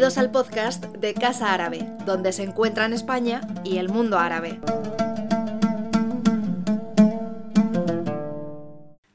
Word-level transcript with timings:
Bienvenidos 0.00 0.24
al 0.24 0.32
podcast 0.32 0.84
de 0.96 1.12
Casa 1.12 1.52
Árabe, 1.52 1.86
donde 2.06 2.32
se 2.32 2.42
encuentran 2.42 2.94
España 2.94 3.42
y 3.64 3.76
el 3.76 3.90
mundo 3.90 4.18
árabe. 4.18 4.58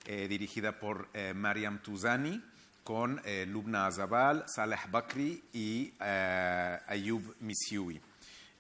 Eh, 0.05 0.27
dirigida 0.27 0.77
por 0.77 1.09
eh, 1.15 1.33
Mariam 1.33 1.81
Tuzani, 1.81 2.39
con 2.83 3.19
eh, 3.25 3.47
Lubna 3.47 3.87
Azabal, 3.87 4.43
Saleh 4.45 4.77
Bakri 4.91 5.43
y 5.53 5.91
Ayub 5.97 7.35
Misioui. 7.39 7.99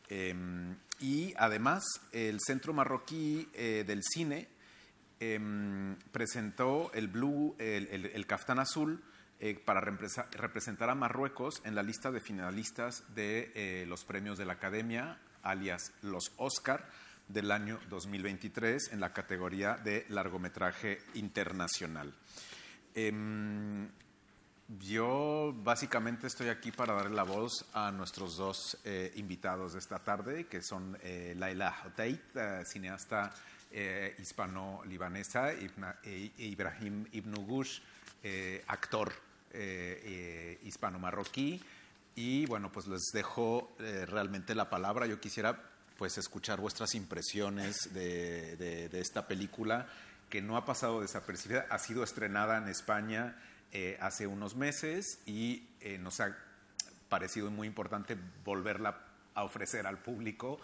Em, 0.09 0.75
y 0.99 1.31
además, 1.37 1.83
el 2.11 2.39
Centro 2.41 2.73
Marroquí 2.73 3.47
del 3.53 4.01
Cine 4.01 4.49
em, 5.19 5.95
presentó 6.11 6.91
el 6.95 7.07
Blue, 7.07 7.55
el, 7.59 7.87
el, 7.89 8.05
el 8.07 8.25
Caftán 8.25 8.57
Azul, 8.57 9.03
eh, 9.41 9.53
para 9.53 9.81
representar 9.81 10.89
a 10.89 10.95
Marruecos 10.95 11.61
en 11.65 11.75
la 11.75 11.83
lista 11.83 12.09
de 12.09 12.21
finalistas 12.21 13.03
de 13.15 13.51
eh, 13.53 13.85
los 13.85 14.05
premios 14.05 14.37
de 14.37 14.45
la 14.45 14.53
Academia, 14.53 15.19
alias 15.43 15.91
los 16.03 16.31
Oscar, 16.37 16.87
del 17.27 17.51
año 17.51 17.77
2023 17.89 18.93
en 18.93 19.01
la 19.01 19.11
categoría 19.11 19.75
de 19.75 20.05
largometraje 20.07 20.99
internacional. 21.15 22.13
Em, 22.93 23.89
yo 24.79 25.53
básicamente 25.53 26.27
estoy 26.27 26.47
aquí 26.47 26.71
para 26.71 26.93
darle 26.93 27.15
la 27.15 27.23
voz 27.23 27.65
a 27.73 27.91
nuestros 27.91 28.37
dos 28.37 28.77
eh, 28.85 29.11
invitados 29.15 29.73
de 29.73 29.79
esta 29.79 29.99
tarde, 29.99 30.45
que 30.45 30.61
son 30.63 30.97
Laila 31.35 31.75
Hoteit, 31.83 32.23
cineasta 32.63 33.33
hispano-libanesa, 34.17 35.51
e 35.51 36.31
Ibrahim 36.37 37.05
Ibn 37.11 37.45
Gush, 37.45 37.81
actor 38.67 39.24
eh, 39.55 40.01
eh, 40.03 40.59
hispano-marroquí. 40.63 41.61
Y 42.15 42.45
bueno, 42.45 42.71
pues 42.71 42.87
les 42.87 43.03
dejo 43.13 43.75
eh, 43.79 44.05
realmente 44.05 44.53
la 44.53 44.69
palabra. 44.69 45.05
Yo 45.05 45.19
quisiera 45.19 45.61
pues 45.97 46.17
escuchar 46.17 46.59
vuestras 46.59 46.93
impresiones 46.93 47.93
de, 47.93 48.89
esta 48.93 49.27
película 49.27 49.87
que 50.29 50.41
no 50.41 50.57
ha 50.57 50.65
pasado 50.65 50.99
desapercibida, 50.99 51.67
ha 51.69 51.79
sido 51.79 52.03
estrenada 52.03 52.57
en 52.57 52.67
España 52.67 53.37
hace 54.01 54.27
unos 54.27 54.55
meses 54.55 55.19
y 55.25 55.63
nos 55.99 56.19
ha 56.19 56.35
parecido 57.07 57.49
muy 57.49 57.67
importante 57.67 58.17
volverla 58.43 59.05
a 59.35 59.43
ofrecer 59.45 59.87
al 59.87 59.99
público 59.99 60.59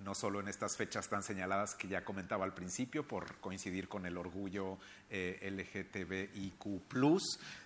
no 0.00 0.14
solo 0.14 0.40
en 0.40 0.48
estas 0.48 0.76
fechas 0.76 1.08
tan 1.08 1.22
señaladas 1.22 1.74
que 1.74 1.88
ya 1.88 2.04
comentaba 2.04 2.44
al 2.44 2.54
principio, 2.54 3.06
por 3.06 3.36
coincidir 3.36 3.88
con 3.88 4.06
el 4.06 4.16
orgullo 4.16 4.78
eh, 5.10 5.50
LGTBIQ, 5.50 6.82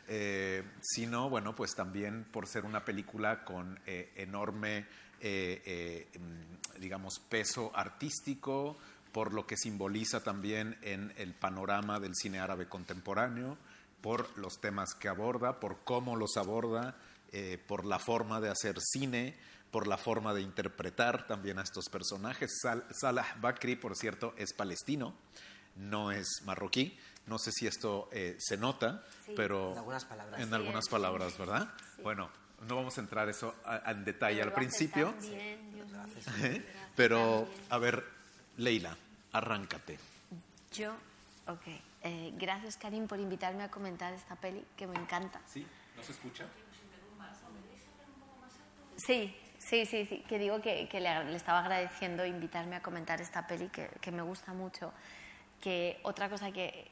eh, 0.08 0.62
sino, 0.80 1.28
bueno, 1.28 1.54
pues 1.54 1.74
también 1.74 2.24
por 2.30 2.46
ser 2.46 2.64
una 2.64 2.84
película 2.84 3.44
con 3.44 3.78
eh, 3.86 4.12
enorme, 4.16 4.86
mm, 5.20 6.80
digamos, 6.80 7.18
peso 7.28 7.72
artístico, 7.74 8.76
por 9.12 9.34
lo 9.34 9.46
que 9.46 9.56
simboliza 9.56 10.22
también 10.22 10.78
en 10.82 11.12
el 11.16 11.34
panorama 11.34 11.98
del 11.98 12.14
cine 12.14 12.38
árabe 12.38 12.68
contemporáneo, 12.68 13.58
por 14.00 14.38
los 14.38 14.60
temas 14.60 14.94
que 14.94 15.08
aborda, 15.08 15.58
por 15.58 15.82
cómo 15.84 16.16
los 16.16 16.36
aborda, 16.36 16.96
por 17.66 17.84
la 17.84 17.98
forma 18.00 18.40
de 18.40 18.48
hacer 18.48 18.80
cine 18.80 19.36
por 19.70 19.86
la 19.86 19.96
forma 19.96 20.34
de 20.34 20.42
interpretar 20.42 21.26
también 21.26 21.58
a 21.58 21.62
estos 21.62 21.88
personajes. 21.88 22.60
Salah 22.90 23.36
Bakri, 23.40 23.76
por 23.76 23.96
cierto, 23.96 24.34
es 24.36 24.52
palestino, 24.52 25.14
no 25.76 26.10
es 26.10 26.42
marroquí. 26.44 26.98
No 27.26 27.38
sé 27.38 27.52
si 27.52 27.66
esto 27.66 28.08
eh, 28.12 28.36
se 28.38 28.56
nota, 28.56 29.04
pero 29.36 29.72
en 29.72 29.78
algunas 29.78 30.04
palabras, 30.04 30.41
en 30.41 30.54
algunas 30.54 30.88
palabras 30.88 31.38
¿verdad? 31.38 31.69
Bueno, 32.03 32.31
no 32.66 32.76
vamos 32.76 32.97
a 32.98 33.00
entrar 33.00 33.28
eso 33.28 33.54
en 33.86 34.04
detalle 34.04 34.42
al 34.42 34.53
principio. 34.53 35.14
pero, 36.97 37.48
a 37.69 37.78
ver, 37.78 38.04
Leila, 38.56 38.97
arráncate. 39.32 39.98
Yo, 40.72 40.92
ok. 41.47 41.66
Eh, 42.02 42.32
gracias, 42.37 42.76
Karim, 42.76 43.06
por 43.06 43.20
invitarme 43.20 43.62
a 43.62 43.70
comentar 43.70 44.12
esta 44.14 44.34
peli, 44.34 44.64
que 44.76 44.87
me 44.87 44.97
encanta. 44.97 45.41
¿Sí? 45.47 45.66
¿No 45.97 46.02
se 46.02 46.12
escucha? 46.12 46.47
Sí, 48.97 49.34
Sí, 49.60 49.84
sí, 49.84 50.06
sí, 50.06 50.25
que 50.26 50.38
digo 50.38 50.60
que, 50.62 50.88
le, 50.91 51.37
estaba 51.37 51.60
agradeciendo 51.60 52.25
invitarme 52.25 52.76
a 52.76 52.82
comentar 52.82 53.21
esta 53.21 53.47
peli 53.47 53.69
que, 53.69 54.10
me 54.10 54.22
gusta 54.22 54.54
mucho. 54.54 54.93
Que 55.60 56.00
otra 56.03 56.31
cosa 56.31 56.50
que, 56.50 56.88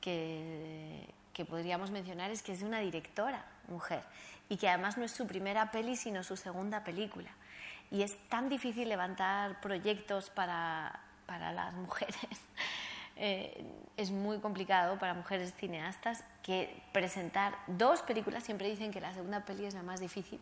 que, 0.00 1.44
podríamos 1.48 1.90
mencionar 1.90 2.30
es 2.30 2.42
que 2.42 2.52
es 2.52 2.60
de 2.60 2.66
una 2.66 2.80
directora 2.80 3.44
mujer 3.68 4.02
y 4.48 4.56
que 4.56 4.68
además 4.68 4.98
no 4.98 5.04
es 5.04 5.12
su 5.12 5.26
primera 5.26 5.70
peli 5.70 5.96
sino 5.96 6.24
su 6.24 6.36
segunda 6.36 6.82
película. 6.82 7.30
Y 7.90 8.02
es 8.02 8.16
tan 8.28 8.48
difícil 8.48 8.88
levantar 8.88 9.60
proyectos 9.60 10.30
para, 10.30 11.00
para 11.26 11.52
las 11.52 11.72
mujeres. 11.74 12.16
Eh, 13.16 13.62
es 13.98 14.10
muy 14.10 14.38
complicado 14.38 14.98
para 14.98 15.12
mujeres 15.12 15.52
cineastas 15.54 16.24
que 16.42 16.82
presentar 16.92 17.54
dos 17.66 18.00
películas, 18.00 18.42
siempre 18.42 18.70
dicen 18.70 18.90
que 18.90 19.02
la 19.02 19.12
segunda 19.12 19.44
peli 19.44 19.66
es 19.66 19.74
la 19.74 19.82
más 19.82 20.00
difícil, 20.00 20.40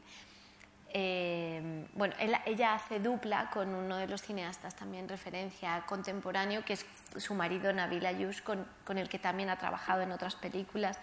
eh, 0.92 1.86
bueno, 1.94 2.14
ella 2.18 2.74
hace 2.74 2.98
dupla 2.98 3.48
con 3.50 3.74
uno 3.74 3.96
de 3.96 4.08
los 4.08 4.22
cineastas 4.22 4.74
también 4.74 5.08
referencia 5.08 5.84
contemporáneo, 5.86 6.64
que 6.64 6.72
es 6.72 6.86
su 7.16 7.34
marido 7.34 7.72
Nabil 7.72 8.04
Ayush, 8.04 8.42
con, 8.42 8.66
con 8.84 8.98
el 8.98 9.08
que 9.08 9.18
también 9.18 9.50
ha 9.50 9.56
trabajado 9.56 10.02
en 10.02 10.10
otras 10.10 10.34
películas, 10.34 10.98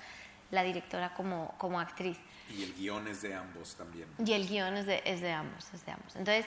la 0.52 0.64
directora 0.64 1.14
como, 1.14 1.54
como 1.58 1.80
actriz. 1.80 2.18
Y 2.50 2.64
el 2.64 2.74
guion 2.74 3.08
es 3.08 3.22
de 3.22 3.34
ambos 3.34 3.76
también. 3.76 4.08
Y 4.24 4.34
el 4.34 4.48
guion 4.48 4.76
es 4.78 4.86
de, 4.86 5.02
es 5.06 5.22
de 5.22 5.32
ambos, 5.32 5.74
es 5.74 5.86
de 5.86 5.92
ambos. 5.92 6.16
Entonces, 6.16 6.46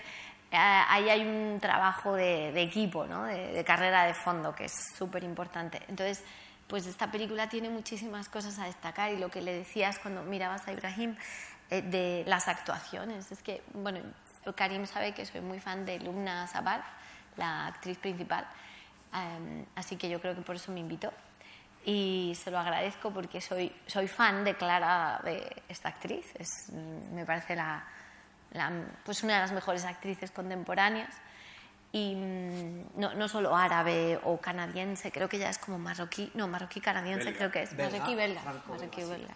eh, 0.51 0.57
ahí 0.57 1.09
hay 1.09 1.23
un 1.23 1.61
trabajo 1.61 2.15
de, 2.15 2.53
de 2.53 2.63
equipo, 2.63 3.07
¿no? 3.07 3.25
de, 3.25 3.53
de, 3.53 3.65
carrera 3.65 4.05
de 4.05 4.15
fondo, 4.15 4.55
que 4.55 4.67
es 4.67 4.73
súper 4.97 5.25
importante. 5.25 5.81
Entonces, 5.89 6.25
pues 6.67 6.87
esta 6.87 7.11
película 7.11 7.49
tiene 7.49 7.69
muchísimas 7.69 8.29
cosas 8.29 8.59
a 8.59 8.67
destacar 8.67 9.13
y 9.13 9.17
lo 9.17 9.31
que 9.31 9.43
le 9.43 9.53
decías 9.53 9.99
cuando 9.99 10.23
mirabas 10.23 10.69
a 10.69 10.73
Ibrahim 10.73 11.17
de 11.71 12.25
las 12.27 12.49
actuaciones. 12.49 13.31
Es 13.31 13.43
que, 13.43 13.63
bueno, 13.75 14.01
Karim 14.55 14.87
sabe 14.87 15.13
que 15.13 15.25
soy 15.25 15.41
muy 15.41 15.61
fan 15.61 15.87
de 15.87 15.99
Lumna 16.01 16.47
Sabal, 16.47 16.83
la 17.37 17.69
actriz 17.69 17.99
principal, 17.99 18.47
em, 19.15 19.65
así 19.77 19.97
que 19.97 20.09
yo 20.09 20.21
creo 20.21 20.35
que 20.35 20.43
por 20.43 20.57
eso 20.57 20.73
me 20.73 20.81
invitó. 20.81 21.13
Y 21.85 22.37
se 22.43 22.51
lo 22.51 22.59
agradezco 22.59 23.11
porque 23.11 23.41
soy, 23.41 23.73
soy 23.87 24.07
fan 24.07 24.45
de 24.45 24.55
Clara, 24.55 25.21
de 25.25 25.63
esta 25.69 25.89
actriz. 25.89 26.27
Es, 26.39 26.71
me 26.71 27.25
parece 27.25 27.57
la, 27.57 27.85
pues 29.05 29.23
una 29.23 29.35
de 29.35 29.41
las 29.41 29.53
mejores 29.53 29.85
actrices 29.85 30.31
contemporáneas. 30.31 31.15
Y 31.93 32.15
mm, 32.15 33.01
no, 33.01 33.15
no, 33.15 33.29
solo 33.29 33.57
árabe 33.57 34.21
o 34.25 34.39
canadiense, 34.39 35.11
creo 35.11 35.29
que 35.29 35.39
ya 35.39 35.49
es 35.49 35.59
como 35.59 35.79
marroquí, 35.79 36.31
no, 36.35 36.47
marroquí 36.47 36.81
canadiense 36.81 37.33
creo 37.35 37.51
que 37.51 37.63
es, 37.63 37.77
marroquí 37.77 38.15
belga, 38.15 38.43
marroquí 38.45 39.03
belga. 39.03 39.35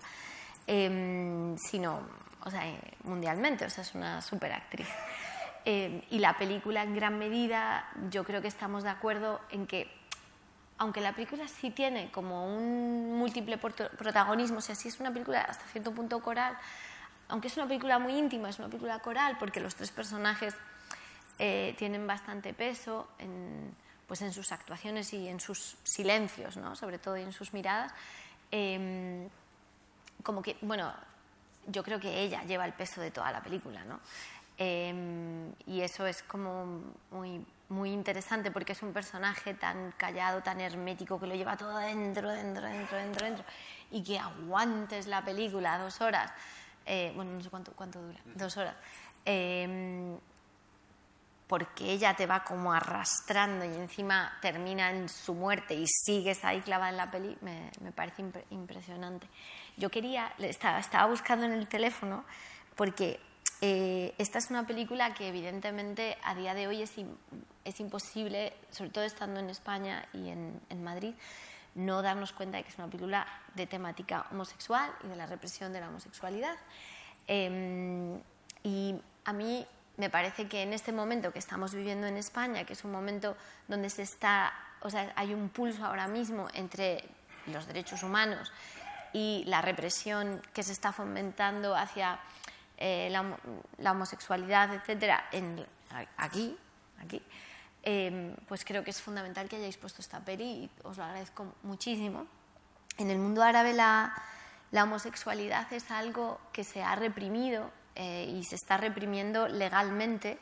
Em, 0.67 1.57
sino 1.59 2.01
o 2.45 2.51
sea, 2.51 2.67
eh, 2.69 2.79
mundialmente, 3.05 3.65
o 3.65 3.71
sea, 3.71 3.83
es 3.83 3.95
una 3.95 4.21
super 4.21 4.53
actriz. 4.53 4.89
Eh, 5.65 6.05
y 6.11 6.19
la 6.19 6.37
película 6.37 6.83
en 6.83 6.95
gran 6.95 7.19
medida, 7.19 7.89
yo 8.11 8.23
creo 8.25 8.43
que 8.43 8.49
estamos 8.49 8.83
de 8.83 8.91
acuerdo 8.91 9.41
en 9.51 9.67
que, 9.67 9.91
aunque 10.77 11.01
la 11.01 11.15
película 11.15 11.49
sí 11.49 11.71
tiene 11.71 12.11
como 12.11 12.55
un 12.55 13.19
múltiple 13.19 13.57
protagonismo, 13.57 14.59
o 14.59 14.61
sea, 14.61 14.75
sí 14.75 14.89
es 14.89 15.01
una 15.01 15.11
película 15.11 15.41
hasta 15.41 15.65
cierto 15.69 15.93
punto 15.93 16.21
coral, 16.21 16.59
aunque 17.29 17.49
es 17.49 17.57
una 17.57 17.67
película 17.67 17.99
muy 17.99 18.13
íntima, 18.13 18.51
es 18.51 18.59
una 18.59 18.69
película 18.69 18.99
coral 18.99 19.39
porque 19.39 19.61
los 19.61 19.75
tres 19.75 19.91
personajes 19.91 20.55
eh, 21.39 21.75
tienen 21.79 22.07
bastante 22.07 22.53
peso 22.53 23.09
en, 23.19 23.75
pues 24.07 24.21
en 24.21 24.35
sus 24.35 24.53
actuaciones 24.53 25.15
y 25.15 25.29
en 25.29 25.41
sus 25.41 25.79
silencios, 25.83 26.59
¿no? 26.59 26.77
sobre 26.77 26.99
todo 26.99 27.17
en 27.17 27.33
sus 27.33 27.55
miradas. 27.55 27.95
Em, 28.51 29.31
como 30.25 30.43
que, 30.43 30.57
bueno, 30.63 30.93
yo 31.69 31.85
creo 31.85 32.01
que 32.01 32.21
ella 32.21 32.43
lleva 32.43 32.65
el 32.65 32.73
peso 32.73 33.01
de 33.01 33.13
toda 33.13 33.31
la 33.31 33.41
película, 33.41 33.85
¿no? 33.85 34.01
Em, 34.57 35.53
y 35.67 35.81
eso 35.81 36.07
es 36.07 36.23
como 36.23 36.83
muy, 37.11 37.45
muy 37.69 37.91
interesante 37.91 38.51
porque 38.51 38.73
es 38.73 38.83
un 38.83 38.93
personaje 38.93 39.55
tan 39.55 39.93
callado, 39.93 40.43
tan 40.43 40.61
hermético, 40.61 41.21
que 41.21 41.27
lo 41.27 41.35
lleva 41.35 41.57
todo 41.57 41.79
dentro, 41.79 42.31
dentro, 42.31 42.67
dentro, 42.67 42.97
dentro, 42.97 43.27
dentro, 43.27 43.45
y 43.91 44.03
que 44.03 44.19
aguantes 44.19 45.07
la 45.07 45.25
película 45.25 45.79
dos 45.79 46.01
horas, 46.01 46.33
eh, 46.87 47.13
bueno, 47.15 47.33
no 47.33 47.41
sé 47.43 47.51
cuánto, 47.51 47.73
cuánto 47.73 48.01
dura, 48.01 48.21
dos 48.35 48.57
horas, 48.57 48.75
em, 49.25 50.17
porque 51.47 51.93
ella 51.93 52.15
te 52.15 52.27
va 52.27 52.43
como 52.43 52.73
arrastrando 52.73 53.65
y 53.65 53.75
encima 53.75 54.39
termina 54.41 54.91
en 54.91 55.09
su 55.09 55.35
muerte 55.35 55.75
y 55.75 55.87
sigues 55.87 56.45
ahí 56.45 56.61
clavada 56.61 56.91
en 56.91 56.97
la 56.97 57.11
peli, 57.11 57.37
me, 57.43 57.71
me 57.81 57.93
parece 57.93 58.25
impresionante. 58.51 59.29
Yo 59.77 59.91
quería, 59.91 60.33
estaba, 60.39 60.79
estaba 60.79 61.07
buscando 61.07 61.45
en 61.47 61.53
el 61.53 61.69
teléfono 61.69 62.25
porque 62.75 63.21
eh, 63.61 64.15
esta 64.19 64.39
es 64.39 64.51
una 64.51 64.67
película 64.67 65.15
que 65.15 65.29
evidentemente 65.29 66.19
a 66.25 66.35
día 66.35 66.55
de 66.55 66.67
hoy 66.67 66.83
es, 66.83 66.93
es 67.65 67.81
imposible, 67.81 68.53
sobre 68.71 68.91
todo 68.91 69.05
estando 69.05 69.41
en 69.41 69.51
España 69.51 70.07
y 70.13 70.29
en, 70.29 70.61
en, 70.69 70.85
Madrid, 70.85 71.15
no 71.75 72.03
darnos 72.03 72.33
cuenta 72.33 72.59
de 72.59 72.65
que 72.65 72.71
es 72.71 72.79
una 72.79 72.89
película 72.89 73.27
de 73.55 73.67
temática 73.67 74.27
homosexual 74.31 74.91
y 75.05 75.09
de 75.09 75.17
la 75.17 75.27
represión 75.27 75.73
de 75.73 75.81
la 75.81 75.89
homosexualidad. 75.89 76.57
Em, 77.27 78.21
y 78.63 78.95
a 79.25 79.33
mí 79.33 79.67
me 79.97 80.11
parece 80.11 80.49
que 80.49 80.63
en 80.63 80.73
este 80.73 80.93
momento 80.93 81.33
que 81.33 81.39
estamos 81.39 81.75
viviendo 81.75 82.07
en 82.07 82.17
España, 82.17 82.65
que 82.65 82.73
es 82.73 82.85
un 82.85 82.93
momento 82.93 83.37
donde 83.69 83.91
se 83.91 84.03
está, 84.03 84.53
o 84.81 84.91
sea, 84.91 85.13
hay 85.17 85.35
un 85.35 85.49
pulso 85.49 85.85
ahora 85.85 86.09
mismo 86.09 86.49
entre 86.55 87.05
los 87.47 87.67
derechos 87.67 88.03
humanos 88.03 88.53
y 89.13 89.45
la 89.47 89.63
represión 89.63 90.43
que 90.53 90.63
se 90.63 90.73
está 90.73 90.93
fomentando 90.93 91.77
hacia 91.77 92.19
eh, 92.77 93.09
la, 93.79 93.93
homosexualidad, 93.93 94.75
etcétera, 94.75 95.29
en, 95.31 95.65
aquí, 96.17 96.57
aquí 97.01 97.23
em, 97.83 98.35
pues 98.49 98.65
creo 98.65 98.83
que 98.83 98.91
es 98.91 99.01
fundamental 99.01 99.49
que 99.49 99.57
hayáis 99.57 99.77
puesto 99.77 100.03
esta 100.03 100.19
peli 100.19 100.45
y 100.45 100.71
os 100.83 100.97
lo 100.97 101.05
agradezco 101.05 101.55
muchísimo. 101.63 102.27
En 102.99 103.11
el 103.11 103.19
mundo 103.19 103.43
árabe 103.43 103.73
la, 103.73 104.13
la 104.73 104.83
homosexualidad 104.83 105.73
es 105.73 105.93
algo 105.93 106.41
que 106.53 106.65
se 106.65 106.83
ha 106.83 106.97
reprimido 106.97 107.71
eh, 107.97 108.33
y 108.37 108.43
se 108.45 108.57
está 108.57 108.77
reprimiendo 108.77 109.47
legalmente 109.47 110.39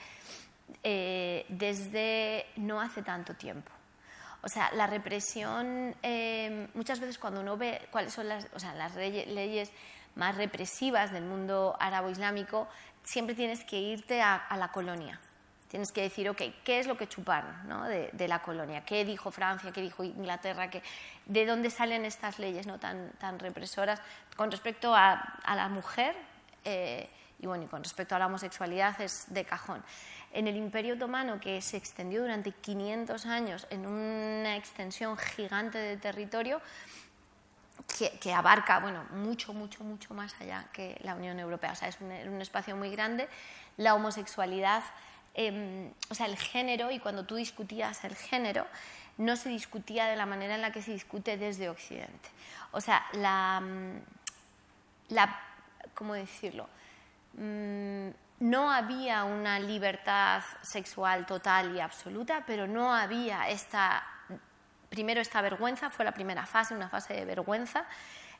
eh, 0.82 1.44
desde 1.48 2.46
no 2.56 2.80
hace 2.80 3.02
tanto 3.02 3.34
tiempo. 3.34 3.70
O 4.42 4.48
sea, 4.48 4.72
la 4.72 4.86
represión, 4.86 5.94
eh, 6.02 6.68
muchas 6.74 6.98
veces 6.98 7.18
cuando 7.18 7.40
uno 7.40 7.56
ve 7.56 7.80
cuáles 7.90 8.12
son 8.12 8.28
las, 8.28 8.46
o 8.54 8.58
sea, 8.58 8.74
las 8.74 8.96
leyes 8.96 9.70
más 10.16 10.36
represivas 10.36 11.12
del 11.12 11.24
mundo 11.24 11.76
árabo-islámico, 11.78 12.68
siempre 13.04 13.34
tienes 13.34 13.64
que 13.64 13.78
irte 13.78 14.20
a, 14.20 14.44
la 14.56 14.72
colonia. 14.72 15.20
Tienes 15.68 15.92
que 15.92 16.02
decir, 16.02 16.28
ok, 16.28 16.42
¿qué 16.64 16.80
es 16.80 16.86
lo 16.86 16.96
que 16.96 17.06
chuparon 17.06 17.68
¿no? 17.68 17.84
de, 17.84 18.28
la 18.28 18.42
colonia? 18.42 18.84
¿Qué 18.84 19.04
dijo 19.04 19.30
Francia? 19.30 19.72
¿Qué 19.72 19.80
dijo 19.80 20.04
Inglaterra? 20.04 20.68
¿De 21.26 21.46
dónde 21.46 21.70
salen 21.70 22.04
estas 22.04 22.38
leyes 22.38 22.66
¿no? 22.66 22.78
tan, 22.78 23.10
tan 23.12 23.38
represoras 23.38 24.00
con 24.36 24.50
respecto 24.50 24.94
a, 24.94 25.12
a 25.44 25.56
la 25.56 25.68
mujer? 25.68 26.14
Y 27.42 27.46
bueno, 27.46 27.64
y 27.64 27.66
con 27.66 27.82
respecto 27.82 28.14
a 28.14 28.20
la 28.20 28.26
homosexualidad 28.26 28.98
es 29.00 29.26
de 29.28 29.44
cajón. 29.44 29.82
En 30.32 30.46
el 30.46 30.56
Imperio 30.56 30.94
Otomano, 30.94 31.40
que 31.40 31.60
se 31.60 31.76
extendió 31.76 32.22
durante 32.22 32.52
500 32.52 33.26
años 33.26 33.66
en 33.68 33.84
una 33.84 34.56
extensión 34.56 35.18
gigante 35.18 35.76
de 35.76 35.96
territorio, 35.96 36.62
que, 38.20 38.32
abarca 38.32 38.78
bueno, 38.78 39.04
mucho, 39.10 39.52
mucho, 39.52 39.82
mucho 39.82 40.14
más 40.14 40.34
allá 40.40 40.66
que 40.72 40.98
la 41.02 41.16
Unión 41.16 41.40
Europea. 41.40 41.72
O 41.72 41.74
sea, 41.74 41.88
es 41.88 41.98
un, 42.00 42.40
espacio 42.40 42.76
muy 42.76 42.90
grande. 42.90 43.28
La 43.76 43.96
homosexualidad, 43.96 44.84
em, 45.34 45.90
o 46.10 46.14
sea, 46.14 46.26
el 46.26 46.36
género, 46.36 46.92
y 46.92 47.00
cuando 47.00 47.24
tú 47.24 47.34
discutías 47.34 48.04
el 48.04 48.14
género, 48.14 48.68
no 49.18 49.34
se 49.34 49.48
discutía 49.48 50.06
de 50.06 50.14
la 50.14 50.26
manera 50.26 50.54
en 50.54 50.62
la 50.62 50.70
que 50.70 50.80
se 50.80 50.92
discute 50.92 51.36
desde 51.36 51.68
Occidente. 51.68 52.28
O 52.70 52.80
sea, 52.80 53.04
la, 53.14 53.60
la 55.08 55.40
¿cómo 55.94 56.14
decirlo? 56.14 56.68
Mm, 57.34 58.10
no 58.40 58.70
había 58.72 59.24
una 59.24 59.60
libertad 59.60 60.42
sexual 60.62 61.26
total 61.26 61.76
y 61.76 61.80
absoluta, 61.80 62.42
pero 62.44 62.66
no 62.66 62.92
había 62.92 63.48
esta, 63.48 64.04
primero 64.88 65.20
esta 65.20 65.40
vergüenza, 65.40 65.90
fue 65.90 66.04
la 66.04 66.12
primera 66.12 66.44
fase, 66.44 66.74
una 66.74 66.88
fase 66.88 67.14
de 67.14 67.24
vergüenza. 67.24 67.84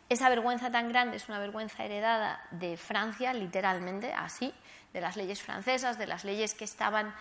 Esa 0.08 0.28
vergüenza 0.28 0.72
tan 0.72 0.88
grande 0.88 1.18
es 1.18 1.28
una 1.28 1.38
vergüenza 1.38 1.84
heredada 1.84 2.40
de 2.50 2.76
Francia, 2.76 3.32
literalmente, 3.32 4.12
así, 4.12 4.52
de 4.92 5.00
las 5.00 5.16
leyes 5.16 5.40
francesas, 5.40 5.98
de 5.98 6.08
las 6.08 6.24
leyes 6.24 6.54
que 6.54 6.64
estaban 6.64 7.14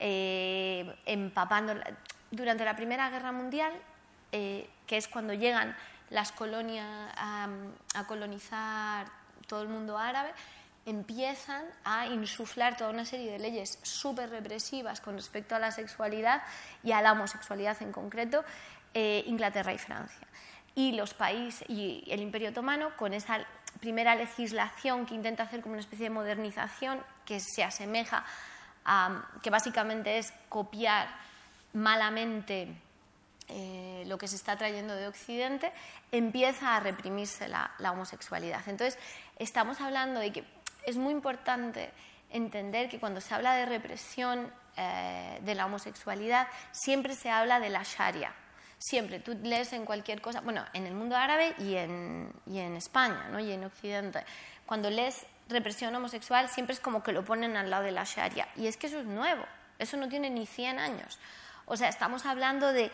eh, 0.00 0.92
empapando. 1.06 1.74
Durante 2.32 2.64
la 2.64 2.74
Primera 2.74 3.10
Guerra 3.10 3.30
Mundial, 3.30 3.72
eh, 4.32 4.68
que 4.88 4.96
es 4.96 5.06
cuando 5.06 5.34
llegan 5.34 5.76
las 6.10 6.32
colonias 6.32 7.12
a 7.16 8.04
colonizar 8.08 9.06
todo 9.46 9.62
el 9.62 9.68
mundo 9.68 9.96
árabe, 9.96 10.32
empiezan 10.86 11.64
a 11.84 12.06
insuflar 12.06 12.76
toda 12.76 12.90
una 12.90 13.04
serie 13.04 13.32
de 13.32 13.38
leyes 13.38 13.78
súper 13.82 14.30
represivas 14.30 15.00
con 15.00 15.14
respecto 15.14 15.54
a 15.54 15.58
la 15.58 15.70
sexualidad 15.70 16.42
y 16.82 16.92
a 16.92 17.00
la 17.00 17.12
homosexualidad 17.12 17.80
en 17.82 17.92
concreto, 17.92 18.44
eh, 18.92 19.24
Inglaterra 19.26 19.72
y 19.72 19.78
Francia. 19.78 20.26
Y 20.74 20.92
los 20.92 21.14
países 21.14 21.68
y 21.68 22.04
el 22.08 22.20
Imperio 22.20 22.50
Otomano, 22.50 22.96
con 22.96 23.14
esa 23.14 23.46
primera 23.80 24.14
legislación 24.14 25.06
que 25.06 25.14
intenta 25.14 25.44
hacer 25.44 25.62
como 25.62 25.72
una 25.72 25.80
especie 25.80 26.04
de 26.04 26.10
modernización 26.10 27.00
que 27.24 27.40
se 27.40 27.64
asemeja 27.64 28.24
a, 28.84 29.24
que 29.42 29.50
básicamente 29.50 30.18
es 30.18 30.32
copiar 30.48 31.08
malamente 31.72 32.68
eh, 33.48 34.04
lo 34.06 34.18
que 34.18 34.28
se 34.28 34.36
está 34.36 34.56
trayendo 34.56 34.94
de 34.94 35.06
Occidente, 35.08 35.72
empieza 36.12 36.76
a 36.76 36.80
reprimirse 36.80 37.48
la, 37.48 37.72
la 37.78 37.92
homosexualidad. 37.92 38.62
Entonces, 38.68 38.98
estamos 39.38 39.80
hablando 39.80 40.20
de 40.20 40.32
que 40.32 40.53
es 40.86 40.96
muy 40.96 41.12
importante 41.12 41.90
entender 42.30 42.88
que 42.88 42.98
cuando 42.98 43.20
se 43.20 43.34
habla 43.34 43.54
de 43.54 43.66
represión 43.66 44.52
eh, 44.76 45.38
de 45.42 45.54
la 45.54 45.66
homosexualidad, 45.66 46.48
siempre 46.72 47.14
se 47.14 47.30
habla 47.30 47.60
de 47.60 47.70
la 47.70 47.82
Sharia. 47.84 48.32
Siempre, 48.78 49.20
tú 49.20 49.38
lees 49.42 49.72
en 49.72 49.84
cualquier 49.84 50.20
cosa, 50.20 50.40
bueno, 50.40 50.64
en 50.72 50.86
el 50.86 50.94
mundo 50.94 51.16
árabe 51.16 51.54
y 51.58 51.76
en, 51.76 52.32
y 52.46 52.58
en 52.58 52.76
España 52.76 53.28
¿no? 53.30 53.38
y 53.38 53.52
en 53.52 53.64
Occidente, 53.64 54.24
cuando 54.66 54.90
lees 54.90 55.26
represión 55.48 55.94
homosexual 55.94 56.48
siempre 56.48 56.74
es 56.74 56.80
como 56.80 57.02
que 57.02 57.12
lo 57.12 57.24
ponen 57.24 57.56
al 57.56 57.70
lado 57.70 57.84
de 57.84 57.92
la 57.92 58.04
Sharia. 58.04 58.48
Y 58.56 58.66
es 58.66 58.76
que 58.76 58.88
eso 58.88 58.98
es 58.98 59.06
nuevo, 59.06 59.44
eso 59.78 59.96
no 59.96 60.08
tiene 60.08 60.28
ni 60.28 60.46
100 60.46 60.78
años. 60.78 61.18
O 61.66 61.76
sea, 61.76 61.88
estamos 61.88 62.26
hablando 62.26 62.72
de, 62.72 62.90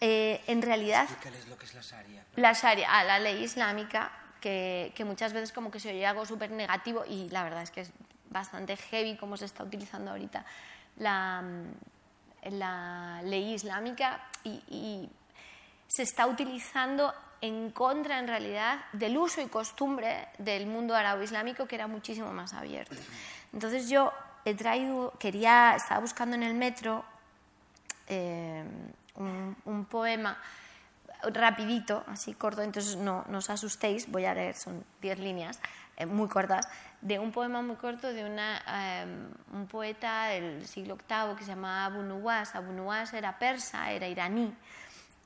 eh, 0.00 0.42
en 0.46 0.62
realidad... 0.62 1.08
lo 1.48 1.56
que 1.58 1.64
es 1.64 1.74
la 1.74 1.80
Sharia. 1.80 2.24
La 2.36 2.52
Sharia, 2.52 2.88
ah, 2.90 3.04
la 3.04 3.18
ley 3.18 3.42
islámica, 3.42 4.12
que, 4.40 4.92
muchas 5.04 5.32
veces 5.32 5.52
como 5.52 5.70
que 5.70 5.80
se 5.80 5.90
oye 5.90 6.06
algo 6.06 6.26
súper 6.26 6.50
negativo 6.50 7.04
y 7.06 7.28
la 7.30 7.42
verdad 7.42 7.62
es 7.62 7.70
que 7.70 7.82
es 7.82 7.92
bastante 8.30 8.76
heavy 8.76 9.16
como 9.16 9.36
se 9.36 9.44
está 9.44 9.64
utilizando 9.64 10.10
ahorita 10.10 10.44
la, 10.96 11.42
la 12.44 13.20
ley 13.24 13.54
islámica 13.54 14.24
y, 14.44 15.08
se 15.90 16.02
está 16.02 16.26
utilizando 16.26 17.14
en 17.40 17.70
contra 17.70 18.18
en 18.18 18.28
realidad 18.28 18.78
del 18.92 19.16
uso 19.16 19.40
y 19.40 19.46
costumbre 19.46 20.28
del 20.36 20.66
mundo 20.66 20.94
árabe 20.94 21.24
islámico 21.24 21.66
que 21.66 21.76
era 21.76 21.86
muchísimo 21.86 22.30
más 22.30 22.52
abierto. 22.52 22.94
Entonces 23.54 23.88
yo 23.88 24.12
he 24.44 24.54
traído, 24.54 25.14
quería, 25.18 25.74
estaba 25.76 26.02
buscando 26.02 26.36
en 26.36 26.42
el 26.42 26.52
metro 26.52 27.06
eh, 28.06 28.62
un, 29.14 29.56
un 29.64 29.84
poema 29.86 30.36
rapidito, 31.22 32.04
así 32.06 32.34
corto, 32.34 32.62
entonces 32.62 32.96
no, 32.96 33.24
os 33.32 33.50
asustéis, 33.50 34.10
voy 34.10 34.24
a 34.24 34.34
leer, 34.34 34.54
son 34.54 34.84
diez 35.00 35.18
líneas 35.18 35.60
eh, 35.96 36.06
muy 36.06 36.28
cortas, 36.28 36.68
de 37.00 37.18
un 37.18 37.32
poema 37.32 37.62
muy 37.62 37.76
corto 37.76 38.12
de 38.12 38.24
una, 38.24 38.62
em, 39.02 39.28
un 39.52 39.66
poeta 39.66 40.26
del 40.26 40.66
siglo 40.66 40.96
VIII 40.96 41.36
que 41.36 41.44
se 41.44 41.50
llamaba 41.50 41.86
Abu 41.86 42.02
Nuwas. 42.02 42.54
Abu 42.54 42.72
Nuwas 42.72 43.12
era 43.14 43.38
persa, 43.38 43.90
era 43.92 44.08
iraní. 44.08 44.52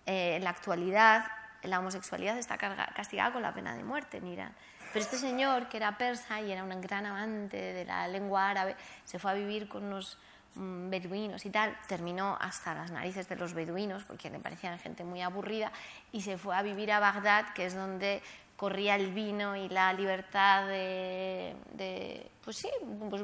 Eh, 0.05 0.37
en 0.37 0.45
la 0.45 0.51
actualidad, 0.51 1.25
la 1.63 1.79
homosexualidad 1.79 2.37
está 2.37 2.59
castigada 2.59 3.33
con 3.33 3.43
la 3.43 3.55
pena 3.55 3.75
de 3.75 3.85
muerte 3.85 4.19
en 4.19 4.27
Irán. 4.27 4.55
Pero 4.93 5.05
este 5.05 5.17
señor, 5.17 5.69
que 5.69 5.79
era 5.79 5.97
persa 5.97 6.41
y 6.41 6.53
era 6.53 6.65
un 6.65 6.81
gran 6.81 7.07
amante 7.07 7.57
de 7.57 7.85
la 7.85 8.07
lengua 8.09 8.51
árabe, 8.51 8.77
se 9.05 9.19
fue 9.19 9.31
a 9.31 9.35
vivir 9.35 9.69
con 9.69 9.85
unos 9.85 10.19
beduinos 10.55 11.45
y 11.47 11.51
tal, 11.51 11.77
terminó 11.89 12.37
hasta 12.41 12.75
las 12.75 12.91
narices 12.91 13.29
de 13.29 13.37
los 13.37 13.55
beduinos 13.55 14.05
porque 14.05 14.31
le 14.31 14.39
parecían 14.39 14.79
gente 14.79 15.05
muy 15.05 15.23
aburrida 15.23 15.73
y 16.13 16.23
se 16.23 16.37
fue 16.37 16.57
a 16.57 16.63
vivir 16.63 16.93
a 16.93 17.01
Bagdad, 17.01 17.53
que 17.55 17.67
es 17.67 17.75
donde 17.75 18.23
corría 18.63 18.95
el 18.95 19.13
vino 19.13 19.57
y 19.57 19.69
la 19.69 19.93
libertad 19.93 20.69
de, 20.69 22.31
pues 22.45 22.59
sí, 22.59 22.69
pues 23.11 23.21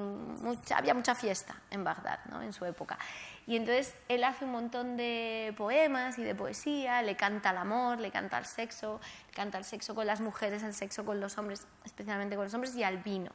había 0.75 0.95
mucha 0.95 1.15
fiesta 1.15 1.55
en 1.71 1.85
Bagdad 1.85 2.19
¿no? 2.31 2.43
en 2.43 2.53
su 2.53 2.65
época. 2.65 2.99
Y 3.47 3.57
entonces 3.57 3.95
él 4.09 4.25
hace 4.25 4.45
un 4.45 4.51
montón 4.51 4.97
de 4.97 5.55
poemas 5.57 6.19
y 6.19 6.25
de 6.25 6.35
poesía, 6.35 7.03
le 7.03 7.15
canta 7.15 7.51
al 7.51 7.59
amor, 7.59 8.01
le 8.01 8.11
canta 8.11 8.37
al 8.37 8.47
sexo, 8.47 9.01
le 9.29 9.33
canta 9.33 9.59
al 9.59 9.65
sexo 9.65 9.95
con 9.95 10.07
las 10.07 10.21
mujeres, 10.21 10.65
al 10.65 10.75
sexo 10.75 11.05
con 11.05 11.21
los 11.21 11.39
hombres, 11.39 11.67
especialmente 11.85 12.35
con 12.35 12.45
los 12.45 12.55
hombres, 12.55 12.75
y 12.75 12.83
al 12.83 12.99
vino. 12.99 13.31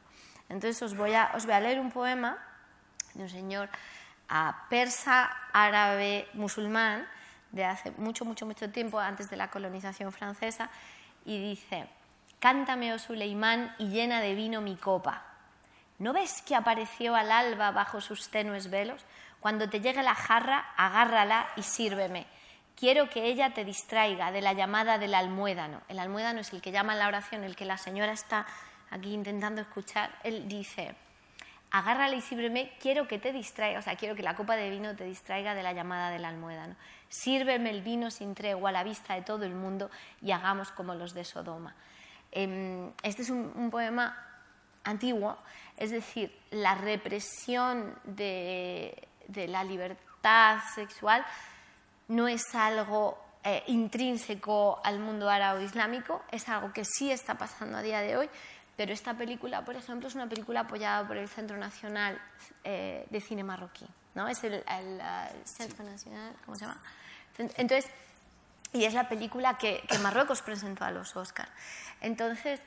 Entonces 0.50 0.82
os 0.82 0.94
voy 0.94 1.14
a, 1.14 1.32
os 1.34 1.46
voy 1.46 1.54
a 1.54 1.60
leer 1.60 1.80
un 1.80 1.90
poema 1.90 2.36
de 3.14 3.22
un 3.22 3.30
señor 3.30 3.68
persa, 4.68 5.30
árabe, 5.52 6.28
musulmán, 6.34 7.06
de 7.52 7.64
hace 7.64 7.92
mucho, 7.92 8.24
mucho, 8.24 8.46
mucho 8.46 8.70
tiempo, 8.70 8.98
antes 8.98 9.30
de 9.30 9.36
la 9.36 9.50
colonización 9.50 10.12
francesa, 10.12 10.70
y 11.24 11.40
dice, 11.40 11.86
Cántame, 12.40 12.92
oh 12.92 12.98
Suleimán, 12.98 13.74
y 13.78 13.88
llena 13.88 14.20
de 14.20 14.34
vino 14.34 14.60
mi 14.60 14.76
copa. 14.76 15.22
¿No 15.98 16.12
ves 16.12 16.42
que 16.42 16.54
apareció 16.54 17.14
al 17.14 17.30
alba 17.30 17.70
bajo 17.70 18.00
sus 18.00 18.28
tenues 18.28 18.68
velos? 18.68 19.04
Cuando 19.40 19.68
te 19.68 19.80
llegue 19.80 20.02
la 20.02 20.14
jarra, 20.14 20.72
agárrala 20.76 21.48
y 21.56 21.62
sírveme. 21.62 22.26
Quiero 22.76 23.08
que 23.08 23.26
ella 23.26 23.54
te 23.54 23.64
distraiga 23.64 24.32
de 24.32 24.42
la 24.42 24.52
llamada 24.52 24.98
del 24.98 25.14
almuédano. 25.14 25.80
El 25.88 25.98
almuédano 25.98 26.40
es 26.40 26.52
el 26.52 26.60
que 26.60 26.72
llama 26.72 26.94
en 26.94 26.98
la 26.98 27.08
oración, 27.08 27.44
el 27.44 27.54
que 27.54 27.64
la 27.64 27.78
señora 27.78 28.12
está 28.12 28.46
aquí 28.90 29.14
intentando 29.14 29.60
escuchar. 29.60 30.10
Él 30.24 30.48
dice, 30.48 30.96
agárrala 31.74 32.14
y 32.14 32.20
sírveme, 32.20 32.70
quiero 32.80 33.08
que 33.08 33.18
te 33.18 33.32
distraiga, 33.32 33.80
o 33.80 33.82
sea, 33.82 33.96
quiero 33.96 34.14
que 34.14 34.22
la 34.22 34.36
copa 34.36 34.54
de 34.54 34.70
vino 34.70 34.94
te 34.94 35.02
distraiga 35.02 35.56
de 35.56 35.64
la 35.64 35.72
llamada 35.72 36.08
del 36.10 36.24
almuédano. 36.24 36.76
Sírveme 37.08 37.70
el 37.70 37.82
vino 37.82 38.12
sin 38.12 38.36
tregua 38.36 38.68
a 38.68 38.72
la 38.72 38.84
vista 38.84 39.14
de 39.14 39.22
todo 39.22 39.44
el 39.44 39.56
mundo 39.56 39.90
y 40.22 40.30
hagamos 40.30 40.70
como 40.70 40.94
los 40.94 41.14
de 41.14 41.24
Sodoma. 41.24 41.74
Em, 42.30 42.92
este 43.02 43.22
es 43.22 43.30
un, 43.30 43.70
poema 43.72 44.16
antiguo, 44.84 45.36
es 45.76 45.90
decir, 45.90 46.32
la 46.52 46.76
represión 46.76 47.98
de, 48.04 49.08
de 49.26 49.48
la 49.48 49.64
libertad 49.64 50.60
sexual 50.76 51.26
no 52.06 52.28
es 52.28 52.54
algo 52.54 53.18
eh, 53.46 53.62
intrínseco 53.66 54.80
al 54.82 55.00
mundo 55.00 55.28
árabe 55.28 55.64
islámico, 55.64 56.22
es 56.30 56.48
algo 56.48 56.72
que 56.72 56.82
sí 56.86 57.10
está 57.10 57.34
pasando 57.36 57.76
a 57.76 57.82
día 57.82 58.00
de 58.00 58.16
hoy, 58.16 58.30
pero 58.76 58.92
esta 58.92 59.14
película, 59.14 59.64
por 59.64 59.76
ejemplo, 59.76 60.08
es 60.08 60.14
una 60.14 60.28
película 60.28 60.60
apoyada 60.60 61.06
por 61.06 61.16
el 61.16 61.28
Centro 61.28 61.56
Nacional 61.56 62.20
eh, 62.64 63.06
de 63.10 63.20
Cine 63.20 63.44
Marroquí, 63.44 63.86
¿no? 64.14 64.28
Es 64.28 64.42
el, 64.44 64.54
el, 64.54 65.00
Centro 65.44 65.84
Nacional, 65.84 66.34
¿cómo 66.44 66.56
se 66.56 66.66
llama? 66.66 66.80
Entonces, 67.38 67.90
y 68.72 68.84
es 68.84 68.94
la 68.94 69.08
película 69.08 69.56
que, 69.58 69.82
que 69.88 69.98
Marruecos 69.98 70.42
presentó 70.42 70.84
a 70.84 70.90
los 70.90 71.14
Oscars. 71.16 71.50
Entonces, 72.00 72.60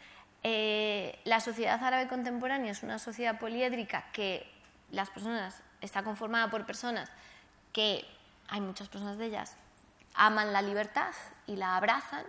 eh, 0.43 1.19
la 1.25 1.39
sociedad 1.39 1.83
árabe 1.83 2.07
contemporánea 2.07 2.71
es 2.71 2.83
una 2.83 2.99
sociedad 2.99 3.39
poliédrica 3.39 4.05
que 4.13 4.49
las 4.91 5.09
personas 5.09 5.61
está 5.81 6.03
conformada 6.03 6.49
por 6.49 6.65
personas 6.65 7.11
que 7.73 8.05
hay 8.47 8.61
muchas 8.61 8.87
personas 8.87 9.17
de 9.17 9.25
ellas 9.25 9.57
aman 10.17 10.51
la 10.51 10.61
libertad 10.61 11.13
y 11.45 11.55
la 11.55 11.77
abrazan 11.77 12.25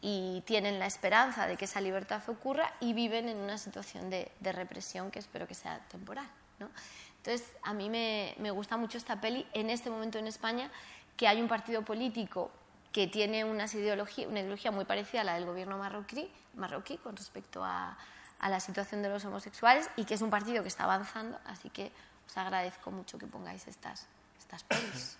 y 0.00 0.42
tienen 0.46 0.78
la 0.78 0.86
esperanza 0.86 1.46
de 1.46 1.56
que 1.56 1.64
esa 1.64 1.80
libertad 1.80 2.22
ocurra 2.28 2.72
y 2.80 2.92
viven 2.92 3.28
en 3.28 3.38
una 3.38 3.58
situación 3.58 4.10
de, 4.10 4.30
represión 4.40 5.10
que 5.10 5.18
espero 5.18 5.46
que 5.46 5.54
sea 5.54 5.80
temporal. 5.88 6.28
¿no? 6.58 6.70
Entonces, 7.18 7.46
a 7.62 7.74
mí 7.74 7.90
me, 7.90 8.34
me, 8.38 8.50
gusta 8.50 8.76
mucho 8.76 8.96
esta 8.96 9.20
peli 9.20 9.46
en 9.54 9.70
este 9.70 9.90
momento 9.90 10.18
en 10.18 10.26
España, 10.26 10.70
que 11.16 11.26
hay 11.26 11.40
un 11.42 11.48
partido 11.48 11.82
político 11.82 12.50
que 12.92 13.06
tiene 13.06 13.44
una 13.44 13.66
ideología, 13.66 14.28
una 14.28 14.40
ideología 14.40 14.70
muy 14.70 14.84
parecida 14.84 15.22
a 15.22 15.24
la 15.24 15.34
del 15.34 15.46
gobierno 15.46 15.78
marroquí, 15.78 16.30
marroquí 16.54 16.96
con 16.98 17.16
respecto 17.16 17.64
a, 17.64 17.98
a 18.38 18.48
la 18.48 18.60
situación 18.60 19.02
de 19.02 19.08
los 19.08 19.24
homosexuales 19.24 19.90
y 19.96 20.04
que 20.04 20.14
es 20.14 20.22
un 20.22 20.30
partido 20.30 20.62
que 20.62 20.68
está 20.68 20.84
avanzando, 20.84 21.38
así 21.44 21.70
que 21.70 21.90
os 22.26 22.36
agradezco 22.36 22.90
mucho 22.90 23.18
que 23.18 23.26
pongáis 23.26 23.66
estas, 23.66 24.06
estas 24.38 24.62
pelis. 24.64 25.18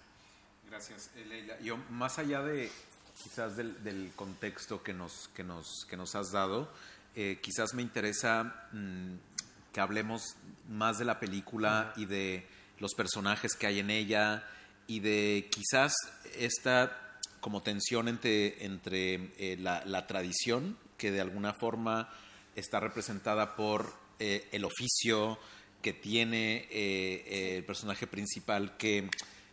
Gracias, 0.68 1.10
Leila. 1.14 1.58
Yo, 1.60 1.78
más 1.90 2.18
allá 2.18 2.42
de 2.42 2.70
quizás 3.22 3.56
del, 3.56 4.12
contexto 4.14 4.82
que 4.82 4.92
nos, 4.92 5.28
que 5.34 5.42
nos, 5.42 5.86
que 5.88 5.96
nos 5.96 6.14
has 6.14 6.30
dado, 6.30 6.72
eh, 7.14 7.38
quizás 7.42 7.74
me 7.74 7.82
interesa 7.82 8.68
mm, 8.72 9.14
que 9.72 9.80
hablemos 9.80 10.22
más 10.68 10.98
de 10.98 11.04
la 11.04 11.18
película 11.18 11.92
y 11.96 12.04
de 12.06 12.46
los 12.78 12.94
personajes 12.94 13.54
que 13.54 13.66
hay 13.66 13.80
en 13.80 13.90
ella 13.90 14.44
y 14.86 15.00
de 15.00 15.48
quizás 15.50 15.94
esta 16.36 16.96
como 17.40 17.62
tensión 17.62 18.08
entre, 18.08 18.64
entre 18.64 19.32
eh, 19.38 19.56
la, 19.58 20.06
tradición 20.06 20.76
que 20.96 21.10
de 21.10 21.20
alguna 21.20 21.54
forma 21.54 22.08
está 22.56 22.80
representada 22.80 23.54
por 23.54 23.92
el 24.18 24.64
oficio 24.64 25.38
que 25.80 25.92
tiene 25.92 26.66
el 26.72 27.64
personaje 27.64 28.08
principal 28.08 28.76
que 28.76 29.08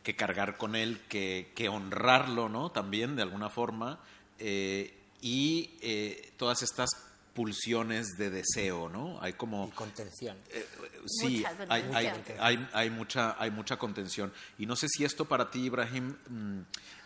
que 0.06 0.16
cargar 0.16 0.56
con 0.56 0.76
él, 0.76 1.02
que, 1.10 1.52
que 1.56 1.68
honrarlo, 1.68 2.48
¿no? 2.48 2.72
También, 2.72 3.18
de 3.18 3.24
alguna 3.24 3.50
forma. 3.50 4.00
Eh, 4.40 4.94
y 5.20 5.72
eh, 5.82 6.32
todas 6.38 6.62
estas 6.62 6.90
pulsiones 7.34 8.12
de 8.18 8.30
deseo, 8.30 8.88
¿no? 8.88 9.20
Hay 9.22 9.34
como... 9.34 9.68
Y 9.68 9.72
contención. 9.72 10.38
Eh, 10.52 10.66
sí, 11.08 11.44
hay, 11.68 11.90
hay, 11.94 12.12
hay, 12.40 12.70
hay, 12.72 12.90
mucha, 12.92 13.36
hay 13.42 13.50
mucha 13.52 13.78
contención. 13.78 14.32
Y 14.60 14.68
no 14.68 14.76
sé 14.76 14.88
si 14.88 15.04
esto 15.04 15.26
para 15.26 15.50
ti, 15.50 15.66
Ibrahim, 15.66 16.16
mm, 16.30 16.62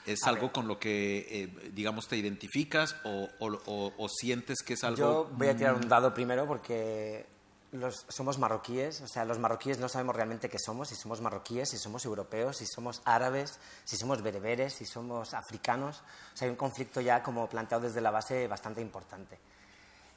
es 0.05 0.19
algo 0.25 0.51
con 0.51 0.67
lo 0.67 0.77
que, 0.77 1.71
digamos, 1.73 2.07
te 2.07 2.17
identificas 2.17 2.97
o, 3.05 3.29
o, 3.39 3.93
o, 3.97 4.09
sientes 4.09 4.59
que 4.61 4.73
es 4.73 4.83
algo... 4.83 4.97
Yo 4.97 5.31
voy 5.33 5.47
a 5.47 5.55
tirar 5.55 5.73
un 5.75 5.85
mm, 5.85 5.89
dado 5.89 6.13
primero 6.13 6.45
porque 6.45 7.25
los, 7.71 8.05
somos 8.07 8.37
marroquíes, 8.39 9.01
o 9.01 9.07
sea, 9.07 9.25
los 9.25 9.39
marroquíes 9.39 9.79
no 9.79 9.89
sabemos 9.89 10.15
realmente 10.15 10.49
qué 10.49 10.57
somos, 10.57 10.89
si 10.89 10.95
somos 10.95 11.21
marroquíes, 11.21 11.69
si 11.69 11.77
somos 11.77 12.05
europeos, 12.05 12.57
si 12.57 12.65
somos 12.65 13.01
árabes, 13.05 13.59
si 13.83 13.95
somos 13.95 14.21
bereberes, 14.21 14.73
si 14.73 14.85
somos 14.85 15.33
africanos. 15.33 16.01
O 16.33 16.37
sea, 16.37 16.47
hay 16.47 16.51
un 16.51 16.57
conflicto 16.57 17.01
ya 17.01 17.21
como 17.21 17.47
planteado 17.47 17.83
desde 17.83 18.01
la 18.01 18.11
base 18.11 18.47
bastante 18.47 18.81
importante. 18.81 19.37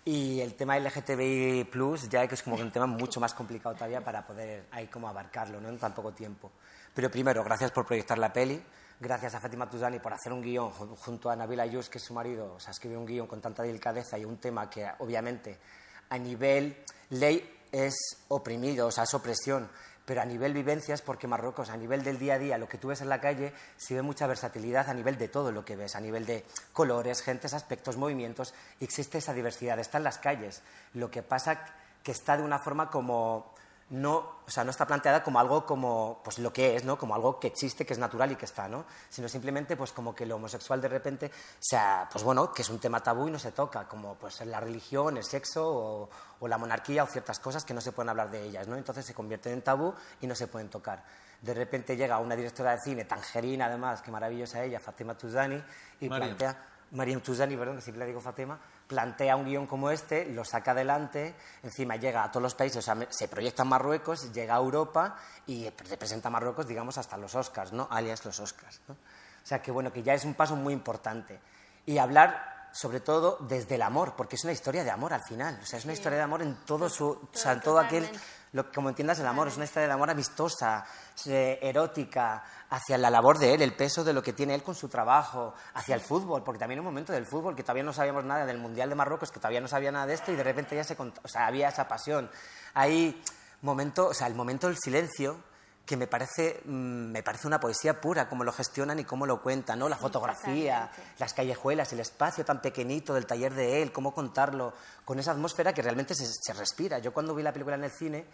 Y 0.04 0.40
el 0.40 0.54
tema 0.54 0.78
LGTBI+, 0.78 1.68
ya 2.08 2.26
que 2.26 2.34
es 2.34 2.42
como 2.42 2.56
un 2.56 2.72
tema 2.72 2.86
mucho 2.86 3.20
más 3.20 3.34
complicado 3.34 3.74
todavía 3.74 4.02
para 4.02 4.26
poder 4.26 4.66
ahí 4.72 4.88
como 4.88 5.08
abarcarlo, 5.08 5.60
¿no? 5.60 5.68
En 5.68 5.78
tan 5.78 5.94
poco 5.94 6.12
tiempo. 6.12 6.50
Pero 6.94 7.10
primero, 7.10 7.44
gracias 7.44 7.70
por 7.70 7.86
proyectar 7.86 8.18
la 8.18 8.32
peli, 8.32 8.60
gracias 8.98 9.34
a 9.34 9.40
Fatima 9.40 9.70
Tuzani 9.70 10.00
por 10.00 10.12
hacer 10.12 10.32
un 10.32 10.42
guion 10.42 10.70
junto 10.70 11.30
a 11.30 11.36
Nabil 11.36 11.60
Ayus, 11.60 11.88
que 11.88 11.98
es 11.98 12.04
su 12.04 12.14
marido, 12.14 12.54
o 12.54 12.60
sea, 12.60 12.72
escribió 12.72 12.98
un 12.98 13.06
guion 13.06 13.26
con 13.26 13.40
tanta 13.40 13.62
delicadeza 13.62 14.18
y 14.18 14.24
un 14.24 14.38
tema 14.38 14.68
que 14.68 14.90
obviamente 14.98 15.58
a 16.12 16.18
nivel 16.18 16.76
ley 17.08 17.42
es 17.72 17.94
oprimido, 18.28 18.88
o 18.88 18.90
sea, 18.90 19.04
es 19.04 19.14
opresión, 19.14 19.70
pero 20.04 20.20
a 20.20 20.26
nivel 20.26 20.52
vivencias, 20.52 21.00
porque 21.00 21.26
Marruecos, 21.26 21.70
a 21.70 21.76
nivel 21.78 22.04
del 22.04 22.18
día 22.18 22.34
a 22.34 22.38
día, 22.38 22.58
lo 22.58 22.68
que 22.68 22.76
tú 22.76 22.88
ves 22.88 23.00
en 23.00 23.08
la 23.08 23.18
calle, 23.18 23.54
se 23.78 23.94
ve 23.94 24.02
mucha 24.02 24.26
versatilidad 24.26 24.90
a 24.90 24.94
nivel 24.94 25.16
de 25.16 25.28
todo 25.28 25.50
lo 25.52 25.64
que 25.64 25.74
ves, 25.74 25.96
a 25.96 26.00
nivel 26.00 26.26
de 26.26 26.44
colores, 26.74 27.22
gentes, 27.22 27.54
aspectos, 27.54 27.96
movimientos, 27.96 28.52
existe 28.78 29.18
esa 29.18 29.32
diversidad, 29.32 29.78
está 29.78 29.96
en 29.96 30.04
las 30.04 30.18
calles. 30.18 30.60
Lo 30.92 31.10
que 31.10 31.22
pasa 31.22 31.64
que 32.02 32.12
está 32.12 32.36
de 32.36 32.42
una 32.42 32.58
forma 32.58 32.90
como 32.90 33.51
no, 33.92 34.40
o 34.46 34.50
sea, 34.50 34.64
no 34.64 34.70
está 34.70 34.86
planteada 34.86 35.22
como 35.22 35.38
algo 35.38 35.66
como 35.66 36.22
pues 36.24 36.38
lo 36.38 36.50
que 36.50 36.76
es, 36.76 36.84
¿no? 36.84 36.96
Como 36.96 37.14
algo 37.14 37.38
que 37.38 37.48
existe, 37.48 37.84
que 37.84 37.92
es 37.92 37.98
natural 37.98 38.32
y 38.32 38.36
que 38.36 38.46
está, 38.46 38.66
¿no? 38.66 38.86
Sino 39.10 39.28
simplemente 39.28 39.76
pues 39.76 39.92
como 39.92 40.14
que 40.14 40.24
lo 40.24 40.36
homosexual 40.36 40.80
de 40.80 40.88
repente 40.88 41.30
sea, 41.60 42.08
pues 42.10 42.24
bueno, 42.24 42.54
que 42.54 42.62
es 42.62 42.70
un 42.70 42.78
tema 42.78 43.02
tabú 43.02 43.28
y 43.28 43.30
no 43.30 43.38
se 43.38 43.52
toca, 43.52 43.86
como 43.86 44.14
pues 44.14 44.40
la 44.46 44.60
religión, 44.60 45.18
el 45.18 45.24
sexo 45.24 46.08
o, 46.40 46.48
la 46.48 46.56
monarquía 46.56 47.04
o 47.04 47.06
ciertas 47.06 47.38
cosas 47.38 47.66
que 47.66 47.74
no 47.74 47.82
se 47.82 47.92
pueden 47.92 48.08
hablar 48.08 48.30
de 48.30 48.42
ellas, 48.42 48.66
¿no? 48.66 48.76
Entonces 48.76 49.04
se 49.04 49.12
convierten 49.12 49.52
en 49.52 49.62
tabú 49.62 49.94
y 50.22 50.26
no 50.26 50.34
se 50.34 50.46
pueden 50.46 50.70
tocar. 50.70 51.04
De 51.42 51.52
repente 51.52 51.94
llega 51.94 52.18
una 52.18 52.34
directora 52.34 52.70
de 52.72 52.80
cine, 52.80 53.04
tangerina 53.04 53.66
además, 53.66 54.00
que 54.00 54.10
maravillosa 54.10 54.64
ella, 54.64 54.80
Fatima 54.80 55.18
Tuzani, 55.18 55.62
y 56.00 56.08
plantea 56.08 56.66
Mariam 56.92 57.20
Tuzani, 57.20 57.56
perdón, 57.56 57.76
que 57.76 57.82
siempre 57.82 58.00
le 58.00 58.06
digo 58.06 58.20
Fatima, 58.20 58.58
plantea 58.92 59.36
un 59.36 59.46
guion 59.46 59.66
como 59.66 59.90
este, 59.90 60.26
lo 60.26 60.44
saca 60.44 60.72
adelante, 60.72 61.34
encima 61.62 61.96
llega 61.96 62.24
a 62.24 62.30
todos 62.30 62.42
los 62.42 62.54
países, 62.54 62.76
o 62.76 62.82
sea, 62.82 62.94
se 63.08 63.26
proyecta 63.26 63.62
en 63.62 63.70
Marruecos, 63.70 64.30
llega 64.34 64.54
a 64.54 64.58
Europa 64.58 65.16
y 65.46 65.70
representa 65.88 66.28
a 66.28 66.30
Marruecos, 66.30 66.66
digamos, 66.66 66.98
hasta 66.98 67.16
los 67.16 67.34
Oscars, 67.34 67.72
¿no? 67.72 67.88
Alias 67.90 68.22
los 68.26 68.38
Oscars, 68.38 68.82
¿no? 68.88 68.92
O 68.92 69.46
sea, 69.46 69.62
que 69.62 69.70
bueno, 69.70 69.90
que 69.90 70.02
ya 70.02 70.12
es 70.12 70.26
un 70.26 70.34
paso 70.34 70.56
muy 70.56 70.74
importante. 70.74 71.40
Y 71.86 71.96
hablar, 71.96 72.68
sobre 72.72 73.00
todo, 73.00 73.38
desde 73.40 73.76
el 73.76 73.82
amor, 73.82 74.14
porque 74.14 74.36
es 74.36 74.44
una 74.44 74.52
historia 74.52 74.84
de 74.84 74.90
amor 74.90 75.14
al 75.14 75.22
final, 75.22 75.58
o 75.62 75.64
sea, 75.64 75.78
es 75.78 75.84
una 75.86 75.94
historia 75.94 76.18
de 76.18 76.24
amor 76.24 76.42
en 76.42 76.54
todo 76.66 76.90
su, 76.90 77.06
o 77.06 77.28
sea, 77.32 77.52
en 77.52 77.62
todo 77.62 77.78
aquel 77.78 78.06
lo, 78.52 78.70
como 78.70 78.88
entiendas 78.88 79.18
el 79.18 79.26
amor, 79.26 79.48
es 79.48 79.56
una 79.56 79.64
historia 79.64 79.86
de 79.86 79.94
amor 79.94 80.10
amistosa, 80.10 80.84
erótica, 81.24 82.42
hacia 82.70 82.98
la 82.98 83.10
labor 83.10 83.38
de 83.38 83.54
él, 83.54 83.62
el 83.62 83.74
peso 83.74 84.04
de 84.04 84.12
lo 84.12 84.22
que 84.22 84.32
tiene 84.32 84.54
él 84.54 84.62
con 84.62 84.74
su 84.74 84.88
trabajo, 84.88 85.54
hacia 85.74 85.94
el 85.94 86.00
fútbol, 86.00 86.42
porque 86.42 86.58
también 86.58 86.80
un 86.80 86.86
momento 86.86 87.12
del 87.12 87.26
fútbol 87.26 87.56
que 87.56 87.62
todavía 87.62 87.82
no 87.82 87.92
sabíamos 87.92 88.24
nada 88.24 88.46
del 88.46 88.58
Mundial 88.58 88.88
de 88.88 88.94
Marruecos, 88.94 89.30
que 89.30 89.40
todavía 89.40 89.60
no 89.60 89.68
sabía 89.68 89.92
nada 89.92 90.06
de 90.06 90.14
esto 90.14 90.32
y 90.32 90.36
de 90.36 90.44
repente 90.44 90.76
ya 90.76 90.84
se, 90.84 90.94
o 90.94 91.12
había 91.34 91.68
esa 91.68 91.88
pasión. 91.88 92.30
Hay 92.74 93.22
momento, 93.62 94.08
o 94.08 94.14
sea, 94.14 94.26
el 94.26 94.34
momento 94.34 94.68
del 94.68 94.76
silencio 94.78 95.36
que 95.84 95.96
me 95.96 96.06
parece, 96.06 96.60
mm, 96.64 97.10
me 97.10 97.22
parece 97.22 97.46
una 97.46 97.58
poesía 97.58 98.00
pura, 98.00 98.28
cómo 98.28 98.44
lo 98.44 98.52
gestionan 98.52 98.98
y 98.98 99.04
cómo 99.04 99.26
lo 99.26 99.42
cuentan, 99.42 99.78
¿no? 99.78 99.88
La 99.88 99.96
fotografía, 99.96 100.90
las 101.18 101.34
callejuelas, 101.34 101.92
el 101.92 102.00
espacio 102.00 102.44
tan 102.44 102.62
pequeñito 102.62 103.14
del 103.14 103.26
taller 103.26 103.54
de 103.54 103.82
él, 103.82 103.92
cómo 103.92 104.14
contarlo, 104.14 104.74
con 105.04 105.18
esa 105.18 105.32
atmósfera 105.32 105.72
que 105.72 105.82
realmente 105.82 106.14
se, 106.14 106.26
se 106.26 106.52
respira. 106.52 106.98
Yo 106.98 107.12
cuando 107.12 107.34
vi 107.34 107.42
la 107.42 107.52
película 107.52 107.76
en 107.76 107.84
el 107.84 107.90
cine 107.90 108.26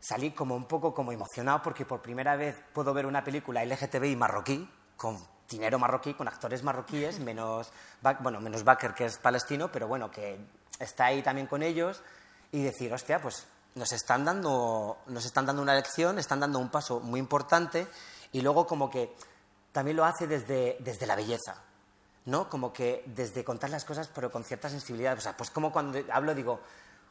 salí 0.00 0.30
como 0.30 0.54
un 0.54 0.66
poco 0.66 0.94
como 0.94 1.12
emocionado 1.12 1.62
porque 1.62 1.84
por 1.84 2.00
primera 2.00 2.36
vez 2.36 2.56
puedo 2.72 2.94
ver 2.94 3.06
una 3.06 3.24
película 3.24 3.64
LGTBI 3.64 4.16
marroquí, 4.16 4.68
con 4.96 5.18
dinero 5.48 5.78
marroquí, 5.78 6.14
con 6.14 6.28
actores 6.28 6.62
marroquíes, 6.62 7.18
menos, 7.20 7.72
bueno, 8.20 8.40
menos 8.40 8.64
Baker, 8.64 8.94
que 8.94 9.06
es 9.06 9.18
palestino, 9.18 9.72
pero 9.72 9.88
bueno, 9.88 10.10
que 10.10 10.38
está 10.78 11.06
ahí 11.06 11.22
también 11.22 11.46
con 11.46 11.62
ellos, 11.62 12.02
y 12.52 12.62
decir, 12.62 12.92
hostia, 12.92 13.20
pues 13.20 13.46
nos 13.78 13.92
están 13.92 14.24
dando, 14.24 14.98
nos 15.06 15.24
están 15.24 15.46
dando 15.46 15.62
una 15.62 15.74
lección, 15.74 16.18
están 16.18 16.40
dando 16.40 16.58
un 16.58 16.68
paso 16.68 17.00
muy 17.00 17.20
importante 17.20 17.86
y 18.32 18.40
luego 18.42 18.66
como 18.66 18.90
que 18.90 19.14
también 19.72 19.96
lo 19.96 20.04
hace 20.04 20.26
desde, 20.26 20.76
desde 20.80 21.06
la 21.06 21.16
belleza, 21.16 21.62
¿no? 22.26 22.50
Como 22.50 22.72
que 22.72 23.04
desde 23.06 23.44
contar 23.44 23.70
las 23.70 23.84
cosas 23.84 24.10
pero 24.14 24.30
con 24.30 24.44
cierta 24.44 24.68
sensibilidad. 24.68 25.16
O 25.16 25.20
sea, 25.20 25.36
pues 25.36 25.50
como 25.50 25.72
cuando 25.72 25.98
hablo 26.12 26.34
digo, 26.34 26.60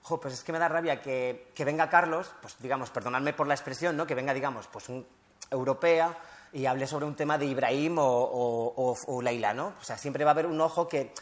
jo, 0.03 0.19
pues 0.19 0.33
es 0.33 0.43
que 0.43 0.51
me 0.51 0.59
da 0.59 0.67
rabia 0.67 1.01
que, 1.01 1.51
que 1.55 1.65
venga 1.65 1.89
Carlos, 1.89 2.31
pues 2.41 2.55
digamos, 2.59 2.89
perdonadme 2.89 3.33
por 3.33 3.47
la 3.47 3.53
expresión, 3.53 3.97
¿no? 3.97 4.05
Que 4.05 4.15
venga, 4.15 4.33
digamos, 4.33 4.67
pues 4.67 4.89
un 4.89 5.07
europea 5.49 6.17
y 6.53 6.65
hable 6.65 6.87
sobre 6.87 7.05
un 7.05 7.15
tema 7.15 7.37
de 7.37 7.45
Ibrahim 7.45 7.97
o, 7.99 8.03
o, 8.05 8.95
o, 9.07 9.21
Leila, 9.21 9.53
¿no? 9.53 9.73
O 9.79 9.83
sea, 9.83 9.97
siempre 9.97 10.23
va 10.23 10.31
a 10.31 10.33
haber 10.33 10.45
un 10.45 10.59
ojo 10.61 10.87
que, 10.87 11.13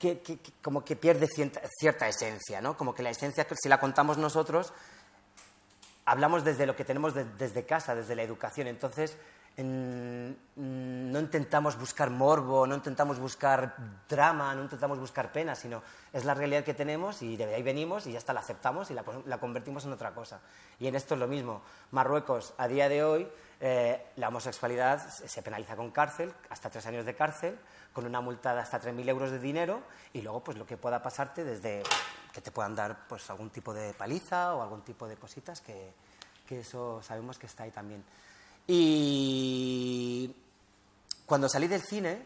que, 0.00 0.38
como 0.62 0.82
que 0.82 0.96
pierde 0.96 1.28
cierta, 1.28 2.08
esencia, 2.08 2.60
¿no? 2.62 2.76
Como 2.76 2.94
que 2.94 3.02
la 3.02 3.10
esencia, 3.10 3.46
si 3.60 3.68
la 3.68 3.78
contamos 3.78 4.16
nosotros, 4.16 4.72
hablamos 6.06 6.42
desde 6.42 6.64
lo 6.64 6.74
que 6.74 6.86
tenemos 6.86 7.14
desde 7.14 7.66
casa, 7.66 7.94
desde 7.94 8.14
la 8.14 8.22
educación. 8.22 8.66
Entonces, 8.66 9.18
no 9.58 11.20
intentamos 11.20 11.78
buscar 11.78 12.08
morbo, 12.08 12.66
no 12.66 12.76
intentamos 12.76 13.18
buscar 13.18 13.76
drama, 14.08 14.54
no 14.54 14.62
intentamos 14.62 14.98
buscar 14.98 15.32
pena, 15.32 15.54
sino 15.54 15.82
es 16.14 16.24
la 16.24 16.32
realidad 16.32 16.64
que 16.64 16.72
tenemos 16.72 17.20
y 17.20 17.36
de 17.36 17.54
ahí 17.54 17.62
venimos 17.62 18.06
y 18.06 18.12
ya 18.12 18.18
está, 18.18 18.32
la 18.32 18.40
aceptamos 18.40 18.90
y 18.90 18.94
la, 18.94 19.04
la 19.26 19.38
convertimos 19.38 19.84
en 19.84 19.92
otra 19.92 20.14
cosa. 20.14 20.40
Y 20.78 20.86
en 20.86 20.94
esto 20.94 21.12
es 21.12 21.20
lo 21.20 21.28
mismo. 21.28 21.60
Marruecos, 21.90 22.54
a 22.56 22.68
día 22.68 22.88
de 22.88 23.04
hoy, 23.04 23.28
eh, 23.60 24.06
la 24.16 24.28
homosexualidad 24.28 25.06
se 25.10 25.42
penaliza 25.42 25.76
con 25.76 25.90
cárcel, 25.90 26.32
hasta 26.48 26.70
tres 26.70 26.86
años 26.86 27.04
de 27.04 27.14
cárcel, 27.14 27.58
con 27.92 28.06
una 28.06 28.20
multa 28.20 28.54
de 28.54 28.60
hasta 28.60 28.80
3.000 28.80 29.08
euros 29.08 29.30
de 29.30 29.38
dinero 29.38 29.82
y 30.12 30.22
luego 30.22 30.42
pues 30.42 30.56
lo 30.56 30.66
que 30.66 30.76
pueda 30.76 31.02
pasarte 31.02 31.44
desde 31.44 31.82
que 32.32 32.40
te 32.40 32.50
puedan 32.50 32.74
dar 32.74 33.06
pues 33.08 33.28
algún 33.30 33.50
tipo 33.50 33.74
de 33.74 33.92
paliza 33.94 34.54
o 34.54 34.62
algún 34.62 34.82
tipo 34.82 35.08
de 35.08 35.16
cositas 35.16 35.60
que, 35.60 35.92
que 36.46 36.60
eso 36.60 37.02
sabemos 37.02 37.38
que 37.38 37.46
está 37.46 37.64
ahí 37.64 37.70
también. 37.70 38.04
Y 38.66 40.34
cuando 41.26 41.48
salí 41.48 41.66
del 41.66 41.82
cine 41.82 42.22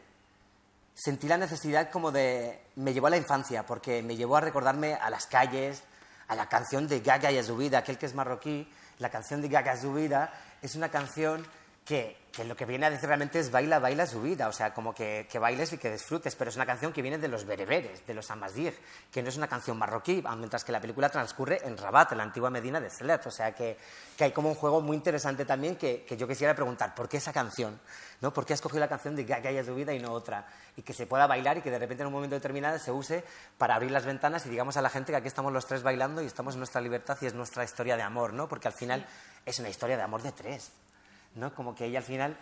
sentí 0.94 1.26
la 1.26 1.36
necesidad 1.36 1.90
como 1.90 2.12
de... 2.12 2.62
me 2.76 2.92
llevó 2.92 3.08
a 3.08 3.10
la 3.10 3.16
infancia 3.16 3.66
porque 3.66 4.02
me 4.02 4.16
llevó 4.16 4.36
a 4.36 4.40
recordarme 4.40 4.94
a 4.94 5.10
las 5.10 5.26
calles, 5.26 5.82
a 6.28 6.36
la 6.36 6.48
canción 6.48 6.86
de 6.86 7.00
Gaga 7.00 7.32
y 7.32 7.38
Azubida, 7.38 7.78
aquel 7.78 7.98
que 7.98 8.06
es 8.06 8.14
marroquí, 8.14 8.68
la 8.98 9.10
canción 9.10 9.42
de 9.42 9.48
Gaga 9.48 9.74
y 9.74 9.78
Azubida 9.78 10.32
es 10.62 10.74
una 10.76 10.88
canción 10.88 11.44
que, 11.84 12.16
lo 12.46 12.56
que 12.56 12.64
viene 12.64 12.86
a 12.86 12.90
decir 12.90 13.06
realmente 13.06 13.38
es 13.38 13.50
baila, 13.50 13.78
baila 13.78 14.06
su 14.06 14.22
vida, 14.22 14.48
o 14.48 14.52
sea, 14.52 14.72
como 14.72 14.94
que, 14.94 15.28
bailes 15.38 15.72
y 15.74 15.78
que 15.78 15.90
disfrutes, 15.90 16.34
pero 16.34 16.48
es 16.48 16.56
una 16.56 16.64
canción 16.64 16.92
que 16.92 17.02
viene 17.02 17.18
de 17.18 17.28
los 17.28 17.44
bereberes, 17.44 18.06
de 18.06 18.14
los 18.14 18.30
amazigh, 18.30 18.74
que 19.12 19.22
no 19.22 19.28
es 19.28 19.36
una 19.36 19.48
canción 19.48 19.76
marroquí, 19.76 20.24
mientras 20.38 20.64
que 20.64 20.72
la 20.72 20.80
película 20.80 21.10
transcurre 21.10 21.60
en 21.64 21.76
Rabat, 21.76 22.12
en 22.12 22.18
la 22.18 22.24
antigua 22.24 22.48
Medina 22.48 22.80
de 22.80 22.88
Selet, 22.88 23.26
o 23.26 23.30
sea, 23.30 23.54
que, 23.54 23.76
hay 24.18 24.32
como 24.32 24.48
un 24.48 24.54
juego 24.54 24.80
muy 24.80 24.96
interesante 24.96 25.44
también 25.44 25.76
que, 25.76 26.06
yo 26.16 26.26
quisiera 26.26 26.54
preguntar, 26.54 26.94
¿por 26.94 27.08
qué 27.08 27.18
esa 27.18 27.32
canción? 27.32 27.78
¿no? 28.20 28.32
¿Por 28.32 28.46
qué 28.46 28.54
has 28.54 28.58
escogido 28.58 28.80
la 28.80 28.88
canción 28.88 29.14
de 29.14 29.24
Gaga 29.24 29.52
y 29.52 29.62
su 29.62 29.74
vida 29.74 29.92
y 29.92 29.98
no 29.98 30.12
otra? 30.12 30.46
Y 30.76 30.82
que 30.82 30.94
se 30.94 31.06
pueda 31.06 31.26
bailar 31.26 31.58
y 31.58 31.60
que 31.60 31.70
de 31.70 31.78
repente 31.78 32.02
en 32.02 32.06
un 32.06 32.14
momento 32.14 32.34
determinado 32.34 32.78
se 32.78 32.90
use 32.90 33.22
para 33.58 33.74
abrir 33.74 33.90
las 33.90 34.06
ventanas 34.06 34.46
y 34.46 34.48
digamos 34.48 34.78
a 34.78 34.82
la 34.82 34.88
gente 34.88 35.12
que 35.12 35.18
aquí 35.18 35.28
estamos 35.28 35.52
los 35.52 35.66
tres 35.66 35.82
bailando 35.82 36.22
y 36.22 36.26
estamos 36.26 36.54
en 36.54 36.60
nuestra 36.60 36.80
libertad 36.80 37.18
y 37.20 37.26
es 37.26 37.34
nuestra 37.34 37.64
historia 37.64 37.96
de 37.96 38.02
amor, 38.02 38.32
¿no? 38.32 38.48
Porque 38.48 38.68
al 38.68 38.74
final 38.74 39.04
es 39.44 39.58
una 39.58 39.68
historia 39.68 39.98
de 39.98 40.02
amor 40.02 40.22
de 40.22 40.32
tres. 40.32 40.72
¿No? 41.34 41.54
Como 41.54 41.74
que 41.74 41.86
ella 41.86 41.98
al 41.98 42.04
final... 42.04 42.36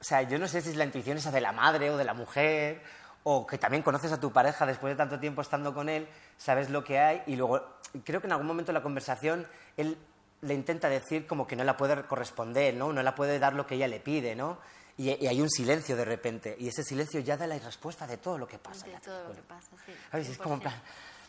O 0.00 0.04
sea, 0.04 0.22
yo 0.22 0.38
no 0.38 0.48
sé 0.48 0.60
si 0.62 0.70
es 0.70 0.76
la 0.76 0.84
intuición 0.84 1.16
esa 1.18 1.30
de 1.30 1.40
la 1.40 1.52
madre 1.52 1.90
o 1.90 1.96
de 1.96 2.04
la 2.04 2.14
mujer, 2.14 2.82
o 3.22 3.46
que 3.46 3.58
también 3.58 3.82
conoces 3.82 4.12
a 4.12 4.20
tu 4.20 4.32
pareja 4.32 4.66
después 4.66 4.92
de 4.92 4.96
tanto 4.96 5.18
tiempo 5.20 5.42
estando 5.42 5.74
con 5.74 5.88
él, 5.88 6.08
sabes 6.36 6.70
lo 6.70 6.84
que 6.84 6.98
hay, 6.98 7.22
y 7.26 7.36
luego 7.36 7.62
creo 8.04 8.20
que 8.20 8.26
en 8.26 8.32
algún 8.32 8.46
momento 8.46 8.72
de 8.72 8.78
la 8.78 8.82
conversación 8.82 9.46
él 9.76 9.98
le 10.42 10.54
intenta 10.54 10.88
decir 10.88 11.26
como 11.26 11.46
que 11.46 11.56
no 11.56 11.64
la 11.64 11.76
puede 11.76 12.02
corresponder, 12.04 12.74
¿no? 12.74 12.92
No 12.92 13.02
la 13.02 13.14
puede 13.14 13.38
dar 13.38 13.52
lo 13.52 13.66
que 13.66 13.74
ella 13.74 13.88
le 13.88 14.00
pide, 14.00 14.34
¿no? 14.34 14.58
Y, 14.96 15.26
hay 15.26 15.40
un 15.40 15.50
silencio 15.50 15.96
de 15.96 16.04
repente, 16.04 16.56
y 16.58 16.68
ese 16.68 16.82
silencio 16.82 17.20
ya 17.20 17.36
da 17.36 17.46
la 17.46 17.58
respuesta 17.58 18.06
de 18.06 18.18
todo 18.18 18.38
lo 18.38 18.46
que 18.46 18.58
pasa. 18.58 18.86
De 18.86 18.98
todo 19.00 19.28
lo 19.28 19.34
que 19.34 19.42
pasa, 19.42 19.68
sí. 19.86 19.92
es 20.12 20.38
como 20.38 20.54
en 20.54 20.60
plan, 20.60 20.74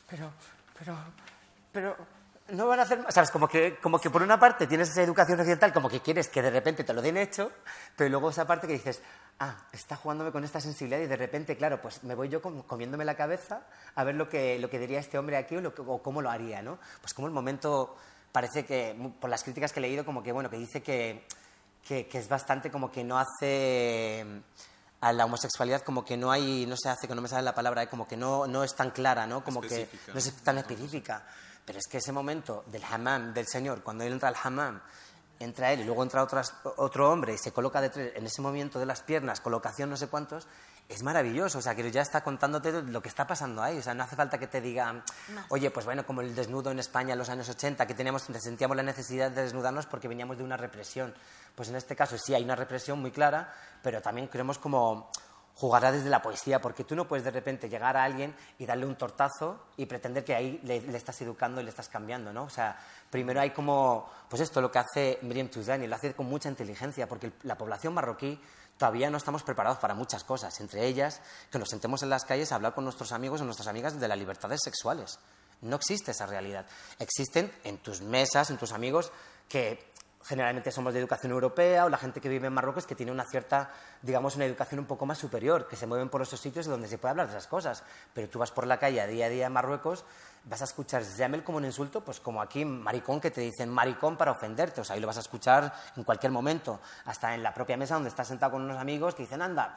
pero, 0.09 0.31
pero, 0.77 0.97
pero 1.71 1.97
no 2.51 2.67
van 2.67 2.79
a 2.79 2.83
hacer 2.83 3.05
¿Sabes? 3.09 3.31
Como 3.31 3.47
que, 3.47 3.77
como 3.77 3.99
que 3.99 4.09
por 4.09 4.21
una 4.21 4.39
parte 4.39 4.67
tienes 4.67 4.89
esa 4.89 5.01
educación 5.01 5.39
occidental, 5.39 5.73
como 5.73 5.89
que 5.89 6.01
quieres 6.01 6.29
que 6.29 6.41
de 6.41 6.49
repente 6.49 6.83
te 6.83 6.93
lo 6.93 7.01
den 7.01 7.17
hecho, 7.17 7.51
pero 7.95 8.09
luego 8.09 8.29
esa 8.29 8.45
parte 8.45 8.67
que 8.67 8.73
dices, 8.73 9.01
ah, 9.39 9.55
está 9.71 9.95
jugándome 9.95 10.31
con 10.31 10.43
esta 10.43 10.59
sensibilidad 10.59 11.01
y 11.01 11.07
de 11.07 11.15
repente, 11.15 11.57
claro, 11.57 11.81
pues 11.81 12.03
me 12.03 12.15
voy 12.15 12.29
yo 12.29 12.41
comiéndome 12.41 13.05
la 13.05 13.15
cabeza 13.15 13.61
a 13.95 14.03
ver 14.03 14.15
lo 14.15 14.29
que, 14.29 14.59
lo 14.59 14.69
que 14.69 14.79
diría 14.79 14.99
este 14.99 15.17
hombre 15.17 15.37
aquí 15.37 15.55
o, 15.55 15.61
lo 15.61 15.73
o 15.87 16.01
cómo 16.01 16.21
lo 16.21 16.29
haría, 16.29 16.61
¿no? 16.61 16.79
Pues 17.01 17.13
como 17.13 17.27
el 17.27 17.33
momento, 17.33 17.95
parece 18.31 18.65
que, 18.65 18.95
por 19.19 19.29
las 19.29 19.43
críticas 19.43 19.71
que 19.71 19.79
he 19.79 19.83
leído, 19.83 20.05
como 20.05 20.21
que, 20.23 20.31
bueno, 20.31 20.49
que 20.49 20.57
dice 20.57 20.81
que, 20.81 21.25
que, 21.87 22.07
es 22.11 22.27
bastante 22.27 22.69
como 22.71 22.91
que 22.91 23.03
no 23.03 23.17
hace 23.17 24.25
a 25.01 25.13
la 25.13 25.25
homosexualidad 25.25 25.81
como 25.81 26.05
que 26.05 26.15
no 26.15 26.31
hay, 26.31 26.67
no 26.67 26.75
se 26.77 26.89
hace, 26.89 27.07
que 27.07 27.15
no 27.15 27.21
me 27.21 27.27
sale 27.27 27.41
la 27.41 27.55
palabra, 27.55 27.89
como 27.89 28.07
que 28.07 28.15
no, 28.15 28.45
no 28.45 28.63
es 28.63 28.75
tan 28.75 28.91
clara, 28.91 29.25
¿no? 29.25 29.43
Como 29.43 29.61
que 29.61 29.89
no 30.07 30.19
es 30.19 30.31
tan 30.43 30.59
específica. 30.59 31.25
Pero 31.65 31.79
es 31.79 31.87
que 31.87 31.97
ese 31.97 32.11
momento 32.11 32.63
del 32.67 32.83
hammam 32.83 33.33
del 33.33 33.47
Señor, 33.47 33.83
cuando 33.83 34.03
él 34.03 34.13
entra 34.13 34.29
al 34.29 34.35
hammam, 34.41 34.81
entra 35.39 35.71
él 35.71 35.81
y 35.81 35.83
luego 35.83 36.03
entra 36.03 36.27
otro 36.77 37.11
hombre 37.11 37.33
y 37.33 37.37
se 37.37 37.51
coloca 37.51 37.81
detrás, 37.81 38.09
en 38.15 38.25
ese 38.25 38.41
movimiento 38.41 38.79
de 38.79 38.85
las 38.85 39.01
piernas, 39.01 39.41
colocación 39.41 39.89
no 39.89 39.97
sé 39.97 40.07
cuántos, 40.07 40.47
es 40.91 41.03
maravilloso. 41.03 41.59
O 41.59 41.61
sea, 41.61 41.75
que 41.75 41.89
ya 41.91 42.01
está 42.01 42.23
contándote 42.23 42.83
lo 42.83 43.01
que 43.01 43.09
está 43.09 43.25
pasando 43.25 43.61
ahí. 43.63 43.77
O 43.77 43.81
sea, 43.81 43.93
no 43.93 44.03
hace 44.03 44.15
falta 44.15 44.37
que 44.37 44.47
te 44.47 44.61
diga, 44.61 45.03
oye, 45.49 45.71
pues 45.71 45.85
bueno, 45.85 46.05
como 46.05 46.21
el 46.21 46.35
desnudo 46.35 46.71
en 46.71 46.79
España 46.79 47.13
en 47.13 47.19
los 47.19 47.29
años 47.29 47.47
80, 47.49 47.85
que 47.87 47.93
teníamos, 47.93 48.23
sentíamos 48.23 48.77
la 48.77 48.83
necesidad 48.83 49.31
de 49.31 49.43
desnudarnos 49.43 49.85
porque 49.85 50.07
veníamos 50.07 50.37
de 50.37 50.43
una 50.43 50.57
represión. 50.57 51.13
Pues 51.55 51.69
en 51.69 51.75
este 51.75 51.95
caso 51.95 52.17
sí 52.17 52.33
hay 52.33 52.43
una 52.43 52.55
represión 52.55 52.99
muy 52.99 53.11
clara, 53.11 53.53
pero 53.81 54.01
también 54.01 54.27
queremos 54.27 54.57
como 54.57 55.09
jugará 55.55 55.91
desde 55.91 56.09
la 56.09 56.21
poesía, 56.21 56.59
porque 56.61 56.83
tú 56.83 56.95
no 56.95 57.07
puedes 57.07 57.23
de 57.23 57.31
repente 57.31 57.69
llegar 57.69 57.97
a 57.97 58.03
alguien 58.03 58.35
y 58.57 58.65
darle 58.65 58.85
un 58.85 58.95
tortazo 58.95 59.59
y 59.77 59.85
pretender 59.85 60.23
que 60.23 60.33
ahí 60.33 60.59
le, 60.63 60.77
estás 60.95 61.21
educando 61.21 61.61
y 61.61 61.63
le 61.63 61.69
estás 61.69 61.89
cambiando, 61.89 62.33
¿no? 62.33 62.43
O 62.43 62.49
sea, 62.49 62.79
primero 63.09 63.41
hay 63.41 63.51
como, 63.51 64.09
pues 64.29 64.41
esto 64.41 64.61
lo 64.61 64.71
que 64.71 64.79
hace 64.79 65.19
Miriam 65.21 65.49
Touzani, 65.49 65.87
lo 65.87 65.95
hace 65.95 66.13
con 66.13 66.27
mucha 66.27 66.49
inteligencia, 66.49 67.07
porque 67.07 67.33
la 67.43 67.57
población 67.57 67.93
marroquí 67.93 68.39
todavía 68.77 69.09
no 69.09 69.17
estamos 69.17 69.43
preparados 69.43 69.77
para 69.77 69.93
muchas 69.93 70.23
cosas, 70.23 70.59
entre 70.59 70.87
ellas 70.87 71.21
que 71.51 71.59
nos 71.59 71.69
sentemos 71.69 72.01
en 72.01 72.09
las 72.09 72.25
calles 72.25 72.51
a 72.51 72.55
hablar 72.55 72.73
con 72.73 72.83
nuestros 72.83 73.11
amigos 73.11 73.41
o 73.41 73.45
nuestras 73.45 73.67
amigas 73.67 73.99
de 73.99 74.07
las 74.07 74.17
libertades 74.17 74.61
sexuales. 74.63 75.19
No 75.61 75.75
existe 75.75 76.11
esa 76.11 76.25
realidad. 76.25 76.65
Existen 76.97 77.51
en 77.63 77.77
tus 77.77 78.01
mesas, 78.01 78.49
en 78.49 78.57
tus 78.57 78.71
amigos, 78.71 79.11
que 79.47 79.90
generalmente 80.23 80.71
somos 80.71 80.93
de 80.93 80.99
educación 80.99 81.31
europea 81.31 81.85
o 81.85 81.89
la 81.89 81.97
gente 81.97 82.21
que 82.21 82.29
vive 82.29 82.47
en 82.47 82.53
Marruecos 82.53 82.85
que 82.85 82.95
tiene 82.95 83.11
una 83.11 83.25
cierta, 83.25 83.71
digamos, 84.01 84.35
una 84.35 84.45
educación 84.45 84.79
un 84.79 84.85
poco 84.85 85.05
más 85.05 85.17
superior, 85.17 85.67
que 85.67 85.75
se 85.75 85.87
mueven 85.87 86.09
por 86.09 86.21
esos 86.21 86.39
sitios 86.39 86.65
donde 86.65 86.87
se 86.87 86.97
puede 86.97 87.11
hablar 87.11 87.27
de 87.27 87.33
esas 87.33 87.47
cosas. 87.47 87.83
Pero 88.13 88.29
tú 88.29 88.39
vas 88.39 88.51
por 88.51 88.67
la 88.67 88.77
calle 88.77 89.01
a 89.01 89.07
día 89.07 89.25
a 89.25 89.29
día 89.29 89.47
en 89.47 89.53
Marruecos, 89.53 90.05
vas 90.45 90.61
a 90.61 90.65
escuchar 90.65 91.03
Zemel 91.03 91.43
como 91.43 91.57
un 91.57 91.65
insulto, 91.65 92.01
pues 92.01 92.19
como 92.19 92.41
aquí 92.41 92.65
maricón 92.65 93.19
que 93.19 93.31
te 93.31 93.41
dicen 93.41 93.69
maricón 93.69 94.17
para 94.17 94.31
ofenderte, 94.31 94.81
o 94.81 94.83
sea, 94.83 94.95
ahí 94.95 95.01
lo 95.01 95.07
vas 95.07 95.17
a 95.17 95.21
escuchar 95.21 95.73
en 95.95 96.03
cualquier 96.03 96.31
momento, 96.31 96.79
hasta 97.05 97.33
en 97.35 97.43
la 97.43 97.53
propia 97.53 97.77
mesa 97.77 97.95
donde 97.95 98.09
estás 98.09 98.27
sentado 98.27 98.53
con 98.53 98.61
unos 98.61 98.77
amigos 98.77 99.15
que 99.15 99.23
dicen, 99.23 99.41
anda, 99.41 99.75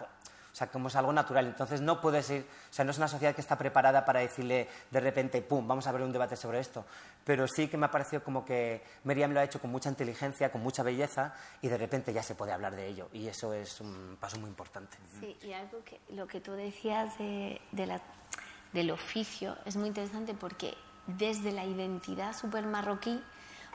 o 0.55 0.57
sea, 0.57 0.69
como 0.69 0.87
es 0.87 0.95
algo 0.95 1.13
natural. 1.13 1.47
Entonces 1.47 1.81
no 1.81 2.01
puede 2.01 2.23
ser, 2.23 2.43
o 2.43 2.73
sea, 2.73 2.85
no 2.85 2.93
es 2.93 2.99
una 2.99 3.09
sociedad 3.09 3.35
que 3.35 3.41
está 3.41 3.59
preparada 3.59 4.05
para 4.05 4.21
decirle 4.21 4.69
de 4.89 5.01
repente, 5.01 5.43
pum, 5.43 5.67
vamos 5.67 5.85
a 5.89 5.91
ver 5.91 6.03
un 6.03 6.13
debate 6.13 6.37
sobre 6.37 6.61
esto. 6.61 6.85
Pero 7.25 7.47
sí 7.49 7.69
que 7.69 7.77
me 7.77 7.87
ha 7.87 7.91
parecido 7.91 8.23
como 8.23 8.45
que 8.45 8.83
Miriam 9.05 9.33
lo 9.33 9.41
ha 9.41 9.45
hecho 9.45 9.61
con 9.61 9.71
mucha 9.71 9.89
inteligencia, 9.89 10.53
con 10.53 10.63
mucha 10.63 10.83
belleza, 10.83 11.35
y 11.63 11.69
de 11.69 11.79
repente 11.79 12.13
ya 12.13 12.23
se 12.23 12.35
puede 12.35 12.53
hablar 12.53 12.77
de 12.77 12.87
ello. 12.87 13.09
Y 13.13 13.27
eso 13.29 13.55
es 13.55 13.81
un 13.81 14.17
paso 14.21 14.39
muy 14.39 14.51
importante. 14.51 14.99
Sí, 15.21 15.37
y 15.43 15.53
algo 15.53 15.83
que 15.85 16.01
lo 16.11 16.27
que 16.27 16.41
tú 16.41 16.53
decías 16.53 17.15
del 17.19 18.91
oficio 18.91 19.57
es 19.65 19.77
muy 19.77 19.89
interesante 19.89 20.35
porque 20.35 20.75
desde 21.07 21.53
la 21.53 21.65
identidad 21.65 22.37
súper 22.37 22.67
marroquí, 22.67 23.23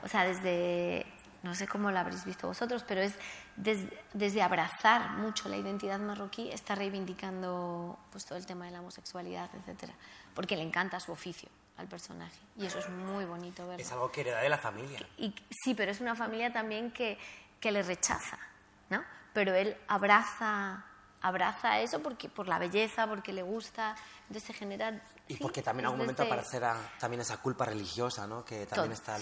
o 0.02 0.08
sea, 0.08 0.24
desde 0.24 1.06
no 1.42 1.54
sé 1.54 1.66
cómo 1.66 1.90
lo 1.90 1.98
habréis 1.98 2.24
visto 2.24 2.46
vosotros, 2.46 2.84
pero 2.86 3.00
es 3.00 3.14
desde, 3.56 4.42
abrazar 4.42 5.12
mucho 5.18 5.48
la 5.48 5.56
identidad 5.56 5.98
marroquí, 5.98 6.50
está 6.50 6.74
reivindicando 6.74 7.98
pues, 8.10 8.26
todo 8.26 8.36
el 8.36 8.46
tema 8.46 8.66
de 8.66 8.72
la 8.72 8.80
homosexualidad, 8.80 9.50
etcétera, 9.54 9.94
porque 10.34 10.56
le 10.56 10.62
encanta 10.62 11.00
su 11.00 11.12
oficio 11.12 11.48
al 11.80 11.88
personaje 11.88 12.38
y 12.56 12.66
eso 12.66 12.78
es 12.78 12.88
muy 12.88 13.24
bonito 13.24 13.66
verlo. 13.66 13.82
Es 13.82 13.90
algo 13.92 14.12
que 14.12 14.22
hereda 14.22 14.40
de 14.40 14.48
la 14.48 14.58
familia. 14.58 15.00
Y, 15.18 15.34
sí, 15.50 15.74
pero 15.74 15.90
es 15.90 16.00
una 16.00 16.14
familia 16.14 16.52
también 16.52 16.90
que, 16.92 17.18
que 17.58 17.72
le 17.72 17.82
rechaza, 17.82 18.38
¿no? 18.90 19.02
Pero 19.32 19.54
él 19.54 19.76
abraza 19.88 20.84
abraza 21.22 21.80
eso 21.80 22.02
porque 22.02 22.28
por 22.28 22.48
la 22.48 22.58
belleza, 22.58 23.06
porque 23.06 23.32
le 23.32 23.42
gusta, 23.42 23.94
entonces 24.22 24.44
se 24.44 24.52
genera... 24.52 25.00
Y 25.28 25.36
porque 25.36 25.62
también 25.62 25.84
en 25.84 25.86
algún 25.86 26.00
momento 26.00 26.24
aparecerá 26.24 26.76
también 26.98 27.20
esa 27.20 27.36
culpa 27.36 27.64
religiosa, 27.64 28.26
¿no? 28.26 28.44
Que 28.44 28.66
también 28.66 28.92
está 28.92 29.16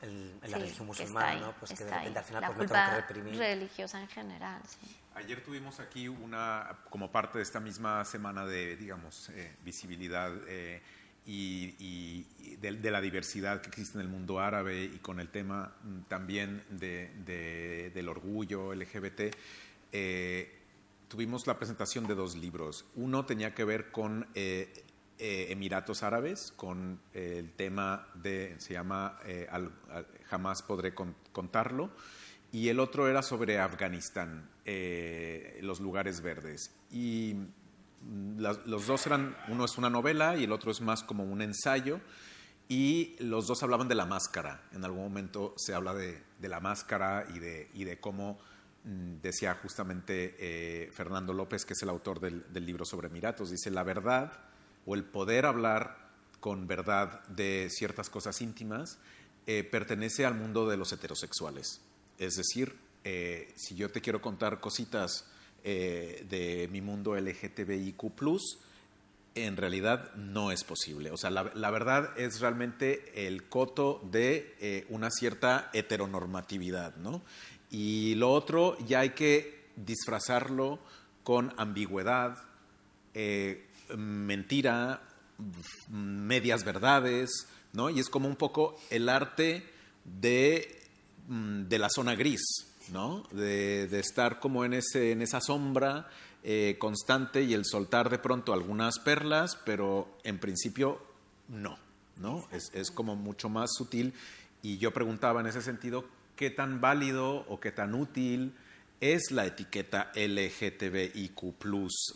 en 0.00 0.40
la, 0.40 0.58
religión 0.58 0.86
musulmana, 0.86 1.34
¿no? 1.36 1.52
Pues 1.52 1.72
que 1.72 1.84
de 1.84 1.90
repente 1.90 2.18
al 2.18 2.24
final 2.24 2.40
la 2.42 2.48
pues 2.48 2.58
culpa 2.58 2.90
que 2.90 2.96
reprimir. 2.96 3.38
religiosa 3.38 4.00
en 4.00 4.08
general, 4.08 4.60
sí. 4.66 4.98
Ayer 5.14 5.44
tuvimos 5.44 5.78
aquí 5.78 6.08
una, 6.08 6.78
como 6.90 7.12
parte 7.12 7.38
de 7.38 7.44
esta 7.44 7.60
misma 7.60 8.04
semana 8.04 8.44
de, 8.44 8.76
digamos, 8.76 9.28
eh, 9.28 9.54
visibilidad 9.62 10.32
eh, 10.48 10.82
y, 11.26 12.26
de, 12.60 12.90
la 12.90 13.00
diversidad 13.00 13.60
que 13.60 13.68
existe 13.68 13.98
en 13.98 14.02
el 14.02 14.08
mundo 14.08 14.40
árabe 14.40 14.84
y 14.84 14.98
con 14.98 15.20
el 15.20 15.28
tema 15.28 15.74
mm, 15.82 16.02
también 16.08 16.62
de, 16.70 17.90
del 17.94 18.08
orgullo 18.08 18.74
LGBT, 18.74 19.34
eh, 19.92 20.62
tuvimos 21.12 21.46
la 21.46 21.58
presentación 21.58 22.06
de 22.06 22.14
dos 22.14 22.36
libros. 22.36 22.86
Uno 22.96 23.26
tenía 23.26 23.54
que 23.54 23.64
ver 23.64 23.90
con 23.90 24.26
eh, 24.34 24.72
eh, 25.18 25.48
Emiratos 25.50 26.02
Árabes, 26.02 26.54
con 26.56 27.00
el 27.12 27.52
tema 27.52 28.08
de, 28.14 28.54
se 28.56 28.72
llama 28.72 29.18
eh, 29.26 29.46
Jamás 30.24 30.62
podré 30.62 30.94
contarlo, 30.94 31.90
y 32.50 32.68
el 32.68 32.80
otro 32.80 33.08
era 33.08 33.20
sobre 33.20 33.58
Afganistán, 33.58 34.48
los 35.60 35.80
lugares 35.80 36.22
verdes. 36.22 36.74
Y 36.90 37.36
los 38.08 38.86
dos 38.86 39.06
eran, 39.06 39.36
uno 39.48 39.64
es 39.64 39.78
una 39.78 39.90
novela 39.90 40.36
y 40.36 40.44
el 40.44 40.52
otro 40.52 40.70
es 40.70 40.80
más 40.80 41.02
como 41.02 41.24
un 41.24 41.42
ensayo, 41.42 42.00
y 42.68 43.16
los 43.18 43.46
dos 43.46 43.62
hablaban 43.62 43.88
de 43.88 43.94
la 43.94 44.06
máscara. 44.06 44.62
En 44.72 44.84
algún 44.84 45.02
momento 45.02 45.54
se 45.56 45.74
habla 45.74 45.94
de, 45.94 46.22
la 46.40 46.60
máscara 46.60 47.26
y 47.34 47.38
de, 47.38 47.68
y 47.74 47.84
cómo 47.96 48.38
mm, 48.84 49.20
decía 49.20 49.54
justamente 49.54 50.36
eh, 50.38 50.90
Fernando 50.92 51.34
López, 51.34 51.64
que 51.64 51.74
es 51.74 51.82
el 51.82 51.90
autor 51.90 52.20
del, 52.20 52.44
libro 52.64 52.84
sobre 52.84 53.08
Emiratos, 53.08 53.50
dice, 53.50 53.70
la 53.70 53.82
verdad 53.82 54.32
o 54.86 54.94
el 54.94 55.04
poder 55.04 55.46
hablar 55.46 56.08
con 56.40 56.66
verdad 56.66 57.22
de 57.28 57.68
ciertas 57.70 58.10
cosas 58.10 58.40
íntimas 58.40 58.98
eh, 59.46 59.64
pertenece 59.64 60.24
al 60.24 60.34
mundo 60.34 60.68
de 60.68 60.76
los 60.76 60.92
heterosexuales. 60.92 61.80
Es 62.18 62.36
decir, 62.36 62.74
eh, 63.04 63.52
si 63.56 63.74
yo 63.74 63.90
te 63.90 64.00
quiero 64.00 64.20
contar 64.20 64.60
cositas 64.60 65.26
eh, 65.64 66.24
de 66.28 66.68
mi 66.70 66.80
mundo 66.80 67.14
LGTBIQ, 67.14 68.38
en 69.34 69.56
realidad 69.56 70.14
no 70.14 70.50
es 70.50 70.64
posible. 70.64 71.10
O 71.10 71.16
sea, 71.16 71.30
la, 71.30 71.70
verdad 71.70 72.18
es 72.18 72.40
realmente 72.40 73.26
el 73.26 73.44
coto 73.44 74.00
de 74.10 74.54
eh, 74.60 74.86
una 74.88 75.10
cierta 75.10 75.70
heteronormatividad, 75.72 76.96
¿no? 76.96 77.22
Y 77.70 78.14
lo 78.16 78.30
otro 78.32 78.76
ya 78.86 79.00
hay 79.00 79.10
que 79.10 79.62
disfrazarlo 79.76 80.78
con 81.22 81.54
ambigüedad, 81.56 82.38
eh, 83.14 83.66
mentira, 83.96 85.02
medias 85.88 86.64
verdades, 86.64 87.30
¿no? 87.72 87.88
Y 87.88 88.00
es 88.00 88.08
como 88.08 88.28
un 88.28 88.36
poco 88.36 88.78
el 88.90 89.08
arte 89.08 89.66
de, 90.04 90.82
mm, 91.28 91.62
de 91.68 91.78
la 91.78 91.88
zona 91.88 92.14
gris, 92.14 92.42
¿no? 92.90 93.24
De, 93.30 93.86
de 93.88 94.00
estar 94.00 94.40
como 94.40 94.64
en, 94.64 94.74
ese, 94.74 95.12
en 95.12 95.22
esa 95.22 95.40
sombra 95.40 96.08
eh, 96.42 96.76
constante 96.78 97.42
y 97.42 97.54
el 97.54 97.64
soltar 97.64 98.10
de 98.10 98.18
pronto 98.18 98.52
algunas 98.52 98.98
perlas, 98.98 99.56
pero 99.64 100.18
en 100.24 100.38
principio 100.38 101.00
no, 101.48 101.78
¿no? 102.18 102.46
Es, 102.50 102.70
es 102.74 102.90
como 102.90 103.14
mucho 103.16 103.48
más 103.48 103.70
sutil. 103.76 104.14
Y 104.62 104.78
yo 104.78 104.92
preguntaba 104.92 105.40
en 105.40 105.46
ese 105.46 105.62
sentido, 105.62 106.04
¿qué 106.36 106.50
tan 106.50 106.80
válido 106.80 107.44
o 107.48 107.60
qué 107.60 107.72
tan 107.72 107.94
útil 107.94 108.54
es 109.02 109.32
la 109.32 109.44
etiqueta 109.44 110.12
LGTBIQ 110.14 111.42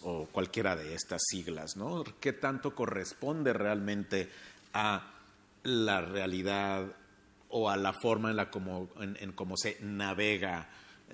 o 0.02 0.26
cualquiera 0.30 0.76
de 0.76 0.94
estas 0.94 1.20
siglas, 1.28 1.76
¿no? 1.76 2.04
¿Qué 2.20 2.32
tanto 2.32 2.76
corresponde 2.76 3.52
realmente 3.52 4.30
a 4.72 5.12
la 5.64 6.00
realidad 6.00 6.86
o 7.58 7.70
a 7.70 7.76
la 7.78 7.94
forma 7.94 8.28
en 8.30 8.36
la 8.36 8.50
como, 8.50 8.90
en, 9.00 9.16
en 9.18 9.34
se 9.56 9.78
navega, 9.80 10.68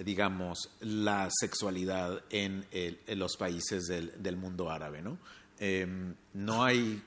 digamos, 0.05 0.59
la 0.81 1.29
sexualidad 1.31 2.25
en, 2.31 2.67
los 3.17 3.37
países 3.37 3.85
del, 3.85 4.21
del 4.21 4.37
mundo 4.37 4.69
árabe, 4.69 5.03
¿no? 5.03 5.19
Eh, 5.61 5.87
no 6.35 6.65
hay 6.65 7.01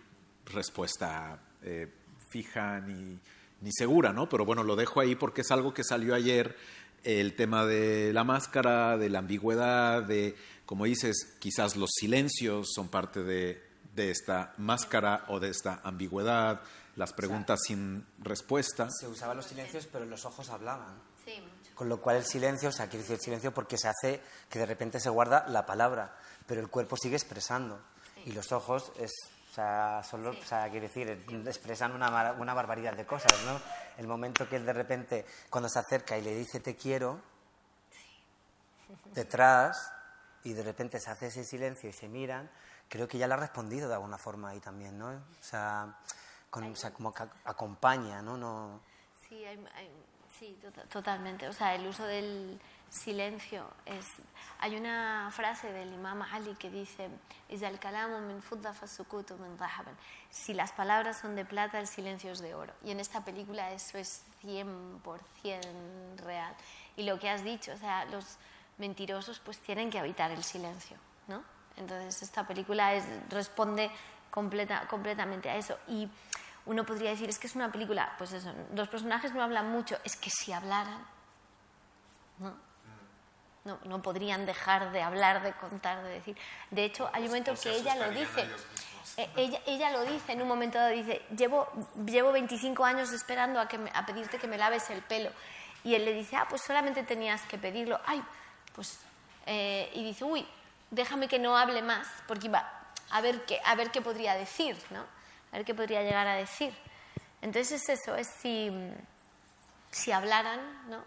respuesta 0.45 1.37
eh, 1.61 1.91
fija 2.31 2.79
ni, 2.79 3.19
ni 3.59 3.71
segura, 3.73 4.13
¿no? 4.13 4.29
Pero 4.29 4.45
bueno, 4.45 4.63
lo 4.63 4.77
dejo 4.77 5.01
ahí 5.01 5.15
porque 5.15 5.41
es 5.41 5.51
algo 5.51 5.73
que 5.73 5.83
salió 5.83 6.15
ayer, 6.15 6.55
el 7.03 7.33
tema 7.35 7.65
de 7.65 8.13
la 8.13 8.23
máscara, 8.23 8.97
de 8.97 9.09
la 9.09 9.19
ambigüedad, 9.19 10.01
de, 10.01 10.33
como 10.65 10.85
dices, 10.85 11.35
quizás 11.39 11.75
los 11.75 11.89
silencios 11.93 12.69
son 12.73 12.87
parte 12.87 13.21
de, 13.21 13.61
de 13.93 14.11
esta 14.11 14.53
máscara 14.59 15.25
o 15.27 15.41
de 15.41 15.49
esta 15.49 15.81
ambigüedad, 15.83 16.61
las 16.95 17.13
preguntas 17.13 17.59
sin 17.65 18.05
respuesta. 18.19 18.87
Se 18.89 19.07
usaban 19.07 19.37
los 19.37 19.45
silencios, 19.45 19.87
pero 19.91 20.05
los 20.05 20.25
ojos 20.25 20.49
hablaban. 20.49 21.01
Sí, 21.23 21.41
mucho. 21.41 21.75
Con 21.75 21.89
lo 21.89 21.99
cual 21.99 22.17
el 22.17 22.25
silencio, 22.25 22.69
o 22.69 22.71
sea, 22.71 22.87
quiere 22.87 22.99
decir 22.99 23.15
el 23.15 23.21
silencio 23.21 23.53
porque 23.53 23.77
se 23.77 23.89
hace 23.89 24.21
que 24.49 24.59
de 24.59 24.65
repente 24.65 24.99
se 24.99 25.09
guarda 25.09 25.45
la 25.49 25.65
palabra, 25.65 26.15
pero 26.47 26.61
el 26.61 26.69
cuerpo 26.69 26.95
sigue 26.95 27.15
expresando. 27.15 27.81
Y 28.25 28.31
los 28.31 28.51
ojos 28.51 28.91
es, 28.97 29.11
o 29.51 29.53
sea, 29.53 30.01
solo, 30.03 30.31
o 30.31 30.45
sea, 30.45 30.69
quiere 30.69 30.87
decir, 30.87 31.09
expresan 31.45 31.91
una, 31.91 32.31
una 32.33 32.53
barbaridad 32.53 32.93
de 32.95 33.05
cosas, 33.05 33.33
¿no? 33.45 33.59
El 33.97 34.07
momento 34.07 34.47
que 34.47 34.55
él 34.55 34.65
de 34.65 34.73
repente, 34.73 35.25
cuando 35.49 35.69
se 35.69 35.79
acerca 35.79 36.17
y 36.17 36.21
le 36.21 36.33
dice 36.33 36.59
te 36.59 36.75
quiero, 36.75 37.21
detrás, 39.13 39.91
y 40.43 40.53
de 40.53 40.63
repente 40.63 40.99
se 40.99 41.09
hace 41.09 41.27
ese 41.27 41.43
silencio 41.43 41.89
y 41.89 41.93
se 41.93 42.07
miran, 42.07 42.49
creo 42.87 43.07
que 43.07 43.17
ya 43.17 43.27
le 43.27 43.33
ha 43.33 43.37
respondido 43.37 43.87
de 43.87 43.95
alguna 43.95 44.17
forma 44.17 44.49
ahí 44.49 44.59
también, 44.59 44.97
¿no? 44.97 45.09
O 45.09 45.43
sea, 45.43 45.97
con, 46.55 46.71
o 46.71 46.75
sea, 46.75 46.91
como 46.93 47.13
que 47.13 47.23
acompaña, 47.43 48.21
¿no? 48.21 48.37
no... 48.37 48.79
Sí, 49.27 49.43
hay, 49.43 49.57
hay, 49.75 49.91
sí, 50.39 50.57
to 50.61 50.71
totalmente. 50.87 51.49
O 51.49 51.53
sea, 51.53 51.75
el 51.75 51.85
uso 51.85 52.05
del 52.05 52.57
silencio 52.89 53.67
es... 53.85 54.07
Hay 54.59 54.77
una 54.77 55.29
frase 55.31 55.73
del 55.73 55.93
imam 55.93 56.21
Ali 56.21 56.55
que 56.55 56.69
dice, 56.69 57.09
si 60.29 60.53
las 60.53 60.71
palabras 60.71 61.17
son 61.17 61.35
de 61.35 61.43
plata, 61.43 61.77
el 61.77 61.87
silencio 61.87 62.31
es 62.31 62.39
de 62.39 62.55
oro. 62.55 62.73
Y 62.85 62.91
en 62.91 63.01
esta 63.01 63.25
película 63.25 63.73
eso 63.73 63.97
es 63.97 64.23
100% 64.41 66.17
real. 66.23 66.55
Y 66.95 67.03
lo 67.03 67.19
que 67.19 67.29
has 67.29 67.43
dicho, 67.43 67.73
o 67.73 67.77
sea, 67.77 68.05
los 68.05 68.37
mentirosos 68.77 69.41
pues 69.41 69.59
tienen 69.59 69.89
que 69.89 69.99
habitar 69.99 70.31
el 70.31 70.45
silencio, 70.45 70.95
¿no? 71.27 71.43
Entonces 71.75 72.23
esta 72.23 72.47
película 72.47 72.93
es, 72.93 73.03
responde 73.29 73.91
completa, 74.35 74.85
completamente 74.89 75.49
a 75.49 75.55
eso. 75.55 75.77
Y 75.87 76.09
uno 76.65 76.85
podría 76.85 77.11
decir, 77.11 77.29
es 77.29 77.37
que 77.39 77.47
es 77.47 77.55
una 77.55 77.71
película, 77.71 78.13
pues 78.17 78.31
eso, 78.33 78.51
los 78.73 78.87
personajes 78.87 79.33
no 79.33 79.43
hablan 79.43 79.69
mucho, 79.69 79.97
es 80.03 80.15
que 80.15 80.29
si 80.29 80.51
hablaran, 80.51 81.05
no, 82.39 82.53
no, 83.63 83.79
no 83.85 84.01
podrían 84.01 84.45
dejar 84.45 84.91
de 84.91 85.01
hablar, 85.01 85.41
de 85.43 85.53
contar, 85.53 86.03
de 86.03 86.09
decir. 86.09 86.37
De 86.71 86.83
hecho, 86.85 87.09
hay 87.13 87.23
un 87.23 87.27
momento 87.29 87.51
que 87.53 87.69
ella 87.81 87.95
lo 87.95 88.11
dice. 88.19 88.41
Eh, 89.17 89.29
Ella, 89.37 89.61
ella 89.65 89.91
lo 89.91 90.03
dice 90.05 90.33
en 90.33 90.41
un 90.41 90.47
momento 90.47 90.77
dado, 90.77 90.91
dice, 90.91 91.21
llevo, 91.37 91.67
llevo 92.05 92.31
25 92.31 92.83
años 92.83 93.11
esperando 93.13 93.59
a, 93.61 93.67
que 93.67 93.77
me- 93.77 93.91
a 93.93 94.05
pedirte 94.05 94.37
que 94.39 94.47
me 94.47 94.57
laves 94.57 94.89
el 94.89 95.01
pelo. 95.01 95.31
Y 95.83 95.95
él 95.95 96.03
le 96.03 96.13
dice, 96.13 96.35
ah, 96.35 96.47
pues 96.49 96.61
solamente 96.63 97.03
tenías 97.03 97.41
que 97.43 97.57
pedirlo. 97.57 97.99
Ay, 98.05 98.21
pues... 98.75 98.99
eh, 99.45 99.89
y 99.93 100.03
dice, 100.03 100.25
uy, 100.25 100.45
déjame 100.91 101.27
que 101.27 101.39
no 101.39 101.57
hable 101.57 101.81
más, 101.81 102.07
porque 102.27 102.47
iba 102.47 102.69
a 103.11 103.21
ver 103.21 103.45
qué, 103.45 103.61
a 103.63 103.75
ver 103.75 103.89
qué 103.91 104.01
podría 104.01 104.33
decir, 104.35 104.75
¿no? 104.89 105.05
A 105.55 105.59
ver 105.59 105.65
qué 105.65 105.73
podría 105.73 106.03
llegar 106.03 106.27
a 106.27 106.33
decir. 106.35 106.75
Entonces 107.41 107.81
es 107.81 108.01
eso, 108.01 108.13
es 108.17 108.27
si, 108.41 108.69
si 109.89 110.11
hablaran, 110.11 110.59
¿no? 110.89 111.01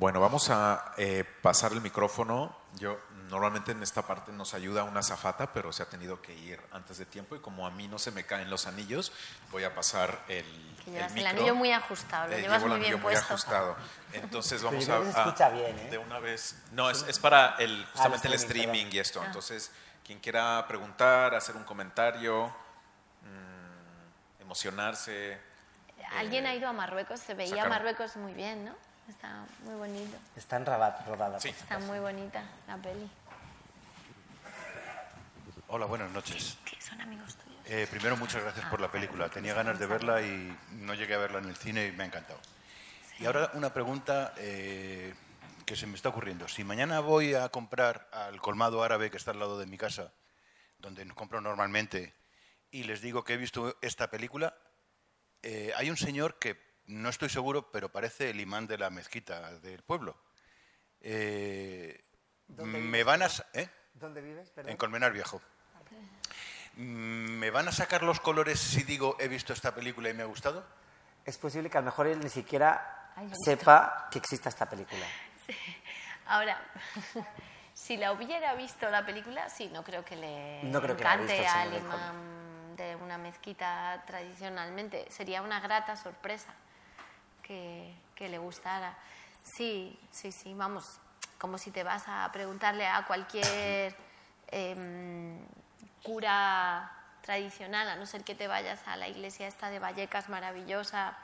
Bueno, 0.00 0.18
vamos 0.20 0.50
a 0.50 0.92
eh, 0.96 1.24
pasar 1.40 1.70
el 1.70 1.80
micrófono. 1.80 2.56
Yo 2.74 2.98
normalmente 3.28 3.70
en 3.70 3.80
esta 3.80 4.02
parte 4.02 4.32
nos 4.32 4.54
ayuda 4.54 4.82
una 4.82 5.04
zafata, 5.04 5.52
pero 5.52 5.72
se 5.72 5.84
ha 5.84 5.86
tenido 5.86 6.20
que 6.20 6.34
ir 6.34 6.60
antes 6.72 6.98
de 6.98 7.06
tiempo 7.06 7.36
y 7.36 7.38
como 7.38 7.64
a 7.64 7.70
mí 7.70 7.86
no 7.86 8.00
se 8.00 8.10
me 8.10 8.24
caen 8.26 8.50
los 8.50 8.66
anillos, 8.66 9.12
voy 9.52 9.62
a 9.62 9.72
pasar 9.72 10.24
el, 10.26 10.44
Que 10.84 10.90
llevas 10.90 11.08
el, 11.10 11.14
micro. 11.14 11.30
anillo 11.30 11.54
muy 11.54 11.70
ajustado, 11.70 12.26
lo 12.28 12.34
Eh, 12.36 12.40
llevas 12.42 12.58
llevo 12.62 12.68
muy 12.70 12.74
el 12.76 12.80
bien 12.80 12.92
anillo 12.94 13.04
muy 13.04 13.12
puesto. 13.14 13.34
ajustado. 13.34 13.76
Entonces 14.14 14.62
vamos 14.64 14.88
a, 14.88 14.96
a- 14.96 15.02
escucha 15.10 15.48
bien, 15.50 15.78
¿eh? 15.78 15.90
de 15.92 15.98
una 15.98 16.18
vez. 16.18 16.56
No, 16.72 16.90
es, 16.90 17.02
es 17.06 17.20
para 17.20 17.54
el 17.60 17.86
justamente 17.92 18.26
el 18.26 18.34
streaming, 18.34 18.86
y 18.90 18.98
esto. 18.98 19.22
Entonces, 19.24 19.70
quien 20.04 20.18
quiera 20.18 20.64
preguntar, 20.66 21.34
hacer 21.36 21.54
un 21.56 21.62
comentario, 21.64 22.52
emocionarse. 24.42 25.38
Alguien 26.16 26.46
ha 26.46 26.54
ido 26.54 26.68
a 26.68 26.72
Marruecos, 26.72 27.20
se 27.20 27.34
veía 27.34 27.50
sacaron- 27.56 27.70
Marruecos 27.70 28.16
muy 28.16 28.34
bien, 28.34 28.64
¿no? 28.66 28.74
Está 29.08 29.44
muy 29.64 29.74
bonito. 29.74 30.16
Está 30.36 30.56
en 30.56 30.66
Rabat 30.66 31.06
rodada. 31.06 31.40
Sí. 31.40 31.48
Está 31.48 31.78
muy 31.78 31.98
bonita 31.98 32.42
la 32.66 32.76
peli. 32.76 33.10
Hola, 35.68 35.86
buenas 35.86 36.10
noches. 36.10 36.58
Que 36.64 36.80
son 36.80 37.00
amigos 37.00 37.34
tuyos. 37.36 37.58
Eh, 37.66 37.86
primero, 37.90 38.16
muchas 38.16 38.42
gracias 38.42 38.66
por 38.66 38.80
la 38.80 38.90
película. 38.90 39.28
Tenía 39.30 39.54
ganas 39.54 39.78
de 39.78 39.86
verla 39.86 40.20
y 40.20 40.56
no 40.72 40.94
llegué 40.94 41.14
a 41.14 41.18
verla 41.18 41.38
en 41.38 41.46
el 41.48 41.56
cine 41.56 41.86
y 41.86 41.92
me 41.92 42.02
ha 42.02 42.06
encantado. 42.06 42.38
Y 43.18 43.24
ahora 43.26 43.50
una 43.54 43.72
pregunta 43.72 44.34
eh, 44.36 45.14
que 45.64 45.76
se 45.76 45.86
me 45.86 45.94
está 45.94 46.10
ocurriendo. 46.10 46.46
Si 46.48 46.62
mañana 46.64 47.00
voy 47.00 47.34
a 47.34 47.48
comprar 47.48 48.08
al 48.12 48.40
colmado 48.40 48.82
árabe 48.82 49.10
que 49.10 49.16
está 49.16 49.30
al 49.30 49.38
lado 49.38 49.58
de 49.58 49.66
mi 49.66 49.78
casa, 49.78 50.12
donde 50.78 51.06
compro 51.14 51.40
normalmente, 51.40 52.12
y 52.72 52.82
les 52.84 53.00
digo 53.00 53.22
que 53.22 53.34
he 53.34 53.36
visto 53.36 53.78
esta 53.82 54.10
película, 54.10 54.56
eh, 55.42 55.72
hay 55.76 55.88
un 55.90 55.96
señor 55.96 56.38
que 56.40 56.60
no 56.86 57.08
estoy 57.08 57.28
seguro, 57.28 57.70
pero 57.70 57.90
parece 57.92 58.30
el 58.30 58.40
imán 58.40 58.66
de 58.66 58.78
la 58.78 58.90
mezquita 58.90 59.58
del 59.60 59.82
pueblo. 59.82 60.16
Eh, 61.00 62.00
¿Dónde 62.48 62.78
me 62.78 62.86
vives, 62.86 63.04
van 63.06 63.22
a... 63.22 63.28
sa- 63.28 63.46
¿eh? 63.52 63.68
¿Dónde 63.94 64.20
vives? 64.20 64.50
Perdón. 64.50 64.72
En 64.72 64.76
Colmenar 64.76 65.12
Viejo. 65.12 65.40
¿Me 66.76 67.50
van 67.50 67.68
a 67.68 67.72
sacar 67.72 68.02
los 68.02 68.18
colores 68.20 68.58
si 68.58 68.82
digo 68.82 69.16
he 69.20 69.28
visto 69.28 69.52
esta 69.52 69.74
película 69.74 70.08
y 70.08 70.14
me 70.14 70.22
ha 70.22 70.26
gustado? 70.26 70.64
Es 71.24 71.36
posible 71.36 71.68
que 71.68 71.76
a 71.76 71.82
lo 71.82 71.86
mejor 71.86 72.06
él 72.06 72.18
ni 72.20 72.30
siquiera 72.30 73.12
sepa 73.44 74.08
que 74.10 74.18
exista 74.18 74.48
esta 74.48 74.68
película. 74.68 75.04
Ahora, 76.26 76.58
si 77.74 77.98
la 77.98 78.12
hubiera 78.12 78.54
visto 78.54 78.88
la 78.90 79.04
película, 79.04 79.50
sí, 79.50 79.68
no 79.68 79.84
creo 79.84 80.02
que 80.04 80.16
le 80.16 80.62
No 80.64 80.80
creo 80.80 80.96
que 80.96 81.04
la 81.04 81.12
haya 81.12 81.22
encante 81.24 81.42
visto 81.42 81.58
al 81.58 81.74
imán 81.76 82.51
de 82.82 82.96
una 82.96 83.18
mezquita 83.18 84.02
tradicionalmente. 84.06 85.10
Sería 85.10 85.42
una 85.42 85.60
grata 85.60 85.96
sorpresa 85.96 86.52
que, 87.42 87.94
que 88.14 88.28
le 88.28 88.38
gustara. 88.38 88.96
Sí, 89.42 89.98
sí, 90.10 90.32
sí, 90.32 90.54
vamos, 90.54 90.98
como 91.38 91.58
si 91.58 91.70
te 91.70 91.82
vas 91.82 92.04
a 92.06 92.30
preguntarle 92.32 92.86
a 92.86 93.04
cualquier 93.06 93.94
em, 94.48 95.38
cura 96.02 96.90
tradicional, 97.22 97.88
a 97.88 97.96
no 97.96 98.06
ser 98.06 98.24
que 98.24 98.34
te 98.34 98.48
vayas 98.48 98.80
a 98.86 98.96
la 98.96 99.08
iglesia 99.08 99.46
esta 99.46 99.70
de 99.70 99.78
Vallecas 99.78 100.28
maravillosa, 100.28 101.16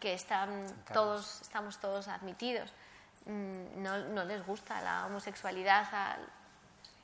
que 0.00 0.14
están 0.14 0.66
todos, 0.92 1.42
estamos 1.42 1.78
todos 1.78 2.08
admitidos. 2.08 2.72
mm, 3.26 3.82
no, 3.82 3.98
no 4.08 4.24
les 4.24 4.44
gusta 4.44 4.80
la 4.82 5.06
homosexualidad 5.06 5.86
a, 5.92 6.16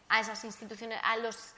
a 0.09 0.21
esas 0.21 0.43
instituciones, 0.45 0.99
a 1.05 1.17
los 1.17 1.55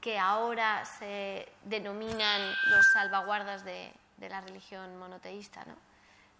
que 0.00 0.18
ahora 0.18 0.84
se 0.84 1.48
denominan 1.64 2.40
los 2.66 2.86
salvaguardas 2.92 3.64
de, 3.64 3.92
de 4.16 4.28
la 4.28 4.40
religión 4.40 4.96
monoteísta, 4.98 5.64
¿no? 5.64 5.74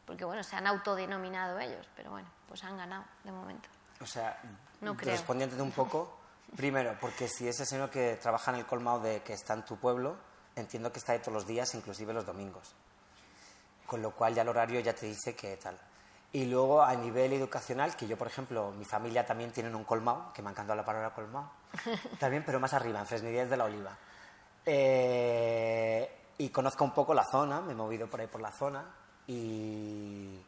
Porque, 0.06 0.24
bueno, 0.24 0.42
se 0.42 0.56
han 0.56 0.66
autodenominado 0.66 1.58
ellos, 1.58 1.86
pero 1.94 2.10
bueno, 2.10 2.28
pues 2.48 2.64
han 2.64 2.76
ganado 2.76 3.04
de 3.24 3.32
momento. 3.32 3.68
O 4.00 4.06
sea, 4.06 4.40
No 4.80 4.94
respondiéndote 4.94 5.60
un 5.60 5.72
poco, 5.72 6.18
primero, 6.56 6.96
porque 7.00 7.28
si 7.28 7.46
ese 7.46 7.66
señor 7.66 7.90
que 7.90 8.16
trabaja 8.16 8.52
en 8.52 8.58
el 8.58 8.66
colmado 8.66 9.00
de 9.00 9.22
que 9.22 9.34
está 9.34 9.54
en 9.54 9.64
tu 9.64 9.76
pueblo, 9.76 10.16
entiendo 10.56 10.92
que 10.92 10.98
está 10.98 11.12
ahí 11.12 11.18
todos 11.18 11.34
los 11.34 11.46
días, 11.46 11.74
inclusive 11.74 12.12
los 12.12 12.24
domingos. 12.24 12.74
Con 13.86 14.00
lo 14.02 14.12
cual 14.12 14.34
ya 14.34 14.42
el 14.42 14.48
horario 14.48 14.80
ya 14.80 14.94
te 14.94 15.06
dice 15.06 15.34
que 15.34 15.56
tal. 15.56 15.78
Y 16.32 16.44
luego 16.44 16.82
a 16.82 16.94
nivel 16.94 17.32
educacional, 17.32 17.96
que 17.96 18.06
yo, 18.06 18.18
por 18.18 18.26
ejemplo, 18.26 18.70
mi 18.72 18.84
familia 18.84 19.24
también 19.24 19.50
tienen 19.50 19.74
un 19.74 19.84
colmado, 19.84 20.30
que 20.34 20.42
me 20.42 20.48
ha 20.48 20.52
encantado 20.52 20.76
la 20.76 20.84
palabra 20.84 21.14
colmado, 21.14 21.50
también, 22.18 22.42
pero 22.44 22.60
más 22.60 22.74
arriba, 22.74 23.00
en 23.00 23.06
Fresnidías 23.06 23.48
de 23.48 23.56
la 23.56 23.64
Oliva. 23.64 23.96
Eh, 24.66 26.10
y 26.36 26.50
conozco 26.50 26.84
un 26.84 26.92
poco 26.92 27.14
la 27.14 27.24
zona, 27.24 27.60
me 27.62 27.72
he 27.72 27.74
movido 27.74 28.06
por 28.08 28.20
ahí 28.20 28.26
por 28.26 28.42
la 28.42 28.52
zona, 28.52 28.84
y, 29.26 30.38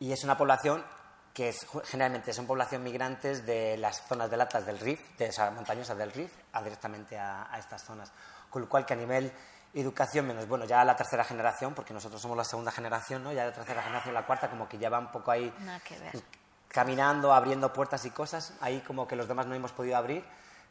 y 0.00 0.12
es 0.12 0.22
una 0.22 0.36
población 0.36 0.84
que 1.32 1.48
es, 1.48 1.66
generalmente 1.84 2.34
son 2.34 2.46
población 2.46 2.82
migrantes 2.82 3.46
de 3.46 3.78
las 3.78 4.06
zonas 4.06 4.30
de 4.30 4.36
latas 4.36 4.66
del 4.66 4.78
Rif, 4.78 5.16
de 5.16 5.26
esas 5.26 5.52
montañosas 5.54 5.96
del 5.96 6.12
Rif, 6.12 6.32
a 6.52 6.62
directamente 6.62 7.18
a, 7.18 7.50
a 7.50 7.58
estas 7.58 7.82
zonas. 7.82 8.12
Con 8.50 8.62
lo 8.62 8.68
cual 8.68 8.84
que 8.84 8.94
a 8.94 8.96
nivel 8.96 9.32
educación, 9.74 10.26
menos, 10.26 10.48
bueno, 10.48 10.64
ya 10.64 10.84
la 10.84 10.96
tercera 10.96 11.24
generación, 11.24 11.74
porque 11.74 11.94
nosotros 11.94 12.20
somos 12.20 12.36
la 12.36 12.44
segunda 12.44 12.72
generación, 12.72 13.22
¿no? 13.22 13.32
Ya 13.32 13.44
la 13.44 13.52
tercera 13.52 13.82
generación, 13.82 14.14
la 14.14 14.26
cuarta, 14.26 14.50
como 14.50 14.68
que 14.68 14.78
ya 14.78 14.90
va 14.90 14.98
un 14.98 15.12
poco 15.12 15.30
ahí 15.30 15.52
Nada 15.60 15.80
que 15.80 15.98
ver. 15.98 16.12
caminando, 16.68 17.32
abriendo 17.32 17.72
puertas 17.72 18.04
y 18.04 18.10
cosas, 18.10 18.54
ahí 18.60 18.80
como 18.80 19.06
que 19.06 19.16
los 19.16 19.28
demás 19.28 19.46
no 19.46 19.54
hemos 19.54 19.72
podido 19.72 19.96
abrir, 19.96 20.24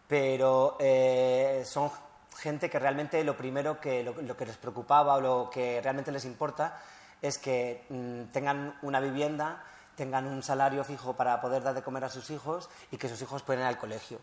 pero 0.07 0.75
eh, 0.79 1.63
son 1.65 1.91
gente 2.37 2.69
que 2.69 2.79
realmente 2.79 3.23
lo 3.23 3.35
primero 3.37 3.79
que 3.79 4.03
lo, 4.03 4.13
lo 4.21 4.35
que 4.35 4.45
les 4.45 4.57
preocupaba 4.57 5.15
o 5.15 5.21
lo 5.21 5.49
que 5.49 5.81
realmente 5.81 6.11
les 6.11 6.25
importa 6.25 6.79
es 7.21 7.37
que 7.37 7.85
mm, 7.89 8.31
tengan 8.31 8.77
una 8.81 8.99
vivienda, 8.99 9.63
tengan 9.95 10.25
un 10.27 10.41
salario 10.43 10.83
fijo 10.83 11.13
para 11.15 11.39
poder 11.41 11.63
dar 11.63 11.73
de 11.73 11.83
comer 11.83 12.05
a 12.05 12.09
sus 12.09 12.29
hijos 12.29 12.69
y 12.91 12.97
que 12.97 13.09
sus 13.09 13.21
hijos 13.21 13.43
puedan 13.43 13.63
ir 13.63 13.67
al 13.67 13.77
colegio. 13.77 14.19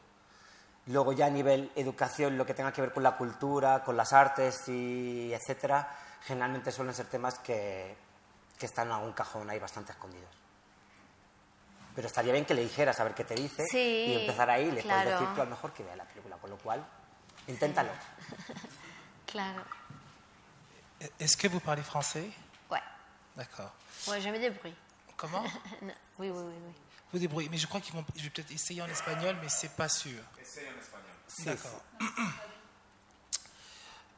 Luego 0.87 1.12
ya 1.12 1.27
a 1.27 1.31
nivel 1.31 1.70
educación, 1.75 2.38
lo 2.38 2.46
que 2.46 2.55
tenga 2.55 2.72
que 2.72 2.81
ver 2.81 2.92
con 2.92 3.03
la 3.03 3.16
cultura, 3.16 3.83
con 3.83 3.96
las 3.96 4.12
artes 4.12 4.68
y 4.68 5.33
etcétera, 5.33 5.92
generalmente 6.22 6.70
suelen 6.70 6.94
ser 6.94 7.07
temas 7.07 7.38
que, 7.40 7.96
que 8.59 8.66
están 8.66 8.88
en 8.88 8.92
algún 8.94 9.12
cajón 9.12 9.51
ahí 9.51 9.59
bastante 9.59 9.92
escondidos. 9.92 10.31
Pero 11.94 12.07
estaría 12.07 12.33
bien 12.33 12.44
que 12.44 12.55
le 12.55 12.62
dijeras 12.62 13.01
a 13.01 13.05
ver 13.05 13.14
qué 13.14 13.25
te 13.25 13.35
dice 13.35 13.64
Sí, 13.70 13.79
y 13.79 14.20
empezar 14.20 14.49
ahí. 14.51 14.70
Le 14.70 14.83
claro. 14.83 15.03
puedes 15.03 15.20
decir 15.20 15.35
tú 15.35 15.40
a 15.40 15.44
lo 15.44 15.51
mejor 15.51 15.72
que 15.72 15.83
vea 15.83 15.96
la 15.96 16.05
película, 16.05 16.37
con 16.37 16.51
lo 16.51 16.59
cual, 16.59 16.85
inténtalo. 17.49 17.90
Claro. 19.27 19.61
Est-ce 21.18 21.37
que 21.37 21.49
vous 21.49 21.61
parlez 21.61 21.83
français 21.83 22.31
Ouais. 22.70 22.81
D'accord. 23.35 23.72
Ouais, 24.07 24.20
je 24.20 24.31
me 24.31 24.38
débrouille. 24.38 24.75
Comment 25.16 25.42
Oui, 26.18 26.31
oui, 26.31 26.31
oui. 26.31 26.55
oui. 26.64 26.75
Vous 27.12 27.19
débrouillez. 27.19 27.49
Mais 27.49 27.59
je 27.59 27.66
crois 27.66 27.81
qu'ils 27.81 27.95
vont. 27.95 28.05
Je 28.16 28.23
vais 28.23 28.31
peut-être 28.31 28.51
essayer 28.51 28.83
en 28.83 28.88
espagnol, 28.88 29.37
mais 29.40 29.49
c'est 29.49 29.75
pas 29.77 29.88
sûr. 29.88 30.23
D'accord. 31.45 31.83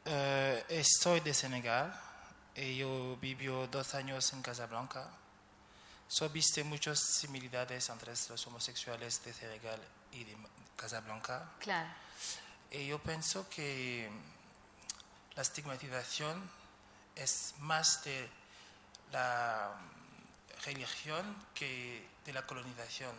Eh, 0.06 0.64
estoy 0.68 1.20
de 1.20 1.32
Senegal 1.32 1.92
y 2.56 2.78
yo 2.78 3.16
vivo 3.20 3.66
dos 3.66 3.94
años 3.94 4.32
en 4.32 4.42
Casablanca. 4.42 5.08
So 6.08 6.28
viste 6.30 6.64
muchas 6.64 6.98
similitudes 7.20 7.90
entre 7.90 8.12
los 8.12 8.46
homosexuales 8.46 9.22
de 9.24 9.32
Senegal 9.32 9.78
y 10.12 10.24
de 10.24 10.36
Casablanca. 10.76 11.50
Claro. 11.60 11.88
Y 12.70 12.86
yo 12.86 12.98
pienso 12.98 13.48
que 13.50 14.10
la 15.36 15.42
estigmatización 15.42 16.50
es 17.14 17.54
más 17.58 18.02
de 18.04 18.28
la 19.12 19.76
religión 20.64 21.36
que 21.54 22.06
de 22.24 22.32
la 22.32 22.42
colonización. 22.46 23.14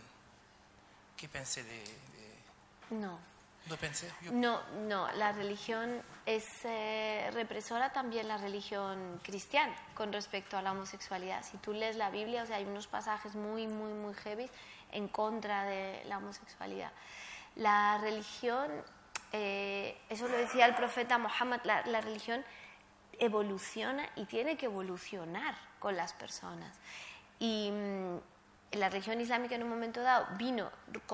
¿Qué 1.18 1.28
pensé 1.28 1.64
de...? 1.64 1.80
de- 1.80 2.96
No. 2.96 3.20
¿No 3.68 3.76
pensé? 3.78 4.12
Yo- 4.22 4.32
No, 4.32 4.62
no, 4.88 5.12
la 5.14 5.32
religión 5.34 6.02
es 6.26 6.46
eh, 6.64 7.30
represora 7.34 7.92
también 7.92 8.28
la 8.28 8.38
religión 8.38 9.20
cristiana 9.24 9.76
con 9.96 10.12
respecto 10.14 10.58
a 10.58 10.62
la 10.62 10.72
homosexualidad. 10.72 11.44
Si 11.44 11.58
tú 11.58 11.74
lees 11.74 11.96
la 11.98 12.10
Biblia, 12.10 12.44
o 12.44 12.46
sea, 12.46 12.56
hay 12.58 12.66
unos 12.66 12.88
pasajes 12.88 13.36
muy, 13.36 13.68
muy, 13.68 13.92
muy 13.94 14.14
heavy 14.16 14.50
en 14.92 15.08
contra 15.08 15.66
de 15.66 16.04
la 16.06 16.18
homosexualidad. 16.18 16.92
La 17.58 17.98
religión, 18.00 18.72
eh, 19.34 20.00
eso 20.10 20.28
lo 20.28 20.38
decía 20.38 20.66
el 20.66 20.76
profeta 20.76 21.18
Mohammed, 21.18 21.60
la, 21.64 21.86
la 21.86 22.00
religión 22.02 22.44
evoluciona 23.20 24.10
y 24.16 24.26
tiene 24.26 24.58
que 24.58 24.66
evolucionar 24.68 25.56
con 25.80 25.96
las 25.98 26.14
personas. 26.14 26.78
Y 27.40 27.72
mm, 27.72 28.78
la 28.78 28.90
religión 28.90 29.20
islámica 29.22 29.56
en 29.56 29.64
un 29.64 29.70
momento 29.70 30.02
dado 30.02 30.28
vino 30.38 30.70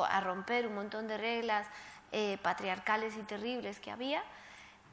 a 0.10 0.22
romper 0.22 0.68
un 0.68 0.76
montón 0.76 1.08
de 1.08 1.18
reglas 1.18 1.68
eh, 2.12 2.38
patriarcales 2.42 3.16
y 3.16 3.24
terribles 3.24 3.80
que 3.80 3.92
había, 3.92 4.24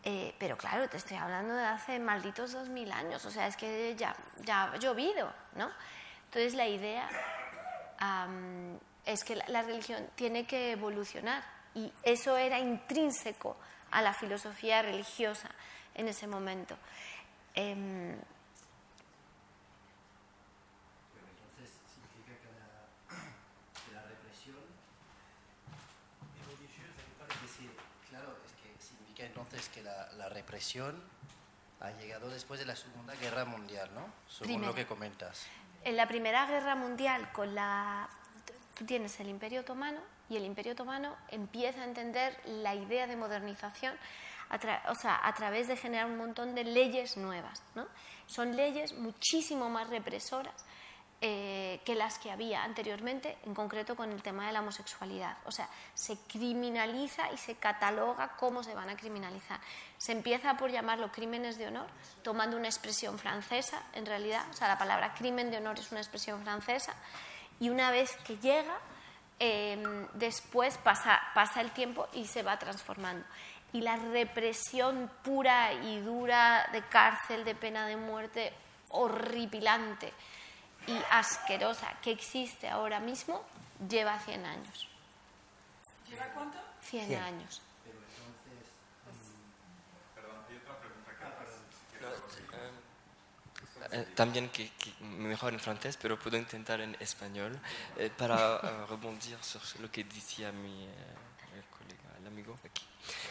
eh, 0.04 0.34
pero 0.38 0.56
claro, 0.56 0.88
te 0.88 0.96
estoy 0.96 1.16
hablando 1.16 1.54
de 1.54 1.64
hace 1.64 1.98
malditos 1.98 2.52
dos 2.52 2.68
mil 2.68 2.90
años, 2.90 3.24
o 3.24 3.30
sea, 3.30 3.46
es 3.46 3.56
que 3.56 3.94
ya, 3.96 4.14
ya 4.44 4.64
ha 4.64 4.76
llovido, 4.76 5.32
¿no? 5.54 5.70
Entonces 6.26 6.54
la 6.54 6.66
idea 6.66 7.08
am, 7.98 8.78
es 9.04 9.22
que 9.24 9.36
la, 9.36 9.44
la 9.48 9.62
religión 9.62 10.08
tiene 10.16 10.44
que 10.44 10.72
evolucionar 10.72 11.44
y 11.74 11.92
eso 12.02 12.36
era 12.36 12.58
intrínseco 12.58 13.56
a 13.90 14.02
la 14.02 14.12
filosofía 14.12 14.82
religiosa 14.82 15.48
en 15.94 16.08
ese 16.08 16.26
momento. 16.26 16.76
Em, 17.54 18.16
Entonces 21.22 21.70
significa 21.92 22.32
que 22.40 22.48
la, 22.58 22.88
que 23.84 23.92
la 23.94 24.02
represión 24.02 24.56
es 27.28 27.42
decir, 27.42 27.70
claro, 28.08 28.36
es 28.44 28.52
que 28.52 28.82
significa 28.82 29.24
entonces 29.26 29.68
que 29.82 29.88
la, 29.88 30.12
la 30.12 30.28
represión 30.28 31.02
ha 31.80 31.90
llegado 31.92 32.28
después 32.28 32.60
de 32.60 32.66
la 32.66 32.76
Segunda 32.76 33.14
Guerra 33.16 33.44
Mundial, 33.44 33.90
¿no? 33.94 34.06
Según 34.28 34.46
Primera. 34.48 34.68
lo 34.68 34.74
que 34.74 34.86
comentas. 34.86 35.46
En 35.84 35.96
la 35.96 36.06
Primera 36.06 36.46
Guerra 36.46 36.74
Mundial, 36.76 37.30
con 37.32 37.54
la, 37.54 38.08
tú 38.76 38.84
tienes 38.86 39.18
el 39.20 39.28
Imperio 39.28 39.62
Otomano 39.62 40.00
y 40.28 40.36
el 40.36 40.44
Imperio 40.44 40.72
Otomano 40.72 41.16
empieza 41.28 41.80
a 41.82 41.84
entender 41.84 42.38
la 42.46 42.74
idea 42.74 43.06
de 43.06 43.16
modernización 43.16 43.96
a, 44.50 44.60
tra- 44.60 44.82
o 44.88 44.94
sea, 44.94 45.20
a 45.26 45.34
través 45.34 45.66
de 45.66 45.76
generar 45.76 46.06
un 46.06 46.16
montón 46.18 46.54
de 46.54 46.64
leyes 46.64 47.16
nuevas. 47.16 47.62
¿no? 47.74 47.86
Son 48.26 48.54
leyes 48.54 48.92
muchísimo 48.94 49.68
más 49.68 49.88
represoras 49.88 50.54
eh, 51.24 51.80
que 51.84 51.94
las 51.94 52.18
que 52.18 52.32
había 52.32 52.64
anteriormente, 52.64 53.38
en 53.44 53.54
concreto 53.54 53.94
con 53.94 54.10
el 54.10 54.20
tema 54.22 54.48
de 54.48 54.52
la 54.52 54.58
homosexualidad. 54.58 55.36
O 55.44 55.52
sea, 55.52 55.68
se 55.94 56.16
criminaliza 56.26 57.30
y 57.30 57.36
se 57.36 57.54
cataloga 57.54 58.36
cómo 58.36 58.64
se 58.64 58.74
van 58.74 58.88
a 58.88 58.96
criminalizar. 58.96 59.60
Se 59.98 60.10
empieza 60.10 60.56
por 60.56 60.72
llamarlo 60.72 61.12
crímenes 61.12 61.58
de 61.58 61.68
honor, 61.68 61.86
tomando 62.24 62.56
una 62.56 62.66
expresión 62.66 63.20
francesa, 63.20 63.84
en 63.92 64.04
realidad. 64.04 64.44
O 64.50 64.52
sea, 64.52 64.66
la 64.66 64.78
palabra 64.78 65.14
crimen 65.14 65.52
de 65.52 65.58
honor 65.58 65.78
es 65.78 65.92
una 65.92 66.00
expresión 66.00 66.42
francesa. 66.42 66.92
Y 67.60 67.70
una 67.70 67.92
vez 67.92 68.16
que 68.26 68.38
llega, 68.38 68.76
eh, 69.38 69.80
después 70.14 70.76
pasa, 70.78 71.22
pasa 71.36 71.60
el 71.60 71.70
tiempo 71.70 72.08
y 72.14 72.24
se 72.24 72.42
va 72.42 72.58
transformando. 72.58 73.24
Y 73.72 73.82
la 73.82 73.94
represión 73.94 75.08
pura 75.22 75.72
y 75.72 76.00
dura 76.00 76.68
de 76.72 76.82
cárcel, 76.82 77.44
de 77.44 77.54
pena 77.54 77.86
de 77.86 77.96
muerte, 77.96 78.52
horripilante 78.88 80.12
y 80.86 80.96
asquerosa 81.10 81.92
que 82.02 82.10
existe 82.10 82.68
ahora 82.68 83.00
mismo, 83.00 83.42
lleva 83.88 84.18
100 84.18 84.46
años. 84.46 84.88
¿Lleva 86.08 86.26
cuánto? 86.34 86.58
100, 86.82 87.06
100. 87.06 87.22
años. 87.22 87.62
Eh, 93.90 94.06
también 94.14 94.48
que, 94.48 94.70
que 94.70 95.04
mejor 95.04 95.52
en 95.52 95.60
francés, 95.60 95.98
pero 96.00 96.18
puedo 96.18 96.36
intentar 96.36 96.80
en 96.80 96.96
español 97.00 97.58
eh, 97.98 98.10
para 98.16 98.56
eh, 98.56 98.86
rebondir 98.88 99.36
sobre 99.42 99.80
lo 99.80 99.90
que 99.90 100.04
decía 100.04 100.50
mi 100.52 100.84
eh, 100.84 100.88
el 101.54 101.64
colega, 101.64 102.18
el 102.18 102.26
amigo 102.26 102.58
aquí. 102.64 102.84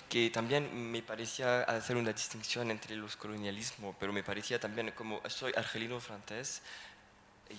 Que 0.09 0.29
también 0.29 0.91
me 0.91 1.01
parecía 1.01 1.61
hacer 1.63 1.95
una 1.95 2.11
distinción 2.11 2.69
entre 2.69 2.95
los 2.95 3.15
colonialismos, 3.15 3.95
pero 3.99 4.11
me 4.11 4.23
parecía 4.23 4.59
también 4.59 4.91
como 4.91 5.21
soy 5.29 5.53
argelino 5.55 5.99
francés 5.99 6.61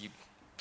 y 0.01 0.11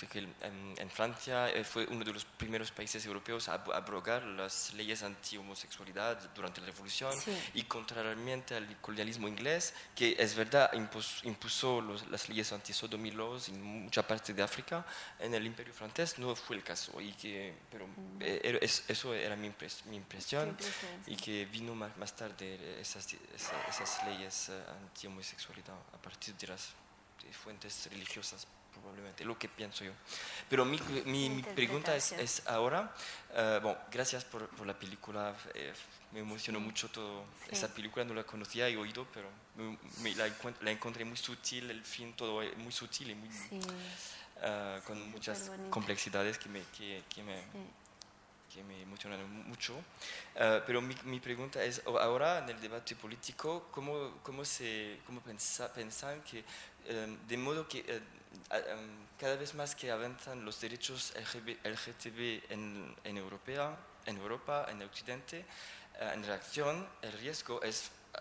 que 0.10 0.18
en, 0.18 0.34
en 0.80 0.90
Francia 0.90 1.48
eh, 1.52 1.64
fue 1.64 1.86
uno 1.86 2.04
de 2.04 2.12
los 2.12 2.26
primeros 2.26 2.72
países 2.72 3.06
europeos 3.06 3.48
a 3.50 3.64
ab- 3.64 3.72
abrogar 3.76 4.24
las 4.24 4.74
leyes 4.74 5.04
anti-homosexualidad 5.04 6.18
durante 6.34 6.60
la 6.60 6.66
Revolución 6.68 7.14
Sí. 7.20 7.32
y 7.54 7.64
contrariamente 7.66 8.56
al 8.56 8.82
colonialismo 8.82 9.28
inglés, 9.28 9.76
que 9.96 10.16
es 10.18 10.34
verdad 10.36 10.72
impus- 10.74 11.24
impuso 11.24 11.82
los- 11.82 12.08
las 12.08 12.28
leyes 12.30 12.52
anti-sodomy 12.52 13.12
laws 13.12 13.50
en 13.50 13.62
mucha 13.62 14.02
parte 14.08 14.34
de 14.34 14.42
África, 14.42 14.84
en 15.20 15.36
el 15.36 15.46
imperio 15.46 15.72
francés 15.72 16.18
no 16.18 16.36
fue 16.36 16.56
el 16.56 16.64
caso. 16.64 17.00
Y 17.00 17.14
que, 17.14 17.54
pero 17.70 17.86
eh, 18.22 18.42
era- 18.44 18.58
es- 18.60 18.84
eso 18.88 19.14
era 19.14 19.36
mi, 19.36 19.50
impres- 19.50 19.86
mi 19.86 19.98
impresión 19.98 20.58
y 21.06 21.16
que 21.16 21.46
vino 21.46 21.76
más, 21.76 21.96
más 21.98 22.16
tarde 22.16 22.56
eh, 22.60 22.80
esas, 22.82 23.06
esa- 23.36 23.68
esas 23.70 24.04
leyes 24.08 24.50
eh, 24.50 24.64
anti-homosexualidad 24.82 25.76
a 25.94 25.98
partir 26.02 26.34
de 26.36 26.48
las 26.48 26.70
de 27.24 27.32
fuentes 27.34 27.88
religiosas 27.92 28.48
probablemente, 28.82 29.24
lo 29.24 29.38
que 29.38 29.48
pienso 29.48 29.84
yo. 29.86 29.92
Pero 30.50 30.66
mi, 30.66 30.80
mi- 31.06 31.30
mi 31.30 31.44
pregunta 31.44 31.96
es, 31.96 32.12
es 32.14 32.44
ahora, 32.48 32.94
eh, 33.34 33.60
bueno, 33.62 33.78
gracias 33.92 34.26
por, 34.26 34.48
por 34.50 34.68
la 34.68 34.74
película, 34.78 35.34
eh, 35.54 35.74
me 36.12 36.20
emocionó 36.20 36.60
mucho 36.60 36.90
todo, 36.90 37.24
Sí. 37.46 37.50
esa 37.52 37.74
película 37.74 38.04
no 38.04 38.14
la 38.14 38.24
conocía, 38.24 38.68
he 38.68 38.76
oído, 38.76 39.08
pero 39.14 39.30
me- 39.56 39.78
me 40.02 40.16
la, 40.16 40.28
encuent- 40.28 40.60
la 40.62 40.72
encontré 40.72 41.06
muy 41.06 41.18
sutil, 41.18 41.70
el 41.72 41.84
fin 41.84 42.14
todo 42.14 42.42
eh, 42.44 42.54
muy 42.58 42.72
sutil 42.74 43.12
y 43.12 43.16
muy, 43.16 43.30
Sí, 43.32 43.60
eh, 44.42 44.82
con 44.86 45.12
muchas 45.12 45.52
complejidades 45.70 46.38
que 46.38 46.50
me, 46.50 46.62
que, 46.78 47.04
que 47.14 47.24
me, 47.24 47.38
sí. 47.38 47.46
que 48.54 48.64
me 48.64 48.82
emocionaron 48.82 49.32
mucho. 49.48 49.74
Eh, 50.36 50.62
pero 50.66 50.82
mi, 50.82 50.94
mi 51.06 51.22
pregunta 51.22 51.64
es, 51.64 51.82
ahora 51.86 52.40
en 52.40 52.50
el 52.50 52.60
debate 52.60 52.96
político, 52.98 53.70
¿cómo, 53.72 54.20
cómo, 54.24 54.44
se, 54.44 55.00
cómo 55.06 55.22
pensa- 55.22 55.72
pensan 55.72 56.22
que, 56.24 56.44
de 57.28 57.38
modo 57.38 57.68
que 57.68 57.80
eh, 57.88 58.02
em, 58.52 59.06
cada 59.20 59.36
vez 59.36 59.54
más 59.54 59.76
que 59.76 59.92
avanzan 59.92 60.44
los 60.46 60.60
derechos 60.60 61.14
LGTB 61.16 62.52
en, 62.52 62.96
en, 63.04 63.18
Europea, 63.18 63.78
en 64.06 64.18
Europa, 64.18 64.66
en 64.70 64.82
Occidente, 64.82 65.46
eh, 66.00 66.12
en 66.14 66.24
reacción, 66.24 66.88
el 67.02 67.12
riesgo 67.14 67.62
es, 67.62 67.92
eh, 68.16 68.20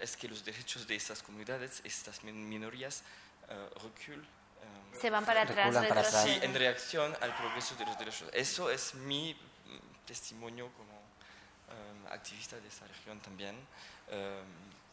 es 0.00 0.16
que 0.16 0.28
los 0.28 0.44
derechos 0.44 0.86
de 0.86 0.96
estas 0.96 1.22
comunidades, 1.22 1.80
estas 1.84 2.22
min- 2.24 2.48
minorías, 2.48 3.02
eh, 3.48 3.68
reculen. 3.82 4.22
eh, 4.22 4.98
Se 5.00 5.10
van 5.10 5.24
para 5.24 5.42
atrás, 5.42 5.72
para 5.86 6.00
atrás. 6.00 6.24
Sí, 6.24 6.38
en 6.42 6.54
reacción 6.54 7.14
al 7.20 7.34
progreso 7.36 7.74
de 7.76 7.86
los 7.86 7.96
derechos. 7.98 8.28
Eso 8.32 8.70
es 8.70 8.94
mi 8.94 9.32
mm, 9.34 10.06
testimonio 10.06 10.70
como 10.76 10.96
em, 11.70 12.06
activista 12.12 12.58
de 12.58 12.66
esta 12.68 12.86
región 12.86 13.20
también, 13.20 13.54
em, 14.10 14.44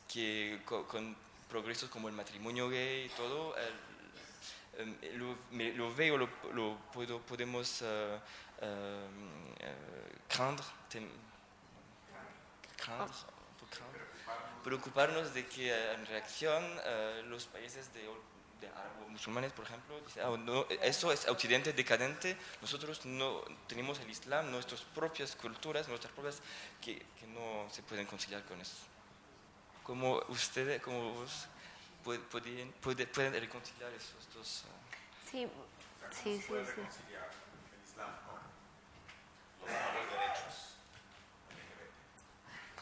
que 0.07 0.61
co- 0.65 0.85
con, 0.87 1.15
progresos 1.53 1.87
como 1.91 2.07
el 2.09 2.15
matrimonio 2.15 2.67
gay 2.67 3.05
y 3.05 3.09
todo, 3.09 3.55
el- 3.55 4.81
em, 4.81 5.19
lo, 5.19 5.37
me- 5.51 5.71
lo 5.73 5.93
veo, 5.93 6.17
lo, 6.17 6.27
lo 6.51 6.77
puedo, 6.91 7.19
podemos 7.21 7.83
eh, 7.83 8.19
em, 8.61 9.53
eh, 9.59 10.17
craindre, 10.27 10.65
tem- 10.89 11.07
craindre, 12.75 13.13
craindre, 13.69 14.01
preocuparnos 14.63 15.31
de 15.35 15.45
que 15.45 15.69
eh, 15.69 15.93
en 15.93 16.05
reacción 16.07 16.63
los 17.29 17.45
países 17.45 17.93
de, 17.93 18.01
de 18.61 18.67
musulmanes, 19.09 19.53
por 19.53 19.65
ejemplo, 19.65 19.93
dicen, 20.07 20.23
"Ah, 20.25 20.35
no, 20.35 20.65
eso 20.81 21.11
es 21.11 21.27
occidente 21.27 21.71
decadente, 21.73 22.35
nosotros 22.61 23.05
no 23.05 23.41
tenemos 23.67 23.99
el 23.99 24.09
islam, 24.09 24.49
nuestras 24.49 24.81
propias 24.81 25.35
culturas, 25.35 25.87
nuestras 25.87 26.11
propias, 26.13 26.41
que, 26.81 26.97
que 27.19 27.27
no 27.27 27.67
se 27.69 27.83
pueden 27.83 28.07
conciliar 28.07 28.41
con 28.45 28.59
eso. 28.59 28.73
¿Cómo 29.83 30.21
ustedes, 30.29 30.81
como 30.81 31.13
vos, 31.13 31.47
pu- 32.05 32.19
pueden, 32.31 32.71
puede- 32.81 33.05
pueden 33.07 33.33
reconciliar 33.33 33.91
esos 33.93 34.33
dos? 34.33 34.63
eh, 34.65 34.69
Sí, 35.31 35.47
sí, 36.11 36.41
sí, 36.41 36.53
sí. 36.65 36.81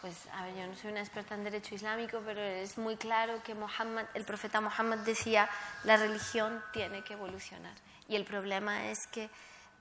Pues, 0.01 0.27
a 0.33 0.45
ver, 0.45 0.55
yo 0.55 0.65
no 0.67 0.75
soy 0.75 0.91
una 0.91 1.01
experta 1.01 1.35
en 1.35 1.43
derecho 1.43 1.75
islámico, 1.75 2.21
pero 2.25 2.41
es 2.41 2.77
muy 2.79 2.97
claro 2.97 3.41
que 3.43 3.53
Muhammad, 3.53 4.05
el 4.15 4.23
profeta 4.25 4.59
Muhammad 4.59 4.99
decía, 4.99 5.47
la 5.83 5.95
religión 5.97 6.63
tiene 6.73 7.03
que 7.03 7.13
evolucionar. 7.13 7.73
Y 8.07 8.15
el 8.15 8.25
problema 8.25 8.87
es 8.89 8.97
que 9.11 9.29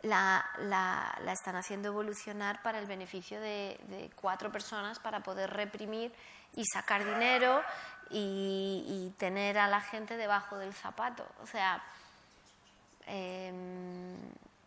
la, 0.03 0.45
la- 0.59 1.19
la 1.25 1.33
están 1.33 1.57
haciendo 1.57 1.89
evolucionar 1.89 2.63
para 2.63 2.79
el 2.79 2.87
beneficio 2.87 3.41
de, 3.41 3.81
de 3.89 4.11
cuatro 4.15 4.53
personas 4.53 4.99
para 4.99 5.21
poder 5.21 5.51
reprimir 5.51 6.13
y 6.55 6.65
sacar 6.65 7.05
dinero 7.05 7.63
y, 8.11 9.13
tener 9.19 9.59
a 9.59 9.69
la 9.69 9.81
gente 9.81 10.17
debajo 10.17 10.57
del 10.57 10.73
zapato. 10.73 11.27
O 11.43 11.47
sea, 11.47 11.83
Em, 13.11 14.17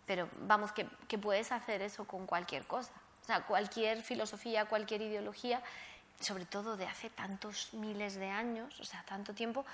pero 0.05 0.27
vamos, 0.41 0.73
que, 0.73 0.85
puedes 1.17 1.51
hacer 1.53 1.81
eso 1.81 2.05
con 2.05 2.25
cualquier 2.25 2.65
cosa. 2.65 2.91
O 3.21 3.25
sea, 3.25 3.41
cualquier 3.43 4.01
filosofía, 4.01 4.65
cualquier 4.65 5.01
ideología, 5.01 5.61
sobre 6.19 6.45
todo 6.45 6.75
de 6.75 6.85
hace 6.85 7.09
tantos 7.09 7.73
miles 7.73 8.15
de 8.15 8.29
años, 8.29 8.77
o 8.81 8.83
sea, 8.83 9.01
tanto 9.07 9.33
tiempo, 9.33 9.65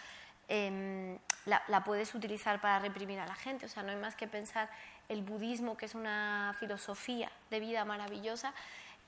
em, 0.47 1.17
la, 1.45 1.63
la 1.67 1.83
puedes 1.83 2.13
utilizar 2.13 2.61
para 2.61 2.77
reprimir 2.79 3.19
a 3.19 3.25
la 3.25 3.35
gente. 3.35 3.65
O 3.65 3.69
sea, 3.69 3.81
no 3.81 3.89
hay 3.89 3.97
más 3.97 4.15
que 4.15 4.27
pensar 4.27 4.69
el 5.07 5.23
budismo, 5.23 5.75
que 5.75 5.85
es 5.87 5.95
una 5.95 6.55
filosofía 6.59 7.31
de 7.49 7.59
vida 7.59 7.85
maravillosa. 7.85 8.53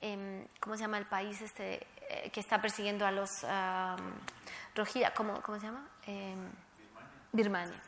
em, 0.00 0.44
¿Cómo 0.58 0.76
se 0.76 0.82
llama 0.82 0.98
el 0.98 1.06
país 1.06 1.40
este 1.40 1.86
eh, 2.12 2.30
que 2.30 2.40
está 2.40 2.60
persiguiendo 2.60 3.06
a 3.06 3.10
los 3.10 3.30
um, 3.42 4.12
Rohingya? 4.74 5.14
¿Cómo, 5.14 5.40
¿Cómo 5.42 5.58
se 5.58 5.66
llama? 5.66 5.86
Em, 6.06 6.50
Birmania 7.32 7.80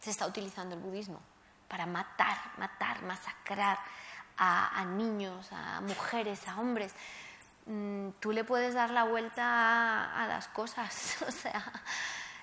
se 0.00 0.10
está 0.10 0.26
utilizando 0.26 0.74
el 0.74 0.80
budismo 0.82 1.20
para 1.68 1.86
matar, 1.86 2.36
matar, 2.58 3.02
masacrar 3.02 3.78
a, 4.36 4.80
a 4.80 4.84
niños, 4.84 5.48
a 5.52 5.80
mujeres, 5.80 6.46
a 6.48 6.60
hombres. 6.60 6.92
Mm, 7.66 8.10
tú 8.20 8.32
le 8.32 8.44
puedes 8.44 8.74
dar 8.74 8.90
la 8.90 9.04
vuelta 9.04 9.42
a, 9.44 10.24
a 10.24 10.26
las 10.28 10.48
cosas, 10.48 11.22
o 11.28 11.30
sea, 11.30 11.64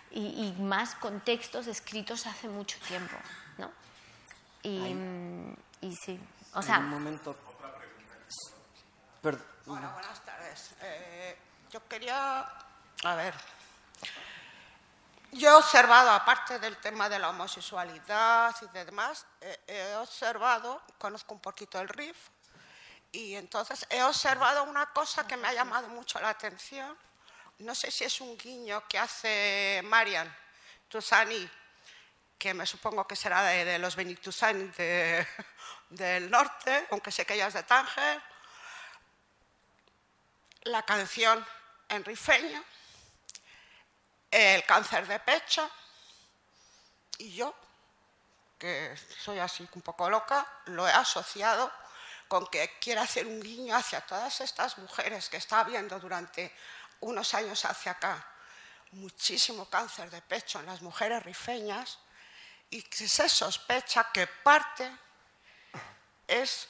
y, 0.10 0.56
y 0.58 0.62
más 0.62 0.96
contextos 0.96 1.68
escritos 1.68 2.26
hace 2.26 2.48
mucho 2.48 2.80
tiempo, 2.88 3.16
¿no? 3.60 3.70
Y, 4.64 4.94
mm, 4.94 5.56
y 5.82 5.96
sí, 5.96 6.20
o 6.54 6.58
En 6.60 6.64
sea, 6.64 6.80
un 6.80 6.90
momento... 6.90 7.36
Per- 9.22 9.38
Hola, 9.68 9.90
buenas 9.90 10.20
tardes. 10.26 10.72
Eh, 10.82 11.38
yo 11.72 11.88
quería, 11.88 12.40
a 13.04 13.16
ver, 13.16 13.34
yo 15.32 15.50
he 15.50 15.54
observado, 15.54 16.12
aparte 16.12 16.60
del 16.60 16.78
tema 16.78 17.08
de 17.10 17.20
la 17.20 17.30
homosexualidad 17.30 18.56
y 18.62 18.68
demás, 18.70 19.26
eh, 19.40 19.60
he 19.68 19.96
observado, 19.96 20.82
conozco 20.98 21.34
un 21.34 21.40
poquito 21.42 21.80
el 21.80 21.88
RIF, 21.90 22.18
y 23.12 23.36
entonces 23.36 23.86
he 23.90 24.02
observado 24.04 24.64
una 24.64 24.88
cosa 24.88 25.28
que 25.28 25.38
me 25.38 25.48
ha 25.48 25.54
llamado 25.54 25.88
mucho 25.90 26.20
la 26.20 26.30
atención. 26.30 26.98
No 27.60 27.76
sé 27.76 27.92
si 27.92 28.04
es 28.04 28.20
un 28.22 28.38
guiño 28.38 28.84
que 28.88 28.98
hace 28.98 29.82
Marian 29.86 30.34
Tusani, 30.88 31.50
que 32.38 32.54
me 32.56 32.66
supongo 32.66 33.06
que 33.06 33.16
será 33.16 33.44
de, 33.44 33.64
de 33.66 33.78
los 33.80 33.96
Benitusani 33.96 34.64
de- 34.70 35.28
del 35.90 36.32
norte, 36.32 36.88
aunque 36.92 37.12
sé 37.12 37.26
que 37.26 37.36
ella 37.36 37.48
es 37.48 37.54
de 37.54 37.64
Tánger, 37.64 38.22
la 40.64 40.84
canción 40.84 41.46
en 41.90 42.06
rifeño, 42.06 42.64
el 44.30 44.64
cáncer 44.66 45.08
de 45.08 45.20
pecho 45.20 45.70
y 47.18 47.34
yo, 47.34 47.54
que 48.58 48.96
soy 49.20 49.40
así 49.40 49.68
un 49.74 49.82
poco 49.82 50.10
loca, 50.10 50.48
lo 50.66 50.88
he 50.88 50.92
asociado 50.92 51.72
con 52.28 52.48
que 52.48 52.78
quiere 52.80 53.02
hacer 53.02 53.28
un 53.28 53.42
guiño 53.42 53.76
hacia 53.76 54.02
todas 54.02 54.40
estas 54.42 54.78
mujeres 54.78 55.30
que 55.30 55.38
está 55.38 55.60
habiendo 55.60 56.00
durante 56.00 56.56
unos 57.02 57.34
años 57.34 57.66
hacia 57.66 57.94
acá 57.94 58.26
muchísimo 58.92 59.70
cáncer 59.70 60.10
de 60.10 60.22
pecho 60.22 60.60
en 60.60 60.66
las 60.66 60.82
mujeres 60.82 61.24
rifeñas 61.24 62.00
y 62.70 62.84
que 62.84 63.08
se 63.08 63.28
sospecha 63.28 64.12
que 64.12 64.28
parte 64.28 64.92
es 66.28 66.68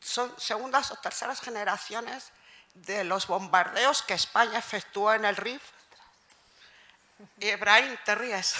son 0.00 0.38
segundas 0.38 0.90
o 0.92 0.96
terceras 0.96 1.40
generaciones 1.40 2.30
de 2.76 3.04
los 3.04 3.26
bombardeos 3.26 4.02
que 4.02 4.14
España 4.14 4.58
efectuó 4.58 5.12
en 5.12 5.24
el 5.24 5.36
RIF. 5.36 5.62
Y 7.40 7.48
Ibrahim, 7.48 7.96
te 8.04 8.14
ríes. 8.14 8.54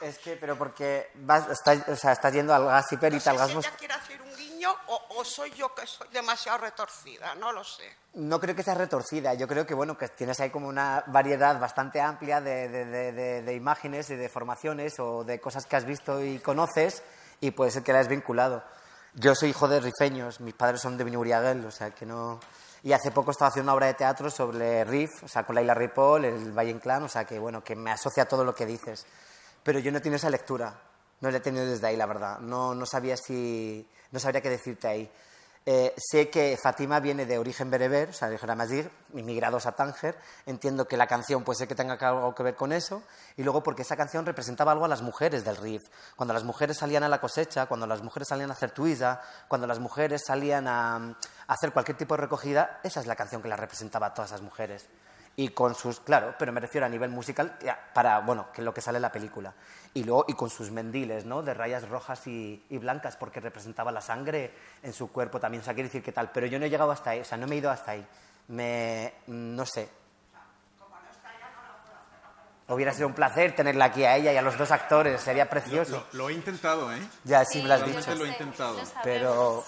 Es 0.00 0.18
que, 0.18 0.36
pero 0.36 0.56
porque 0.56 1.10
vas, 1.14 1.48
estás, 1.48 1.88
o 1.88 1.96
sea, 1.96 2.12
estás 2.12 2.32
yendo 2.32 2.54
al 2.54 2.66
gas 2.66 2.86
No 2.92 2.96
hiperita, 2.98 3.22
sé 3.24 3.30
al 3.30 3.38
gas 3.38 3.50
si 3.50 3.56
ella 3.56 3.70
quiere 3.78 3.94
hacer 3.94 4.20
un 4.20 4.36
guiño 4.36 4.70
o, 4.88 5.06
o 5.16 5.24
soy 5.24 5.50
yo 5.52 5.74
que 5.74 5.86
soy 5.86 6.06
demasiado 6.12 6.58
retorcida, 6.58 7.34
no 7.36 7.50
lo 7.50 7.64
sé. 7.64 7.96
No 8.14 8.38
creo 8.38 8.54
que 8.54 8.62
sea 8.62 8.74
retorcida. 8.74 9.32
Yo 9.34 9.48
creo 9.48 9.66
que, 9.66 9.72
bueno, 9.74 9.96
que 9.96 10.08
tienes 10.08 10.38
ahí 10.40 10.50
como 10.50 10.68
una 10.68 11.02
variedad 11.06 11.58
bastante 11.58 12.00
amplia 12.00 12.40
de, 12.42 12.68
de- 12.68 12.84
de- 13.12 13.42
de- 13.42 13.54
imágenes 13.54 14.10
y 14.10 14.16
de 14.16 14.28
formaciones 14.28 14.98
o 15.00 15.24
de 15.24 15.40
cosas 15.40 15.64
que 15.64 15.76
has 15.76 15.86
visto 15.86 16.22
y 16.22 16.38
conoces 16.40 17.02
y 17.40 17.50
puede 17.52 17.70
ser 17.70 17.82
que 17.82 17.92
la 17.94 18.00
has 18.00 18.08
vinculado. 18.08 18.62
Yo 19.14 19.34
soy 19.34 19.48
hijo 19.48 19.66
de 19.66 19.80
rifeños, 19.80 20.40
mis 20.40 20.54
padres 20.54 20.82
son 20.82 20.98
de 20.98 21.04
Binuriaguel, 21.04 21.64
o 21.64 21.70
sea 21.70 21.90
que 21.92 22.04
no... 22.04 22.38
Y 22.86 22.92
hace 22.92 23.10
poco 23.10 23.32
estaba 23.32 23.48
haciendo 23.48 23.72
una 23.72 23.74
obra 23.74 23.88
de 23.88 23.94
teatro 23.94 24.30
sobre 24.30 24.84
Riff, 24.84 25.24
o 25.24 25.26
sea, 25.26 25.42
con 25.42 25.56
Laila 25.56 25.74
Ripoll, 25.74 26.24
el 26.24 26.52
Valle 26.52 26.70
Inclán, 26.70 27.02
o 27.02 27.08
sea 27.08 27.24
que, 27.24 27.36
bueno, 27.36 27.64
que 27.64 27.74
me 27.74 27.90
asocia 27.90 28.22
a 28.22 28.26
todo 28.26 28.44
lo 28.44 28.54
que 28.54 28.64
dices. 28.64 29.04
Pero 29.64 29.80
yo 29.80 29.90
no 29.90 30.00
tengo 30.00 30.14
esa 30.14 30.30
lectura. 30.30 30.72
No 31.20 31.28
le 31.32 31.38
he 31.38 31.40
tenido 31.40 31.66
desde 31.66 31.84
ahí, 31.84 31.96
la 31.96 32.06
verdad. 32.06 32.38
No, 32.38 32.76
no 32.76 32.86
sabía 32.86 33.16
si... 33.16 33.90
No 34.12 34.20
sabría 34.20 34.40
qué 34.40 34.50
decirte 34.50 34.86
ahí. 34.86 35.10
Eh, 35.68 35.92
sé 35.96 36.30
que 36.30 36.56
Fatima 36.56 37.00
viene 37.00 37.26
de 37.26 37.38
origen 37.38 37.72
bereber, 37.72 38.10
o 38.10 38.12
sea, 38.12 38.28
de 38.28 38.38
Amazigh, 38.40 38.88
inmigrados 39.14 39.66
a 39.66 39.72
Tánger. 39.72 40.16
Entiendo 40.46 40.86
que 40.86 40.96
la 40.96 41.08
canción 41.08 41.42
puede 41.42 41.58
ser 41.58 41.66
que 41.66 41.74
tenga 41.74 41.94
algo 41.94 42.36
que 42.36 42.44
ver 42.44 42.54
con 42.54 42.72
eso. 42.72 43.02
Y 43.36 43.42
luego 43.42 43.64
porque 43.64 43.82
esa 43.82 43.96
canción 43.96 44.24
representaba 44.24 44.70
algo 44.70 44.84
a 44.84 44.88
las 44.88 45.02
mujeres 45.02 45.44
del 45.44 45.56
Rif. 45.56 45.82
Cuando 46.14 46.32
las 46.32 46.44
mujeres 46.44 46.78
salían 46.78 47.02
a 47.02 47.08
la 47.08 47.20
cosecha, 47.20 47.66
cuando 47.66 47.88
las 47.88 48.00
mujeres 48.00 48.28
salían 48.28 48.50
a 48.50 48.52
hacer 48.52 48.70
tuiza, 48.70 49.20
cuando 49.48 49.66
las 49.66 49.80
mujeres 49.80 50.22
salían 50.24 50.68
a, 50.68 50.94
a 50.96 51.16
hacer 51.48 51.72
cualquier 51.72 51.96
tipo 51.96 52.14
de 52.14 52.22
recogida, 52.22 52.78
esa 52.84 53.00
es 53.00 53.06
la 53.06 53.16
canción 53.16 53.42
que 53.42 53.48
la 53.48 53.56
representaba 53.56 54.06
a 54.06 54.14
todas 54.14 54.30
esas 54.30 54.42
mujeres 54.42 54.86
y 55.36 55.50
con 55.50 55.74
sus, 55.74 56.00
claro, 56.00 56.34
pero 56.38 56.50
me 56.50 56.60
refiero 56.60 56.86
a 56.86 56.88
nivel 56.88 57.10
musical 57.10 57.58
para, 57.92 58.20
bueno, 58.20 58.50
que 58.52 58.62
es 58.62 58.64
lo 58.64 58.72
que 58.72 58.80
sale 58.80 58.96
en 58.96 59.02
la 59.02 59.12
película. 59.12 59.52
Y 59.96 60.04
luego, 60.04 60.26
y 60.28 60.34
con 60.34 60.50
sus 60.50 60.70
mendiles, 60.70 61.24
¿no? 61.24 61.42
De 61.42 61.54
rayas 61.54 61.88
rojas 61.88 62.26
y, 62.26 62.62
blancas, 62.68 63.16
porque 63.16 63.40
representaba 63.40 63.90
la 63.90 64.02
sangre 64.02 64.52
en 64.82 64.92
su 64.92 65.10
cuerpo 65.10 65.40
también, 65.40 65.62
o 65.62 65.64
sea, 65.64 65.72
quiere 65.72 65.88
decir 65.88 66.02
qué 66.02 66.12
tal. 66.12 66.30
Pero 66.32 66.46
yo 66.46 66.58
no 66.58 66.66
he 66.66 66.68
llegado 66.68 66.90
hasta 66.90 67.10
ahí, 67.10 67.20
o 67.20 67.24
sea, 67.24 67.38
no 67.38 67.46
me 67.46 67.54
he 67.54 67.58
ido 67.60 67.70
hasta 67.70 67.92
ahí. 67.92 68.06
Me, 68.48 69.14
no 69.28 69.64
sé. 69.64 69.88
Hubiera 72.68 72.92
sido 72.92 73.06
un 73.06 73.14
placer 73.14 73.54
tenerla 73.54 73.86
aquí 73.86 74.04
a 74.04 74.16
ella 74.16 74.34
y 74.34 74.36
a 74.36 74.42
los 74.42 74.58
dos 74.58 74.70
actores, 74.70 75.18
sería 75.18 75.48
precioso. 75.48 76.06
Lo, 76.12 76.28
he 76.28 76.34
intentado, 76.34 76.92
¿eh? 76.92 77.00
Ya, 77.24 77.42
sí, 77.46 77.62
me 77.62 77.68
lo 77.68 77.74
has 77.74 77.86
dicho. 77.86 78.14
lo 78.16 78.26
he 78.26 78.28
intentado. 78.28 78.76
Pero 79.02 79.64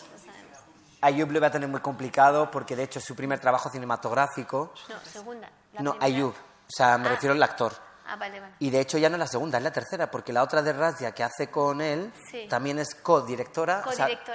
Ayub 1.00 1.30
lo 1.30 1.40
va 1.40 1.46
a 1.46 1.52
tener 1.52 1.70
muy 1.70 1.80
complicado 1.80 2.50
porque 2.50 2.76
de 2.76 2.82
hecho 2.82 2.98
es 2.98 3.04
su 3.06 3.16
primer 3.16 3.38
trabajo 3.38 3.70
cinematográfico. 3.70 4.74
No, 4.90 4.96
segunda. 5.10 5.50
no, 5.78 5.96
Ayub. 5.98 6.34
O 6.34 6.70
sea, 6.70 6.98
me 6.98 7.06
ah. 7.06 7.12
refiero 7.12 7.34
al 7.34 7.42
actor. 7.42 7.87
Ah, 8.08 8.16
vale, 8.16 8.40
vale. 8.40 8.54
Y 8.58 8.70
de 8.70 8.80
hecho 8.80 8.96
ya 8.98 9.08
no 9.08 9.16
es 9.16 9.20
la 9.20 9.26
segunda, 9.26 9.58
es 9.58 9.64
la 9.64 9.72
tercera, 9.72 10.10
porque 10.10 10.32
la 10.32 10.42
otra 10.42 10.62
de 10.62 10.72
Razia 10.72 11.12
que 11.12 11.22
hace 11.22 11.50
con 11.50 11.80
él 11.80 12.12
también 12.48 12.78
es 12.78 12.94
co-directora 12.94 13.84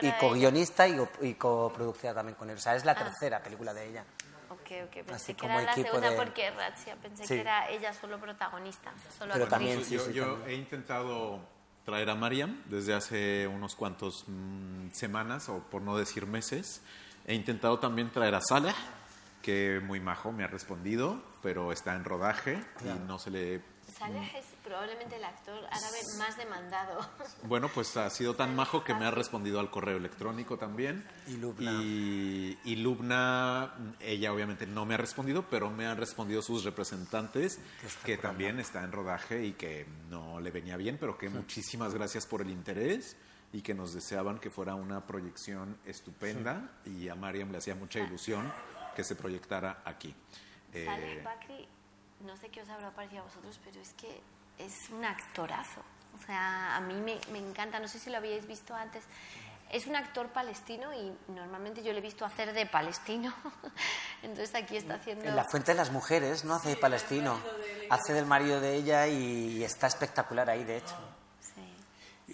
y 0.02 0.12
co-guionista 0.14 0.88
y, 0.88 0.96
y 1.22 1.34
coproductora 1.34 2.14
también 2.14 2.36
con 2.36 2.50
él. 2.50 2.58
O 2.58 2.60
sea, 2.60 2.76
es 2.76 2.86
la 2.86 2.92
ah. 2.92 2.96
tercera 2.96 3.42
película 3.42 3.74
de 3.74 3.90
ella. 3.90 4.06
Ok, 4.50 4.72
ok. 4.86 5.06
Pensé 5.06 5.34
que 5.34 5.46
era 5.46 5.62
la 5.62 5.74
segunda 5.74 6.16
porque 6.16 6.52
Razia, 6.52 6.96
pensé 6.96 7.26
que 7.26 7.42
era 7.42 7.70
ella 7.70 7.92
solo 7.94 8.20
protagonista. 8.20 8.94
Solo 9.18 9.34
Pero 9.34 9.48
también, 9.48 9.84
yo, 9.84 10.10
yo 10.12 10.46
he 10.46 10.54
intentado 10.54 11.40
traer 11.86 12.10
a 12.10 12.16
Mariam 12.16 12.62
desde 12.66 12.94
hace 12.94 13.48
unos 13.48 13.76
cuantos 13.76 14.26
mm, 14.28 14.92
semanas, 14.92 15.50
o 15.50 15.60
por 15.60 15.82
no 15.82 15.98
decir 15.98 16.28
meses. 16.28 16.82
He 17.26 17.34
intentado 17.34 17.80
también 17.80 18.12
traer 18.12 18.36
a 18.36 18.42
Salah, 18.42 18.76
que 19.42 19.82
muy 19.84 20.00
majo 20.00 20.32
me 20.32 20.44
ha 20.44 20.48
respondido, 20.48 21.22
pero 21.44 21.74
está 21.74 21.94
en 21.96 22.06
rodaje 22.06 22.58
y 22.84 23.08
no 23.08 23.20
se 23.20 23.30
le... 23.30 23.62
Salah 24.00 24.26
es 24.38 24.46
probablemente 24.64 25.18
el 25.18 25.26
actor 25.26 25.60
árabe 25.70 25.98
más 26.18 26.38
demandado. 26.38 27.02
Bueno, 27.44 27.68
pues 27.68 27.98
ha 27.98 28.10
sido 28.10 28.34
tan 28.36 28.56
majo 28.56 28.86
que 28.86 28.96
me 28.96 29.06
ha 29.06 29.12
respondido 29.12 29.60
al 29.60 29.70
correo 29.70 29.98
electrónico 29.98 30.58
también. 30.58 31.06
Y 31.28 31.36
Lubna. 31.36 31.72
Y, 31.84 32.76
Lubna, 32.78 33.74
ella 34.00 34.32
obviamente 34.32 34.66
no 34.66 34.86
me 34.86 34.94
ha 34.94 34.98
respondido, 34.98 35.46
pero 35.50 35.70
me 35.70 35.86
han 35.86 35.98
respondido 35.98 36.42
sus 36.42 36.64
representantes, 36.64 37.60
que 38.06 38.18
también 38.18 38.62
está 38.62 38.84
en 38.84 38.94
rodaje 38.94 39.46
y 39.46 39.52
que 39.52 39.86
no 40.10 40.40
le 40.40 40.52
venía 40.52 40.78
bien, 40.78 40.98
pero 40.98 41.18
que 41.18 41.28
muchísimas 41.28 41.94
gracias 41.94 42.26
por 42.26 42.42
el 42.42 42.50
interés 42.50 43.18
y 43.52 43.62
que 43.62 43.74
nos 43.74 43.94
deseaban 43.94 44.40
que 44.40 44.50
fuera 44.50 44.76
una 44.76 45.06
proyección 45.06 45.78
estupenda 45.86 46.72
y 46.86 47.10
a 47.10 47.16
Mariam 47.16 47.52
le 47.52 47.58
hacía 47.58 47.76
mucha 47.76 48.00
ilusión 48.00 48.52
que 48.96 49.04
se 49.04 49.16
proyectara 49.16 49.82
aquí. 49.84 50.16
Eh, 50.74 51.22
Bakri, 51.24 51.68
no 52.22 52.36
sé 52.38 52.50
qué 52.50 52.62
os 52.62 52.70
habrá 52.70 52.92
parecido 52.92 53.22
a 53.22 53.26
vosotros, 53.26 53.60
pero 53.64 53.80
es 53.80 53.94
que 53.94 54.22
es 54.58 54.90
un 54.90 55.06
actorazo. 55.06 55.82
O 56.16 56.26
sea, 56.26 56.76
a 56.76 56.82
mí 56.82 56.94
me, 56.96 57.20
me, 57.32 57.40
encanta, 57.40 57.80
no 57.80 57.88
sé 57.88 58.00
si 58.00 58.10
lo 58.10 58.18
habíais 58.18 58.48
visto 58.48 58.76
antes. 58.76 59.04
Es 59.72 59.88
un 59.88 59.96
actor 59.96 60.28
palestino 60.30 60.94
y 60.94 61.18
normalmente 61.32 61.82
yo 61.82 61.92
le 61.94 62.00
he 62.00 62.02
visto 62.02 62.26
hacer 62.26 62.54
de 62.54 62.66
palestino. 62.68 63.34
Entonces 64.22 64.54
aquí 64.54 64.78
está 64.78 64.96
haciendo... 64.96 65.26
En 65.26 65.36
La 65.36 65.46
Fuente 65.46 65.72
de 65.72 65.78
las 65.78 65.92
Mujeres 65.92 66.46
no 66.46 66.54
hace 66.54 66.70
de 66.70 66.76
palestino, 66.76 67.40
hace 67.90 68.14
del 68.14 68.26
marido 68.26 68.62
de 68.62 68.76
ella 68.76 69.08
y 69.08 69.64
está 69.64 69.88
espectacular 69.88 70.50
ahí, 70.50 70.64
de 70.64 70.78
hecho. 70.78 70.96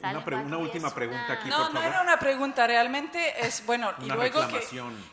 Una, 0.02 0.58
última 0.58 0.94
pregunta 0.94 1.34
aquí, 1.34 1.50
no, 1.50 1.58
por 1.58 1.66
favor. 1.68 1.82
No, 1.82 1.88
era 1.88 2.02
una 2.02 2.20
pregunta, 2.20 2.66
realmente 2.68 3.46
es, 3.46 3.66
bueno, 3.66 3.92
y 4.02 4.06
luego 4.06 4.42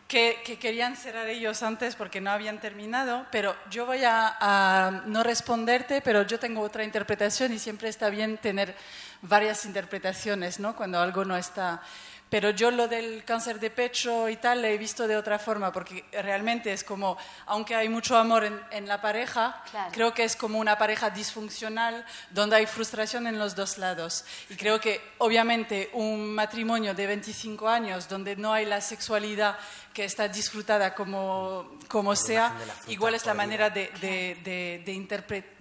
que, 0.06 0.42
que, 0.44 0.58
querían 0.58 0.96
cerrar 0.96 1.26
ellos 1.28 1.62
antes 1.62 1.96
porque 1.96 2.20
no 2.20 2.30
habían 2.30 2.60
terminado, 2.60 3.26
pero 3.32 3.56
yo 3.70 3.86
voy 3.86 4.04
a, 4.04 4.36
a, 4.38 5.02
no 5.06 5.22
responderte, 5.22 6.02
pero 6.02 6.22
yo 6.22 6.38
tengo 6.38 6.60
otra 6.60 6.84
interpretación 6.84 7.52
y 7.52 7.58
siempre 7.58 7.88
está 7.88 8.10
bien 8.10 8.38
tener 8.38 8.76
varias 9.22 9.64
interpretaciones, 9.64 10.60
¿no? 10.60 10.76
Cuando 10.76 11.00
algo 11.00 11.24
no 11.24 11.36
está... 11.36 11.82
Pero 12.28 12.50
yo 12.50 12.72
lo 12.72 12.88
del 12.88 13.24
cáncer 13.24 13.60
de 13.60 13.70
pecho 13.70 14.28
y 14.28 14.36
tal 14.36 14.60
lo 14.60 14.66
he 14.66 14.76
visto 14.78 15.06
de 15.06 15.16
otra 15.16 15.38
forma, 15.38 15.70
porque 15.70 16.04
realmente 16.10 16.72
es 16.72 16.82
como, 16.82 17.16
aunque 17.46 17.76
hay 17.76 17.88
mucho 17.88 18.16
amor 18.16 18.44
en, 18.70 18.86
la 18.86 19.00
pareja, 19.00 19.62
creo 19.92 20.12
que 20.12 20.24
es 20.24 20.34
como 20.34 20.58
una 20.58 20.76
pareja 20.76 21.10
disfuncional 21.10 22.04
donde 22.30 22.56
hay 22.56 22.66
frustración 22.66 23.28
en 23.28 23.38
los 23.38 23.54
dos 23.54 23.78
lados. 23.78 24.24
Y 24.50 24.56
creo 24.56 24.80
que 24.80 25.00
obviamente 25.18 25.90
un 25.92 26.34
matrimonio 26.34 26.94
de 26.94 27.06
25 27.06 27.68
años 27.68 28.08
donde 28.08 28.34
no 28.34 28.52
hay 28.52 28.64
la 28.64 28.80
sexualidad 28.80 29.56
que 29.94 30.04
está 30.04 30.26
disfrutada 30.26 30.94
como, 30.94 31.78
como 31.86 32.16
sea, 32.16 32.52
igual 32.88 33.14
es 33.14 33.24
la 33.24 33.34
manera 33.34 33.70
de, 33.70 33.88
de, 34.00 34.82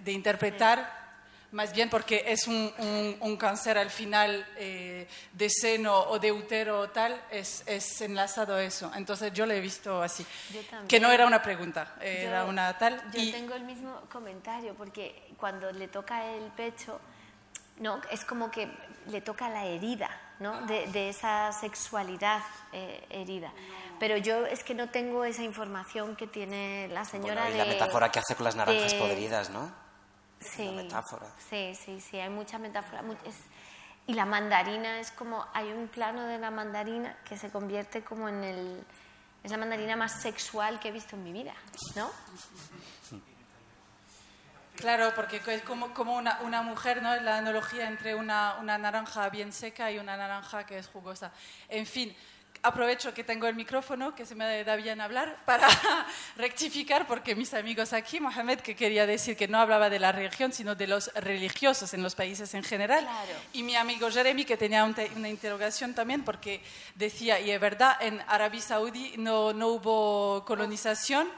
de 0.00 0.12
interpretar 0.12 1.05
más 1.52 1.72
bien 1.72 1.88
porque 1.88 2.24
es 2.26 2.46
un, 2.46 2.72
un, 3.20 3.36
cáncer 3.36 3.78
al 3.78 3.90
final 3.90 4.46
eh, 4.56 5.08
de 5.32 5.50
seno 5.50 5.94
o 5.94 6.18
de 6.18 6.32
útero 6.32 6.80
o 6.80 6.88
tal, 6.90 7.20
es, 7.30 7.62
es, 7.66 8.00
enlazado 8.00 8.58
eso. 8.58 8.90
Entonces 8.94 9.32
yo 9.32 9.46
lo 9.46 9.52
he 9.52 9.60
visto 9.60 10.02
así. 10.02 10.26
Que 10.88 11.00
no 11.00 11.10
era 11.10 11.26
una 11.26 11.42
pregunta, 11.42 11.94
era 12.00 12.44
una 12.44 12.76
tal. 12.78 13.02
Yo 13.12 13.32
tengo 13.32 13.54
el 13.54 13.64
mismo 13.64 14.02
comentario, 14.10 14.74
porque 14.74 15.30
cuando 15.38 15.70
le 15.72 15.88
toca 15.88 16.26
el 16.32 16.44
pecho, 16.52 17.00
¿no? 17.78 18.00
es 18.10 18.24
como 18.24 18.50
que 18.50 18.68
le 19.08 19.20
toca 19.20 19.48
la 19.48 19.66
herida 19.66 20.10
¿no? 20.40 20.66
de, 20.66 20.86
de 20.88 21.08
esa 21.08 21.52
sexualidad 21.52 22.42
eh, 22.72 23.04
herida. 23.10 23.52
Pero 23.98 24.16
yo 24.16 24.46
es 24.46 24.62
que 24.62 24.74
no 24.74 24.90
tengo 24.90 25.24
esa 25.24 25.42
información 25.42 26.16
que 26.16 26.26
tiene 26.26 26.88
la 26.88 27.04
señora. 27.04 27.50
y 27.50 27.56
la 27.56 27.64
metáfora 27.64 28.10
que 28.10 28.18
hace 28.18 28.34
con 28.34 28.44
las 28.44 28.56
naranjas 28.56 28.94
podridas, 28.94 29.50
¿no? 29.50 29.85
Sí, 30.40 30.68
metáfora. 30.70 31.26
Sí, 31.50 31.74
sí, 31.74 32.00
sí, 32.00 32.18
hay 32.18 32.30
mucha 32.30 32.58
metáfora. 32.58 33.02
y 34.06 34.14
la 34.14 34.24
mandarina 34.24 35.00
es 35.00 35.10
como, 35.10 35.46
hay 35.52 35.72
un 35.72 35.88
plano 35.88 36.26
de 36.26 36.38
la 36.38 36.50
mandarina 36.50 37.16
que 37.24 37.36
se 37.36 37.50
convierte 37.50 38.02
como 38.02 38.28
en 38.28 38.44
el, 38.44 38.84
es 39.42 39.50
la 39.50 39.58
mandarina 39.58 39.96
más 39.96 40.20
sexual 40.20 40.80
que 40.80 40.88
he 40.88 40.92
visto 40.92 41.16
en 41.16 41.24
mi 41.24 41.32
vida, 41.32 41.54
¿no? 41.94 42.10
Claro, 44.76 45.12
porque 45.14 45.40
es 45.46 45.62
como, 45.62 45.94
como 45.94 46.16
una, 46.16 46.40
una, 46.42 46.62
mujer, 46.62 47.02
¿no? 47.02 47.16
La 47.16 47.38
analogía 47.38 47.88
entre 47.88 48.14
una, 48.14 48.56
una 48.60 48.76
naranja 48.76 49.28
bien 49.30 49.52
seca 49.52 49.90
y 49.90 49.98
una 49.98 50.18
naranja 50.18 50.66
que 50.66 50.78
es 50.78 50.86
jugosa. 50.86 51.32
En 51.68 51.86
fin, 51.86 52.14
aprovecho 52.66 53.14
que 53.14 53.22
tengo 53.22 53.46
el 53.46 53.54
micrófono, 53.54 54.14
que 54.14 54.26
se 54.26 54.34
me 54.34 54.64
da 54.64 54.76
bien 54.76 55.00
hablar, 55.00 55.38
para 55.44 55.68
rectificar, 56.36 57.06
porque 57.06 57.36
mis 57.36 57.54
amigos 57.54 57.92
aquí, 57.92 58.18
Mohamed, 58.18 58.60
que 58.60 58.74
quería 58.74 59.06
decir 59.06 59.36
que 59.36 59.46
no 59.46 59.58
hablaba 59.58 59.88
de 59.88 60.00
la 60.00 60.10
religión, 60.10 60.52
sino 60.52 60.74
de 60.74 60.88
los 60.88 61.12
religiosos 61.14 61.94
en 61.94 62.02
los 62.02 62.14
países 62.14 62.52
en 62.54 62.64
general. 62.64 63.06
Y 63.52 63.62
mi 63.62 63.76
amigo 63.76 64.10
Jeremy, 64.10 64.44
que 64.44 64.56
tenía 64.56 64.84
una 64.84 65.28
interrogación 65.28 65.94
también, 65.94 66.24
porque 66.24 66.60
decía, 66.96 67.38
y 67.38 67.50
es 67.50 67.60
verdad, 67.60 67.96
en 68.00 68.20
Arabia 68.26 68.60
Saudí 68.60 69.14
no, 69.16 69.52
no 69.52 69.68
hubo 69.68 70.44
colonización. 70.44 71.28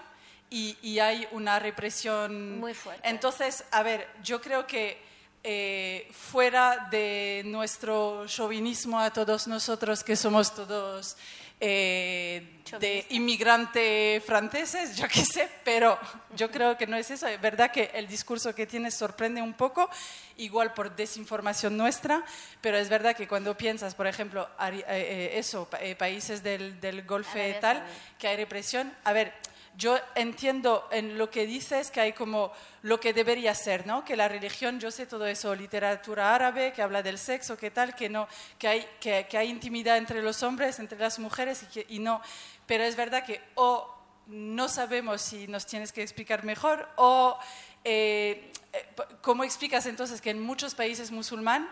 Y, 0.50 0.78
y 0.80 0.98
hay 0.98 1.28
una 1.32 1.58
represión. 1.58 2.58
Muy 2.58 2.72
fuerte. 2.72 3.06
Entonces, 3.06 3.66
a 3.70 3.82
ver, 3.82 4.08
yo 4.22 4.40
creo 4.40 4.66
que 4.66 4.98
eh, 5.44 6.08
fuera 6.12 6.88
de 6.90 7.42
nuestro 7.46 8.26
chauvinismo 8.26 8.98
a 8.98 9.12
todos 9.12 9.46
nosotros 9.46 10.02
que 10.02 10.16
somos 10.16 10.54
todos 10.54 11.16
eh, 11.60 12.60
de 12.78 13.06
inmigrantes 13.10 14.22
franceses, 14.24 14.96
yo 14.96 15.08
qué 15.08 15.24
sé, 15.24 15.48
pero 15.64 15.98
yo 16.36 16.50
creo 16.50 16.76
que 16.76 16.86
no 16.86 16.96
es 16.96 17.10
eso. 17.10 17.26
Es 17.26 17.40
verdad 17.40 17.72
que 17.72 17.90
el 17.94 18.06
discurso 18.06 18.54
que 18.54 18.66
tiene 18.66 18.90
sorprende 18.90 19.42
un 19.42 19.54
poco, 19.54 19.88
igual 20.36 20.74
por 20.74 20.94
desinformación 20.94 21.76
nuestra, 21.76 22.24
pero 22.60 22.76
es 22.76 22.88
verdad 22.88 23.16
que 23.16 23.26
cuando 23.26 23.56
piensas, 23.56 23.94
por 23.94 24.06
ejemplo, 24.06 24.48
eh, 24.60 25.32
eso, 25.34 25.68
países 25.98 26.42
del, 26.42 26.80
del 26.80 27.02
Golfo 27.04 27.38
y 27.38 27.54
tal, 27.60 27.84
que 28.18 28.28
hay 28.28 28.36
represión, 28.36 28.92
a 29.04 29.12
ver, 29.12 29.32
yo 29.78 29.96
entiendo 30.16 30.88
en 30.90 31.16
lo 31.16 31.30
que 31.30 31.46
dices 31.46 31.92
que 31.92 32.00
hay 32.00 32.12
como 32.12 32.50
lo 32.82 32.98
que 32.98 33.12
debería 33.12 33.54
ser, 33.54 33.86
¿no? 33.86 34.04
Que 34.04 34.16
la 34.16 34.26
religión, 34.26 34.80
yo 34.80 34.90
sé 34.90 35.06
todo 35.06 35.24
eso, 35.24 35.54
literatura 35.54 36.34
árabe, 36.34 36.72
que 36.72 36.82
habla 36.82 37.00
del 37.00 37.16
sexo, 37.16 37.56
que 37.56 37.70
tal, 37.70 37.94
que 37.94 38.08
no, 38.08 38.26
que 38.58 38.66
hay, 38.66 38.88
que, 38.98 39.28
hay 39.38 39.48
intimidad 39.48 39.96
entre 39.96 40.20
los 40.20 40.42
hombres, 40.42 40.80
entre 40.80 40.98
las 40.98 41.20
mujeres 41.20 41.62
y, 41.62 41.66
que, 41.66 41.86
y 41.90 42.00
no. 42.00 42.20
Pero 42.66 42.82
es 42.82 42.96
verdad 42.96 43.24
que 43.24 43.40
o 43.54 43.94
no 44.26 44.68
sabemos 44.68 45.22
si 45.22 45.46
nos 45.46 45.64
tienes 45.64 45.92
que 45.92 46.02
explicar 46.02 46.42
mejor 46.42 46.88
o 46.96 47.38
eh, 47.84 48.50
eh, 48.72 48.88
cómo 49.22 49.44
explicas 49.44 49.86
entonces 49.86 50.20
que 50.20 50.30
en 50.30 50.42
muchos 50.42 50.74
países 50.74 51.12
musulmanes 51.12 51.70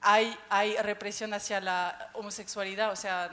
hay, 0.00 0.34
hay 0.48 0.76
represión 0.78 1.34
hacia 1.34 1.60
la 1.60 2.10
homosexualidad, 2.14 2.90
o 2.90 2.96
sea... 2.96 3.30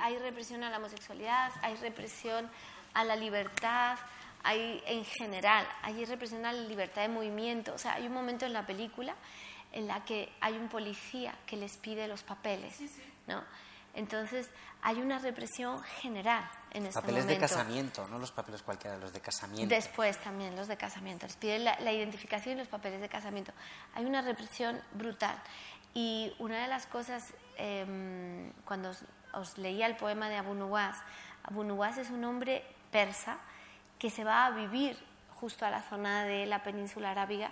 Hay, 0.00 0.16
represión 0.18 0.62
a 0.64 0.70
la 0.70 0.78
homosexualidad, 0.78 1.52
hay 1.62 1.76
represión 1.76 2.50
a 2.94 3.04
la 3.04 3.16
libertad, 3.16 3.98
hay 4.42 4.82
en 4.86 5.04
general, 5.04 5.66
hay 5.82 6.04
represión 6.04 6.44
a 6.46 6.52
la 6.52 6.62
libertad 6.62 7.02
de 7.02 7.08
movimiento. 7.08 7.74
O 7.74 7.78
sea, 7.78 7.94
hay 7.94 8.06
un 8.06 8.14
momento 8.14 8.46
en 8.46 8.52
la 8.52 8.66
película 8.66 9.14
en 9.72 9.86
la 9.86 10.04
que 10.04 10.32
hay 10.40 10.56
un 10.56 10.68
policía 10.68 11.34
que 11.46 11.56
les 11.56 11.76
pide 11.76 12.08
los 12.08 12.22
papeles, 12.22 12.80
¿no? 13.26 13.42
Entonces, 13.94 14.48
hay 14.82 15.00
una 15.00 15.18
represión 15.18 15.82
general 15.82 16.48
en 16.70 16.86
este 16.86 17.00
papeles 17.00 17.26
de 17.26 17.38
casamiento, 17.38 18.06
no 18.08 18.18
los 18.18 18.30
papeles 18.30 18.62
cualquiera, 18.62 18.96
los 18.96 19.12
de 19.12 19.20
casamiento. 19.20 19.74
Después 19.74 20.18
también 20.22 20.54
los 20.54 20.68
de 20.68 20.76
casamiento. 20.76 21.26
Les 21.26 21.36
piden 21.36 21.64
la, 21.64 21.92
identificación 21.92 22.54
y 22.54 22.58
los 22.58 22.68
papeles 22.68 23.00
de 23.00 23.08
casamiento. 23.08 23.52
Hay 23.94 24.04
una 24.04 24.22
represión 24.22 24.80
brutal. 24.92 25.36
Y 25.94 26.32
una 26.38 26.62
de 26.62 26.68
las 26.68 26.86
cosas, 26.86 27.34
em, 27.56 28.52
cuando 28.64 28.92
os, 29.32 29.58
leía 29.58 29.86
el 29.86 29.96
poema 29.96 30.28
de 30.28 30.36
Abu 30.36 30.54
Nuwas, 30.54 30.96
Abu 31.42 31.64
Nuwas 31.64 31.98
es 31.98 32.10
un 32.10 32.24
hombre 32.24 32.62
persa 32.90 33.38
que 33.98 34.10
se 34.10 34.24
va 34.24 34.46
a 34.46 34.50
vivir 34.50 34.96
justo 35.36 35.64
a 35.64 35.70
la 35.70 35.82
zona 35.82 36.24
de 36.24 36.46
la 36.46 36.62
península 36.62 37.10
arábiga 37.10 37.50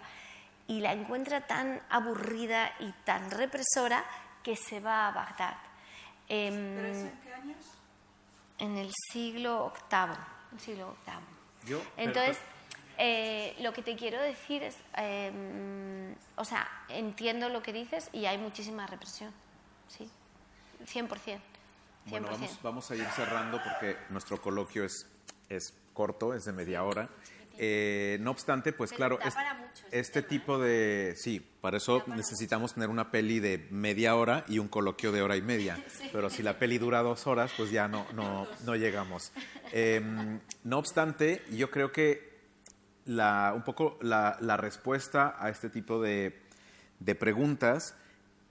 y 0.68 0.80
la 0.80 0.93
encuentra 0.93 1.47
tan 1.47 1.80
aburrida 1.91 2.72
y 2.80 2.93
tan 3.05 3.30
represora 3.30 4.05
que 4.43 4.57
se 4.57 4.80
va 4.80 5.09
a 5.09 5.12
Bagdad 5.12 5.57
Em, 6.28 6.55
en 6.55 7.18
qué 7.22 7.32
años? 7.32 7.57
En 8.59 8.76
el 8.76 8.91
siglo 9.12 9.72
VIII. 9.91 10.59
siglo 10.59 10.97
Entonces, 11.97 12.39
eh, 12.99 13.55
lo 13.61 13.72
que 13.72 13.82
te 13.82 13.95
quiero 13.97 14.20
decir 14.20 14.62
es, 14.62 14.76
em, 14.95 16.14
o 16.37 16.45
sea, 16.45 16.66
entiendo 16.89 17.49
lo 17.49 17.62
que 17.62 17.72
dices 17.72 18.09
y 18.12 18.26
hay 18.26 18.39
muchísima 18.39 18.87
represión, 18.87 19.32
sí, 19.89 20.11
100%. 20.87 21.09
100%. 21.09 21.41
Bueno, 22.07 22.28
vamos, 22.30 22.59
vamos 22.62 22.91
a 22.91 22.97
ir 22.97 23.07
cerrando 23.11 23.61
porque 23.62 23.97
nuestro 24.11 24.41
coloquio 24.41 24.84
es, 24.84 25.07
es 25.49 25.74
corto, 25.92 26.34
es 26.34 26.44
de 26.44 26.53
media 26.53 26.84
hora. 26.84 27.09
Eh, 27.59 28.18
no 28.20 28.32
obstante, 28.32 28.72
pues 28.72 28.92
claro, 28.92 29.18
este, 29.90 30.22
tipo 30.22 30.59
de... 30.59 31.14
Sí, 31.16 31.40
para 31.61 31.78
eso 31.78 32.05
necesitamos 32.07 32.74
tener 32.74 32.90
una 32.90 33.11
peli 33.11 33.40
de 33.40 33.66
media 33.70 34.14
hora 34.14 34.44
y 34.47 34.59
un 34.59 34.68
coloquio 34.68 35.11
de 35.11 35.22
hora 35.22 35.36
y 35.36 35.42
media. 35.42 35.82
Pero 36.12 36.28
si 36.28 36.42
la 36.42 36.59
peli 36.59 36.78
dura 36.78 37.03
dos 37.03 37.26
horas, 37.26 37.53
pues 37.57 37.70
ya 37.70 37.88
no, 37.88 38.07
no, 38.12 38.47
no 38.64 38.76
llegamos. 38.76 39.32
Em, 39.72 40.40
no 40.64 40.78
obstante, 40.78 41.42
yo 41.51 41.70
creo 41.70 41.92
que 41.92 42.36
la, 43.07 43.53
un 43.57 43.62
poco 43.62 43.99
la, 44.03 44.36
la 44.40 44.57
respuesta 44.57 45.36
a 45.38 45.49
este 45.49 45.70
tipo 45.70 46.03
de, 46.03 46.38
de 47.01 47.14
preguntas 47.14 47.94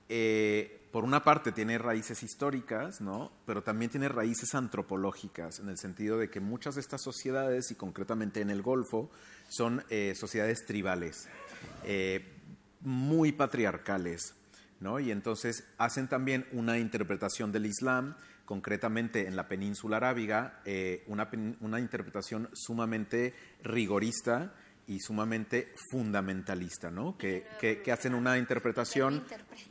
eh, 0.10 0.85
por 0.96 1.04
una 1.04 1.26
parte 1.26 1.52
tiene 1.52 1.78
raíces 1.78 2.24
históricas, 2.24 3.02
¿no? 3.02 3.30
pero 3.46 3.62
también 3.62 3.91
tiene 3.91 4.08
raíces 4.08 4.56
antropológicas, 4.56 5.60
en 5.60 5.68
el 5.68 5.78
sentido 5.78 6.18
de 6.18 6.30
que 6.30 6.39
muchas 6.39 6.76
de 6.76 6.80
estas 6.80 7.02
sociedades, 7.02 7.70
y 7.70 7.76
concretamente 7.76 8.39
en 8.39 8.50
el 8.50 8.62
Golfo, 8.62 9.12
son 9.50 9.84
eh, 9.89 10.14
sociedades 10.16 10.66
tribales, 10.66 11.28
eh, 11.84 12.38
muy 12.80 13.34
patriarcales, 13.34 14.36
¿no? 14.80 15.02
y 15.02 15.12
entonces 15.12 15.66
hacen 15.78 16.08
también 16.08 16.48
una 16.54 16.80
interpretación 16.80 17.52
del 17.52 17.66
Islam, 17.66 18.16
concretamente 18.46 19.28
en 19.28 19.36
la 19.36 19.50
península 19.50 19.98
arábiga, 19.98 20.62
eh, 20.64 21.04
una, 21.08 21.30
una 21.60 21.82
interpretación 21.82 22.48
sumamente 22.54 23.34
rigorista, 23.64 24.54
y 24.88 25.00
sumamente 25.00 25.74
fundamentalista, 25.90 26.92
¿no? 26.92 27.18
Que, 27.18 27.46
que, 27.60 27.92
hacen 27.92 28.14
una 28.14 28.38
interpretación, 28.38 29.24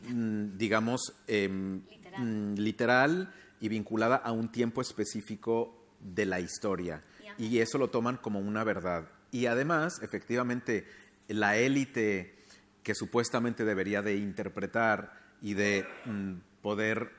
mm, 0.09 0.57
digamos, 0.57 1.15
em, 1.27 1.83
mm, 2.19 2.55
literal 2.55 3.33
y 3.61 3.69
vinculada 3.69 4.17
a 4.17 4.33
un 4.33 4.51
tiempo 4.51 4.81
específico 4.81 5.87
de 6.01 6.27
la 6.27 6.41
historia. 6.41 7.03
Y 7.39 7.59
eso 7.59 7.79
lo 7.79 7.91
toman 7.91 8.17
como 8.17 8.41
una 8.41 8.65
verdad. 8.65 9.09
Y 9.31 9.47
además, 9.47 10.01
efectivamente, 10.03 10.87
la 11.29 11.57
élite 11.57 12.37
que 12.83 12.95
supuestamente 12.95 13.65
debería 13.65 14.03
de 14.03 14.17
interpretar 14.17 15.19
y 15.41 15.55
de 15.55 15.87
mm, 16.05 16.35
poder, 16.63 17.11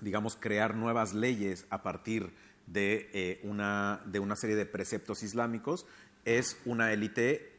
digamos, 0.00 0.36
crear 0.36 0.74
nuevas 0.74 1.14
leyes 1.14 1.66
a 1.70 1.82
partir 1.82 2.32
de, 2.66 3.10
eh, 3.12 3.40
una, 3.44 4.00
de 4.06 4.18
una 4.18 4.36
serie 4.36 4.56
de 4.56 4.66
preceptos 4.66 5.22
islámicos, 5.22 5.86
es 6.24 6.60
una 6.64 6.92
élite 6.92 7.52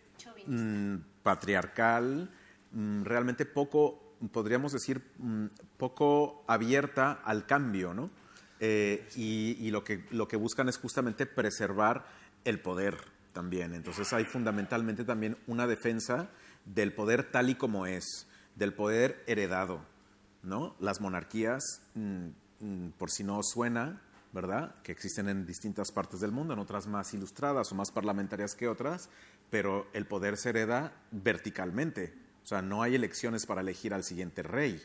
mm, 0.48 0.96
patriarcal, 1.24 2.30
mm, 2.72 3.04
realmente 3.04 3.46
poco, 3.46 4.16
podríamos 4.32 4.72
decir, 4.72 5.02
mm, 5.18 5.46
poco 5.78 6.44
abierta 6.48 7.22
al 7.24 7.46
cambio, 7.46 7.94
¿no? 7.94 8.10
Eh, 8.60 9.08
y, 9.16 9.70
lo, 9.72 9.84
que, 9.84 10.06
lo 10.12 10.28
que 10.28 10.38
buscan 10.38 10.70
es 10.70 10.78
justamente 10.78 11.26
preservar 11.26 12.06
el 12.46 12.62
poder 12.62 12.96
también. 13.34 13.74
Entonces 13.74 14.12
hay 14.14 14.24
fundamentalmente 14.24 15.04
también 15.04 15.38
una 15.46 15.68
defensa 15.68 16.30
del 16.64 16.94
poder 16.94 17.32
tal 17.32 17.50
y 17.50 17.56
como 17.56 17.86
es, 17.86 18.28
del 18.56 18.74
poder 18.74 19.24
heredado, 19.28 19.86
¿no? 20.42 20.76
Las 20.80 21.02
monarquías, 21.02 21.82
por 22.98 23.12
si 23.12 23.24
no 23.24 23.42
suena, 23.44 24.02
Que 24.84 24.92
existen 24.92 25.30
en 25.30 25.46
distintas 25.46 25.92
partes 25.92 26.20
del 26.20 26.32
mundo, 26.32 26.54
en 26.54 26.60
otras 26.60 26.88
más 26.88 27.14
ilustradas 27.14 27.72
o 27.72 27.76
más 27.76 27.92
parlamentarias 27.92 28.54
que 28.54 28.68
otras, 28.68 29.10
pero 29.50 29.88
el 29.94 30.06
poder 30.06 30.38
se 30.38 30.50
hereda 30.50 30.94
verticalmente. 31.12 32.14
O 32.44 32.48
sea, 32.48 32.62
no 32.62 32.84
hay 32.84 32.96
elecciones 32.96 33.46
para 33.46 33.62
elegir 33.62 33.94
al 33.94 34.04
siguiente 34.04 34.44
rey, 34.44 34.82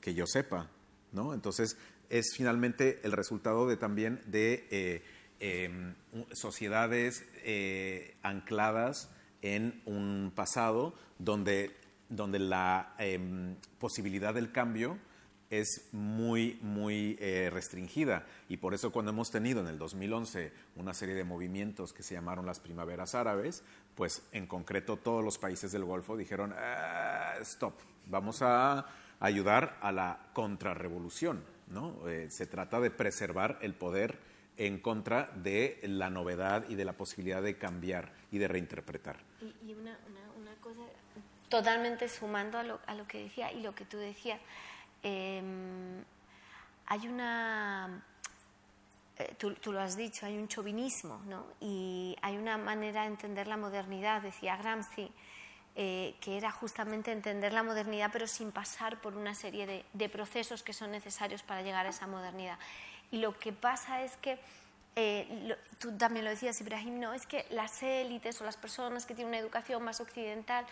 que 0.00 0.14
yo 0.14 0.26
sepa, 0.26 0.68
¿no? 1.12 1.32
Entonces, 1.32 1.78
es 2.10 2.34
finalmente 2.36 3.00
el 3.04 3.12
resultado 3.12 3.66
de 3.66 3.76
también 3.76 4.20
de 4.26 4.68
eh, 4.70 5.02
em, 5.40 5.94
sociedades 6.32 7.24
eh, 7.42 8.16
ancladas 8.22 9.10
en 9.42 9.82
un 9.86 10.32
pasado 10.34 10.94
donde, 11.18 11.74
donde 12.08 12.38
la 12.38 12.94
em, 12.98 13.56
posibilidad 13.78 14.34
del 14.34 14.52
cambio 14.52 14.98
es 15.60 15.88
muy, 15.92 16.58
muy 16.62 17.16
eh, 17.20 17.48
restringida. 17.52 18.26
Y 18.48 18.56
por 18.56 18.74
eso 18.74 18.90
cuando 18.90 19.12
hemos 19.12 19.30
tenido 19.30 19.60
en 19.60 19.68
el 19.68 19.78
2011 19.78 20.52
una 20.76 20.94
serie 20.94 21.14
de 21.14 21.24
movimientos 21.24 21.92
que 21.92 22.02
se 22.02 22.14
llamaron 22.14 22.46
las 22.46 22.60
primaveras 22.60 23.14
árabes, 23.14 23.62
pues 23.94 24.22
en 24.32 24.46
concreto 24.46 24.96
todos 24.96 25.24
los 25.24 25.38
países 25.38 25.72
del 25.72 25.84
Golfo 25.84 26.16
dijeron, 26.16 26.54
ah, 26.56 27.34
stop, 27.42 27.74
vamos 28.06 28.42
a 28.42 28.86
ayudar 29.20 29.78
a 29.80 29.92
la 29.92 30.30
contrarrevolución. 30.32 31.44
¿no? 31.68 32.08
Eh, 32.08 32.28
se 32.30 32.46
trata 32.46 32.80
de 32.80 32.90
preservar 32.90 33.58
el 33.62 33.74
poder 33.74 34.18
en 34.56 34.78
contra 34.78 35.30
de 35.36 35.80
la 35.82 36.10
novedad 36.10 36.64
y 36.68 36.74
de 36.74 36.84
la 36.84 36.92
posibilidad 36.92 37.42
de 37.42 37.56
cambiar 37.58 38.12
y 38.30 38.38
de 38.38 38.48
reinterpretar. 38.48 39.16
Y, 39.40 39.72
una, 39.72 39.98
cosa 40.60 40.80
totalmente 41.48 42.08
sumando 42.08 42.58
a 42.58 42.62
lo, 42.62 42.80
a 42.86 42.94
lo 42.94 43.06
que 43.06 43.22
decía 43.22 43.52
y 43.52 43.60
lo 43.60 43.74
que 43.74 43.84
tú 43.84 43.98
decías, 43.98 44.40
Em, 45.04 46.02
hay 46.86 47.06
una, 47.06 48.02
eh, 49.18 49.34
tú, 49.38 49.54
lo 49.70 49.80
has 49.80 49.96
dicho, 49.98 50.24
hay 50.24 50.38
un 50.38 50.48
chauvinismo, 50.48 51.20
¿no? 51.26 51.44
Y 51.60 52.16
hay 52.22 52.38
una 52.38 52.56
manera 52.56 53.02
de 53.02 53.08
entender 53.08 53.46
la 53.46 53.58
modernidad, 53.58 54.22
decía 54.22 54.56
Gramsci, 54.56 55.12
eh, 55.76 56.14
que 56.22 56.38
era 56.38 56.50
justamente 56.50 57.12
entender 57.12 57.52
la 57.52 57.62
modernidad, 57.62 58.08
pero 58.12 58.26
sin 58.26 58.50
pasar 58.50 59.00
por 59.02 59.14
una 59.14 59.34
serie 59.34 59.84
de, 59.92 60.08
procesos 60.08 60.62
que 60.62 60.72
son 60.72 60.90
necesarios 60.90 61.42
para 61.42 61.60
llegar 61.60 61.84
a 61.84 61.90
esa 61.90 62.06
modernidad. 62.06 62.58
Y 63.10 63.18
lo 63.18 63.38
que 63.38 63.52
pasa 63.52 64.02
es 64.02 64.16
que, 64.16 64.38
eh, 64.96 65.54
tú 65.78 65.94
también 65.98 66.24
lo 66.24 66.30
decías, 66.30 66.58
Ibrahim, 66.62 66.98
no, 66.98 67.12
es 67.12 67.26
que 67.26 67.44
las 67.50 67.82
élites 67.82 68.40
o 68.40 68.44
las 68.44 68.56
personas 68.56 69.04
que 69.04 69.14
tienen 69.14 69.34
una 69.34 69.38
educación 69.38 69.82
más 69.82 70.00
occidental 70.00 70.64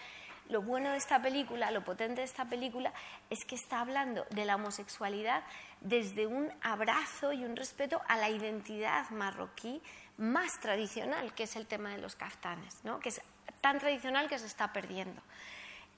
lo 0.48 0.62
bueno 0.62 0.90
de 0.90 0.96
esta 0.96 1.20
película, 1.22 1.70
lo 1.70 1.84
potente 1.84 2.20
de 2.20 2.26
esta 2.26 2.44
película, 2.44 2.92
es 3.30 3.44
que 3.44 3.54
está 3.54 3.80
hablando 3.80 4.24
de 4.30 4.44
la 4.44 4.56
homosexualidad 4.56 5.42
desde 5.80 6.26
un 6.26 6.52
abrazo 6.62 7.32
y 7.32 7.44
un 7.44 7.56
respeto 7.56 8.00
a 8.08 8.16
la 8.16 8.30
identidad 8.30 9.08
marroquí 9.10 9.82
más 10.18 10.60
tradicional, 10.60 11.34
que 11.34 11.44
es 11.44 11.56
el 11.56 11.66
tema 11.66 11.90
de 11.90 11.98
los 11.98 12.16
kaftanes, 12.16 12.84
¿no? 12.84 13.00
que 13.00 13.08
es 13.08 13.20
tan 13.60 13.78
tradicional 13.78 14.28
que 14.28 14.38
se 14.38 14.46
está 14.46 14.72
perdiendo. 14.72 15.20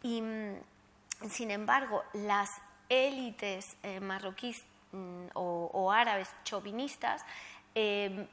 Y, 0.03 0.23
mm, 0.23 0.55
sin 1.31 1.51
embargo, 1.51 2.05
las 2.13 2.51
élites 2.89 3.77
eh, 3.83 4.01
marroquíes 4.01 4.63
mm, 4.93 5.27
o, 5.35 5.91
árabes 5.91 6.31
chauvinistas 6.45 7.25
eh, 7.75 8.29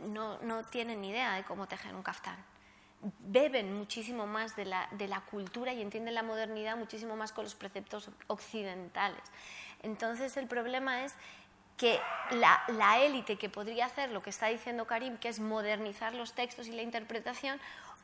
no, 0.00 0.38
no 0.38 0.64
tienen 0.64 1.00
ni 1.00 1.10
idea 1.10 1.34
de 1.34 1.44
cómo 1.44 1.68
tejer 1.68 1.94
un 1.94 2.02
kaftán 2.02 2.51
beben 3.20 3.74
muchísimo 3.74 4.26
más 4.26 4.54
de 4.56 4.64
la, 4.64 4.88
de 4.92 5.08
la, 5.08 5.20
cultura 5.20 5.72
y 5.72 5.82
entienden 5.82 6.14
la 6.14 6.22
modernidad 6.22 6.76
muchísimo 6.76 7.16
más 7.16 7.32
con 7.32 7.44
los 7.44 7.54
preceptos 7.54 8.10
occidentales. 8.28 9.22
Entonces 9.82 10.36
el 10.36 10.46
problema 10.46 11.04
es 11.04 11.14
que 11.76 11.98
la, 12.30 12.62
la 12.68 13.00
élite 13.00 13.36
que 13.36 13.48
podría 13.48 13.86
hacer 13.86 14.10
lo 14.10 14.22
que 14.22 14.30
está 14.30 14.46
diciendo 14.46 14.86
Karim, 14.86 15.16
que 15.16 15.28
es 15.28 15.40
modernizar 15.40 16.14
los 16.14 16.32
textos 16.32 16.68
y 16.68 16.72
la 16.72 16.82
interpretación, 16.82 17.58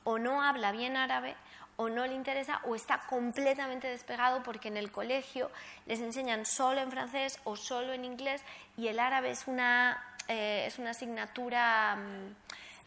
o 0.04 0.18
no 0.18 0.42
habla 0.42 0.72
bien 0.72 0.96
árabe 0.96 1.36
o 1.76 1.88
no 1.88 2.06
le 2.06 2.14
interesa 2.14 2.60
o 2.64 2.74
está 2.74 3.00
completamente 3.06 3.86
despegado 3.86 4.42
porque 4.42 4.66
en 4.68 4.76
el 4.76 4.90
colegio 4.90 5.50
les 5.86 6.00
enseñan 6.00 6.44
solo 6.44 6.80
en 6.80 6.90
francés 6.90 7.38
o 7.44 7.54
solo 7.54 7.92
en 7.92 8.04
inglés 8.04 8.42
y 8.76 8.88
el 8.88 8.98
árabe 8.98 9.30
es 9.30 9.46
una, 9.46 10.02
eh, 10.26 10.64
es 10.66 10.78
una 10.78 10.90
asignatura 10.90 11.94
mm, 11.96 12.32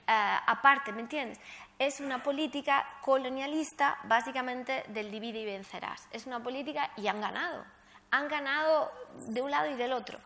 eh, 0.08 0.38
aparte, 0.46 0.92
¿me 0.92 1.02
entiendes? 1.02 1.40
Es 1.82 2.00
una 2.00 2.22
política 2.22 2.86
colonialista 3.02 3.98
básicamente 4.04 4.84
del 4.90 5.10
divide 5.10 5.40
y 5.40 5.46
vencerás. 5.46 6.08
Es 6.12 6.28
una 6.28 6.40
política 6.40 6.92
y 6.96 7.08
han 7.08 7.20
ganado. 7.20 7.66
Han 8.12 8.28
ganado 8.28 8.92
de 9.30 9.42
un 9.42 9.50
lado 9.50 9.68
y 9.68 9.74
del 9.74 9.92
otro. 9.92 10.20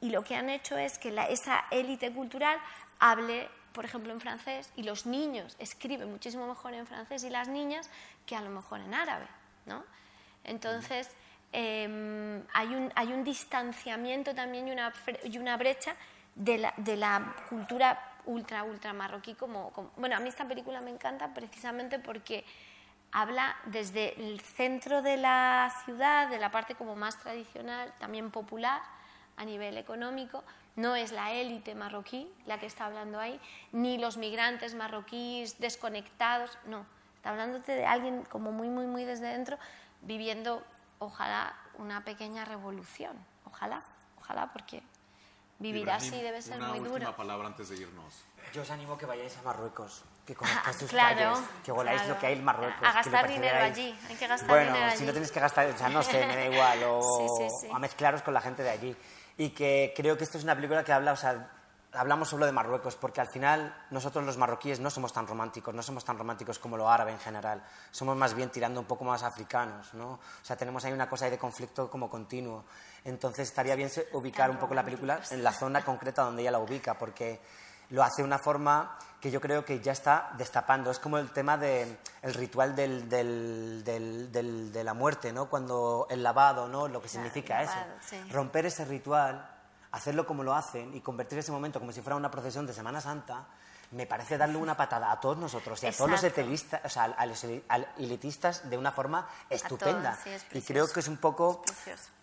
Y 0.00 0.08
lo 0.08 0.24
que 0.24 0.36
han 0.36 0.48
hecho 0.48 0.78
es 0.78 0.96
que 0.96 1.14
esa 1.28 1.66
élite 1.70 2.10
cultural 2.14 2.56
hable 2.98 3.46
por 3.74 3.84
ejemplo, 3.84 4.10
en 4.10 4.22
francés 4.22 4.70
y 4.74 4.84
los 4.84 5.04
niños 5.04 5.54
escriben 5.58 6.10
muchísimo 6.10 6.46
mejor 6.46 6.72
en 6.72 6.86
francés 6.86 7.24
y 7.24 7.30
las 7.30 7.46
niñas 7.46 7.90
que 8.24 8.34
a 8.34 8.40
lo 8.40 8.48
mejor 8.48 8.80
en 8.80 8.94
árabe, 8.94 9.26
¿no? 9.66 9.84
Entonces, 10.44 11.10
em, 11.52 12.42
hay, 12.54 12.74
un, 12.74 12.90
hay 12.94 13.12
un 13.12 13.22
distanciamiento 13.22 14.34
también 14.34 14.68
y 14.68 14.70
una, 14.70 14.94
y 15.24 15.36
una 15.36 15.58
brecha 15.58 15.94
de 16.34 16.58
la, 16.58 16.74
de 16.78 16.96
la 16.96 17.34
cultura 17.48 18.11
ultra, 18.26 18.64
ultra 18.64 18.92
marroquí. 18.92 19.34
Como, 19.34 19.72
bueno, 19.96 20.16
a 20.16 20.20
mí 20.20 20.28
esta 20.28 20.46
película 20.46 20.80
me 20.80 20.90
encanta 20.90 21.32
precisamente 21.34 21.98
porque 21.98 22.44
habla 23.12 23.54
desde 23.66 24.18
el 24.20 24.40
centro 24.40 25.02
de 25.02 25.18
la 25.18 25.72
ciudad, 25.84 26.28
de 26.28 26.38
la 26.38 26.50
parte 26.50 26.74
como 26.74 26.96
más 26.96 27.18
tradicional, 27.18 27.92
también 27.98 28.30
popular 28.30 28.80
a 29.36 29.44
nivel 29.44 29.76
económico, 29.76 30.44
no 30.76 30.96
es 30.96 31.12
la 31.12 31.32
élite 31.32 31.74
marroquí 31.74 32.32
la 32.46 32.58
que 32.58 32.66
está 32.66 32.86
hablando 32.86 33.20
ahí, 33.20 33.38
ni 33.72 33.98
los 33.98 34.16
migrantes 34.16 34.74
marroquíes 34.74 35.60
desconectados, 35.60 36.58
no. 36.66 36.86
Está 37.16 37.30
hablándote 37.30 37.72
de 37.72 37.86
alguien 37.86 38.24
como 38.24 38.50
muy, 38.50 38.68
muy, 38.68 38.86
muy 38.86 39.04
desde 39.04 39.26
dentro, 39.26 39.58
viviendo, 40.00 40.64
ojalá, 40.98 41.54
una 41.78 42.02
pequeña 42.04 42.44
revolución. 42.44 43.16
Ojalá, 43.44 43.82
ojalá, 44.18 44.52
porque 44.52 44.82
vivir 45.58 45.90
así 45.90 46.20
debe 46.20 46.42
ser 46.42 46.58
muy 46.58 46.78
duro. 46.78 46.90
Una 46.90 46.94
última 46.94 47.16
palabra 47.16 47.46
antes 47.48 47.68
de 47.68 47.76
irnos. 47.76 48.24
Yo 48.52 48.62
os 48.62 48.70
animo 48.70 48.98
que 48.98 49.06
vayáis 49.06 49.36
a 49.38 49.42
Marruecos, 49.42 50.04
que 50.26 50.34
conozcáis 50.34 50.76
sus 50.76 50.90
calles, 50.90 51.38
que 51.64 51.72
voláis 51.72 52.06
lo 52.06 52.18
que 52.18 52.26
hay 52.26 52.34
en 52.34 52.44
Marruecos. 52.44 52.86
A 52.86 52.92
gastar 52.92 53.26
dinero 53.26 53.58
allí, 53.58 53.96
hay 54.08 54.16
que 54.16 54.26
gastar 54.26 54.48
bueno, 54.48 54.72
dinero 54.72 54.86
allí. 54.90 54.98
si 54.98 55.04
no 55.06 55.12
tenéis 55.12 55.32
que 55.32 55.40
gastar, 55.40 55.66
o 55.68 55.78
sea, 55.78 55.88
no 55.88 56.02
sé, 56.02 56.26
me 56.26 56.36
da 56.36 56.44
igual, 56.46 56.82
o 56.84 57.42
a 57.74 57.78
mezclaros 57.78 58.22
con 58.22 58.34
la 58.34 58.40
gente 58.40 58.62
de 58.62 58.70
allí 58.70 58.96
y 59.38 59.50
que 59.50 59.92
creo 59.96 60.18
que 60.18 60.24
esto 60.24 60.38
es 60.38 60.44
una 60.44 60.54
película 60.54 60.84
que 60.84 60.92
habla, 60.92 61.12
o 61.12 61.16
sea, 61.16 61.50
hablamos 61.92 62.28
solo 62.28 62.46
de 62.46 62.52
Marruecos, 62.52 62.96
porque 62.96 63.20
al 63.20 63.28
final 63.28 63.74
nosotros 63.90 64.24
los 64.24 64.36
marroquíes 64.36 64.80
no 64.80 64.90
somos 64.90 65.12
tan 65.12 65.26
románticos, 65.26 65.74
no 65.74 65.82
somos 65.82 66.04
tan 66.04 66.18
románticos 66.18 66.58
como 66.58 66.76
lo 66.76 66.88
árabe 66.88 67.12
en 67.12 67.18
general, 67.18 67.62
somos 67.90 68.16
más 68.16 68.34
bien 68.34 68.50
tirando 68.50 68.80
un 68.80 68.86
poco 68.86 69.04
más 69.04 69.22
africanos, 69.22 69.92
¿no? 69.94 70.12
O 70.12 70.44
sea, 70.44 70.56
tenemos 70.56 70.84
ahí 70.84 70.92
una 70.92 71.08
cosa 71.08 71.28
de 71.28 71.38
conflicto 71.38 71.90
como 71.90 72.08
continuo. 72.08 72.64
Entonces 73.04 73.48
estaría 73.48 73.74
bien 73.74 73.90
ubicar 74.12 74.50
un 74.50 74.58
poco 74.58 74.74
la 74.74 74.84
película 74.84 75.20
en 75.30 75.42
la 75.42 75.52
zona 75.52 75.84
concreta 75.84 76.22
donde 76.22 76.42
ella 76.42 76.52
la 76.52 76.60
ubica, 76.60 76.98
porque 76.98 77.40
lo 77.90 78.02
hace 78.02 78.22
de 78.22 78.26
una 78.26 78.38
forma 78.38 78.96
que 79.20 79.30
yo 79.30 79.40
creo 79.40 79.64
que 79.64 79.80
ya 79.80 79.92
está 79.92 80.32
destapando. 80.36 80.90
Es 80.90 80.98
como 80.98 81.18
el 81.18 81.30
tema 81.30 81.56
del 81.56 81.96
el 82.22 82.34
ritual 82.34 82.74
del, 82.74 83.08
del, 83.08 83.82
del, 83.84 84.72
de 84.72 84.84
la 84.84 84.94
muerte, 84.94 85.32
¿no? 85.32 85.48
Cuando 85.48 86.06
el 86.10 86.22
lavado, 86.22 86.68
¿no? 86.68 86.88
Lo 86.88 87.00
que 87.00 87.08
significa 87.08 87.62
eso. 87.62 87.72
Romper 88.30 88.66
ese 88.66 88.84
ritual, 88.84 89.48
hacerlo 89.92 90.26
como 90.26 90.42
lo 90.42 90.54
hacen 90.54 90.94
y 90.94 91.00
convertir 91.00 91.38
ese 91.38 91.52
momento 91.52 91.78
como 91.78 91.92
si 91.92 92.00
fuera 92.00 92.16
una 92.16 92.30
procesión 92.30 92.66
de 92.66 92.72
Semana 92.72 93.00
Santa, 93.00 93.46
me 93.92 94.06
parece 94.06 94.38
darle 94.38 94.56
una 94.56 94.76
patada 94.76 95.12
a 95.12 95.20
todos 95.20 95.36
nosotros 95.36 95.82
y 95.82 95.86
a 95.86 95.92
todos 95.92 96.10
los 96.10 96.24
elitistas, 96.24 96.80
o 96.84 96.88
sea, 96.88 97.04
a 97.04 97.26
los 97.26 97.44
elitistas 97.98 98.68
de 98.68 98.78
una 98.78 98.90
forma 98.90 99.28
estupenda. 99.48 100.18
y 100.52 100.62
creo 100.62 100.90
que 100.90 101.00
es 101.00 101.08
un 101.08 101.18
poco 101.18 101.62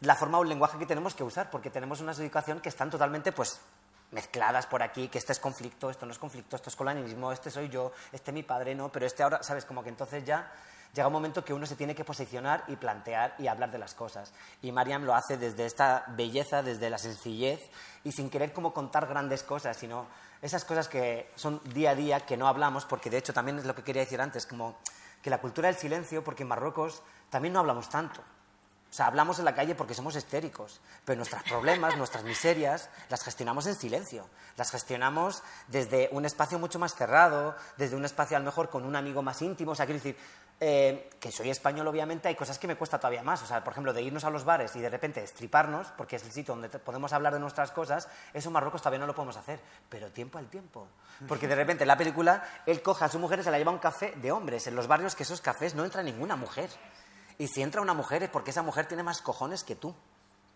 la 0.01 0.15
forma 0.15 0.39
o 0.39 0.43
el 0.43 0.49
lenguaje 0.49 0.77
que 0.77 0.85
tenemos 0.85 1.13
que 1.13 1.23
usar, 1.23 1.49
porque 1.49 1.69
tenemos 1.69 2.01
una 2.01 2.11
educación 2.11 2.59
que 2.59 2.69
están 2.69 2.89
totalmente, 2.89 3.31
pues, 3.31 3.59
mezcladas 4.11 4.65
por 4.65 4.81
aquí, 4.81 5.07
que 5.07 5.19
este 5.19 5.33
es 5.33 5.39
conflicto, 5.39 5.89
esto 5.89 6.05
no 6.05 6.11
es 6.11 6.17
conflicto, 6.17 6.55
esto 6.55 6.69
es 6.69 6.75
colonialismo, 6.75 7.31
este 7.31 7.51
soy 7.51 7.69
yo, 7.69 7.91
este 8.11 8.31
mi 8.31 8.41
padre, 8.41 8.73
no, 8.73 8.89
pero 8.89 9.05
este 9.05 9.21
ahora, 9.21 9.43
¿sabes? 9.43 9.65
Como 9.65 9.83
que 9.83 9.89
entonces 9.89 10.25
ya 10.25 10.51
llega 10.95 11.07
un 11.07 11.13
momento 11.13 11.45
que 11.45 11.53
uno 11.53 11.67
se 11.67 11.75
tiene 11.75 11.93
que 11.93 12.03
posicionar 12.03 12.63
y 12.67 12.75
plantear 12.75 13.35
y 13.37 13.45
hablar 13.45 13.69
de 13.69 13.77
las 13.77 13.93
cosas. 13.93 14.33
Y 14.63 14.71
Mariam 14.71 15.03
lo 15.03 15.13
hace 15.13 15.37
desde 15.37 15.67
esta 15.67 16.05
belleza, 16.07 16.63
desde 16.63 16.89
la 16.89 16.97
sencillez 16.97 17.69
y 18.03 18.11
sin 18.11 18.31
querer 18.31 18.53
como 18.53 18.73
contar 18.73 19.05
grandes 19.05 19.43
cosas, 19.43 19.77
sino 19.77 20.07
esas 20.41 20.65
cosas 20.65 20.87
que 20.87 21.31
son 21.35 21.61
día 21.73 21.91
a 21.91 21.95
día, 21.95 22.19
que 22.21 22.37
no 22.37 22.47
hablamos, 22.47 22.85
porque 22.85 23.09
de 23.09 23.17
hecho 23.17 23.33
también 23.33 23.59
es 23.59 23.65
lo 23.65 23.75
que 23.75 23.83
quería 23.83 24.01
decir 24.01 24.21
antes, 24.21 24.45
como 24.45 24.77
que 25.21 25.29
la 25.29 25.39
cultura 25.39 25.67
del 25.67 25.77
silencio, 25.77 26.23
porque 26.23 26.43
en 26.43 26.49
Marruecos 26.49 27.01
también 27.29 27.53
no 27.53 27.59
hablamos 27.59 27.89
tanto. 27.89 28.21
O 28.89 28.93
sea, 28.93 29.05
hablamos 29.05 29.37
en 29.37 29.45
la 29.45 29.53
calle 29.53 29.75
porque 29.75 29.93
somos 29.93 30.15
histéricos, 30.15 30.81
pero 31.05 31.17
nuestros 31.17 31.43
problemas, 31.43 31.95
nuestras 31.95 32.23
miserias, 32.23 32.89
las 33.09 33.23
gestionamos 33.23 33.67
en 33.67 33.75
silencio. 33.75 34.27
Las 34.57 34.71
gestionamos 34.71 35.43
desde 35.67 36.09
un 36.11 36.25
espacio 36.25 36.57
mucho 36.57 36.79
más 36.79 36.95
cerrado, 36.95 37.55
desde 37.77 37.95
un 37.95 38.03
espacio 38.03 38.35
a 38.35 38.39
lo 38.39 38.47
mejor 38.47 38.69
con 38.69 38.85
un 38.85 38.95
amigo 38.95 39.21
más 39.21 39.43
íntimo. 39.43 39.73
O 39.73 39.75
sea, 39.75 39.85
quiero 39.85 40.01
decir, 40.01 40.17
eh, 40.61 41.09
que 41.21 41.31
soy 41.31 41.49
español 41.49 41.87
obviamente, 41.87 42.27
hay 42.27 42.35
cosas 42.35 42.59
que 42.59 42.67
me 42.67 42.75
cuesta 42.75 42.99
todavía 42.99 43.23
más. 43.23 43.41
O 43.41 43.45
sea, 43.45 43.63
por 43.63 43.71
ejemplo, 43.71 43.93
de 43.93 44.01
irnos 44.01 44.25
a 44.25 44.29
los 44.29 44.43
bares 44.43 44.75
y 44.75 44.81
de 44.81 44.89
repente 44.89 45.23
estriparnos, 45.23 45.87
porque 45.97 46.17
es 46.17 46.23
el 46.23 46.31
sitio 46.31 46.53
donde 46.53 46.69
podemos 46.79 47.13
hablar 47.13 47.33
de 47.33 47.39
nuestras 47.39 47.71
cosas, 47.71 48.09
eso 48.33 48.49
en 48.49 48.53
Marruecos 48.53 48.81
todavía 48.81 48.99
no 48.99 49.07
lo 49.07 49.15
podemos 49.15 49.37
hacer. 49.37 49.59
Pero 49.89 50.11
tiempo 50.11 50.37
al 50.37 50.49
tiempo. 50.49 50.87
Porque 51.27 51.47
de 51.47 51.55
repente 51.55 51.83
en 51.83 51.87
la 51.87 51.97
película, 51.97 52.43
él 52.65 52.81
coja 52.81 53.05
a 53.05 53.09
su 53.09 53.19
mujer 53.19 53.39
y 53.39 53.43
se 53.43 53.51
la 53.51 53.57
lleva 53.57 53.71
a 53.71 53.75
un 53.75 53.79
café 53.79 54.13
de 54.17 54.31
hombres. 54.31 54.67
En 54.67 54.75
los 54.75 54.87
barrios 54.87 55.15
que 55.15 55.23
esos 55.23 55.41
cafés 55.41 55.75
no 55.75 55.85
entra 55.85 56.03
ninguna 56.03 56.35
mujer. 56.35 56.69
Y 57.37 57.47
si 57.47 57.61
entra 57.61 57.81
una 57.81 57.93
mujer 57.93 58.23
es 58.23 58.29
porque 58.29 58.51
esa 58.51 58.61
mujer 58.61 58.85
tiene 58.85 59.03
más 59.03 59.21
cojones 59.21 59.63
que 59.63 59.75
tú. 59.75 59.95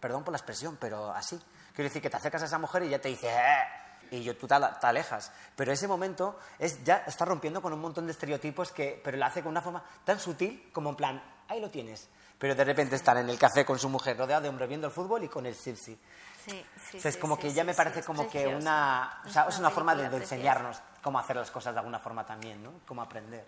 Perdón 0.01 0.25
por 0.25 0.33
la 0.33 0.37
expresión, 0.37 0.77
pero 0.79 1.11
así. 1.11 1.39
Quiero 1.73 1.87
decir 1.87 2.01
que 2.01 2.09
te 2.09 2.17
acercas 2.17 2.41
a 2.41 2.45
esa 2.45 2.59
mujer 2.59 2.83
y 2.83 2.89
ya 2.89 2.99
te 2.99 3.07
dice, 3.07 3.29
¡Eh! 3.29 3.82
Y 4.17 4.23
yo, 4.23 4.35
tú 4.37 4.47
te, 4.47 4.53
alejas. 4.53 5.31
Pero 5.55 5.71
ese 5.71 5.87
momento 5.87 6.37
es, 6.59 6.83
ya 6.83 7.03
está 7.07 7.25
rompiendo 7.25 7.61
con 7.61 7.73
un 7.73 7.81
montón 7.81 8.05
de 8.05 8.11
estereotipos, 8.11 8.71
que, 8.71 9.01
pero 9.03 9.17
lo 9.17 9.25
hace 9.25 9.41
con 9.41 9.51
una 9.51 9.61
forma 9.61 9.83
tan 10.03 10.19
sutil 10.19 10.69
como 10.71 10.91
en 10.91 10.95
plan, 10.95 11.23
ahí 11.47 11.59
lo 11.59 11.69
tienes. 11.69 12.07
Pero 12.37 12.55
de 12.55 12.63
repente 12.63 12.95
están 12.95 13.17
en 13.17 13.29
el 13.29 13.37
café 13.37 13.65
con 13.65 13.79
su 13.79 13.89
mujer, 13.89 14.17
rodeado 14.17 14.41
de 14.41 14.49
hombres 14.49 14.67
viendo 14.67 14.87
el 14.87 14.93
fútbol 14.93 15.23
y 15.23 15.29
con 15.29 15.45
el 15.45 15.55
sipsi. 15.55 15.97
Sí, 16.45 16.65
sí, 16.91 16.99
es 17.01 17.17
como 17.17 17.39
que 17.39 17.53
ya 17.53 17.63
me 17.63 17.73
parece 17.73 18.03
como 18.03 18.29
que 18.29 18.47
una... 18.47 19.21
O 19.25 19.29
sea, 19.29 19.45
es 19.47 19.57
una 19.57 19.69
forma 19.69 19.95
de, 19.95 20.09
de 20.09 20.17
enseñarnos 20.17 20.77
cómo 21.01 21.17
hacer 21.17 21.37
las 21.37 21.49
cosas 21.49 21.73
de 21.73 21.79
alguna 21.79 21.99
forma 21.99 22.25
también, 22.25 22.61
¿no? 22.61 22.71
Cómo 22.85 23.01
aprender. 23.01 23.45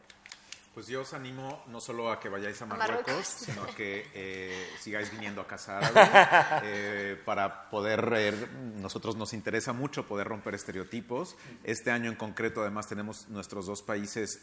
Pues 0.76 0.88
yo 0.88 1.04
os 1.04 1.14
animo 1.14 1.64
no 1.68 1.80
solo 1.80 2.12
a 2.12 2.20
que 2.20 2.28
vayáis 2.28 2.62
a 2.62 2.66
Marruecos, 2.66 3.26
sino 3.26 3.64
a 3.64 3.68
que 3.68 4.10
eh, 4.14 4.68
sigáis 4.78 5.10
viniendo 5.10 5.40
a 5.40 5.48
Casa 5.48 5.80
eh, 6.66 7.18
para 7.24 7.70
poder, 7.70 8.12
eh, 8.14 8.34
nosotros 8.82 9.16
nos 9.16 9.32
interesa 9.32 9.72
mucho 9.72 10.06
poder 10.06 10.28
romper 10.28 10.54
estereotipos. 10.54 11.38
Este 11.64 11.92
año 11.92 12.12
en 12.12 12.18
concreto 12.18 12.62
además 12.62 12.90
tenemos 12.90 13.30
nuestros 13.30 13.68
dos 13.68 13.84
países 13.84 14.42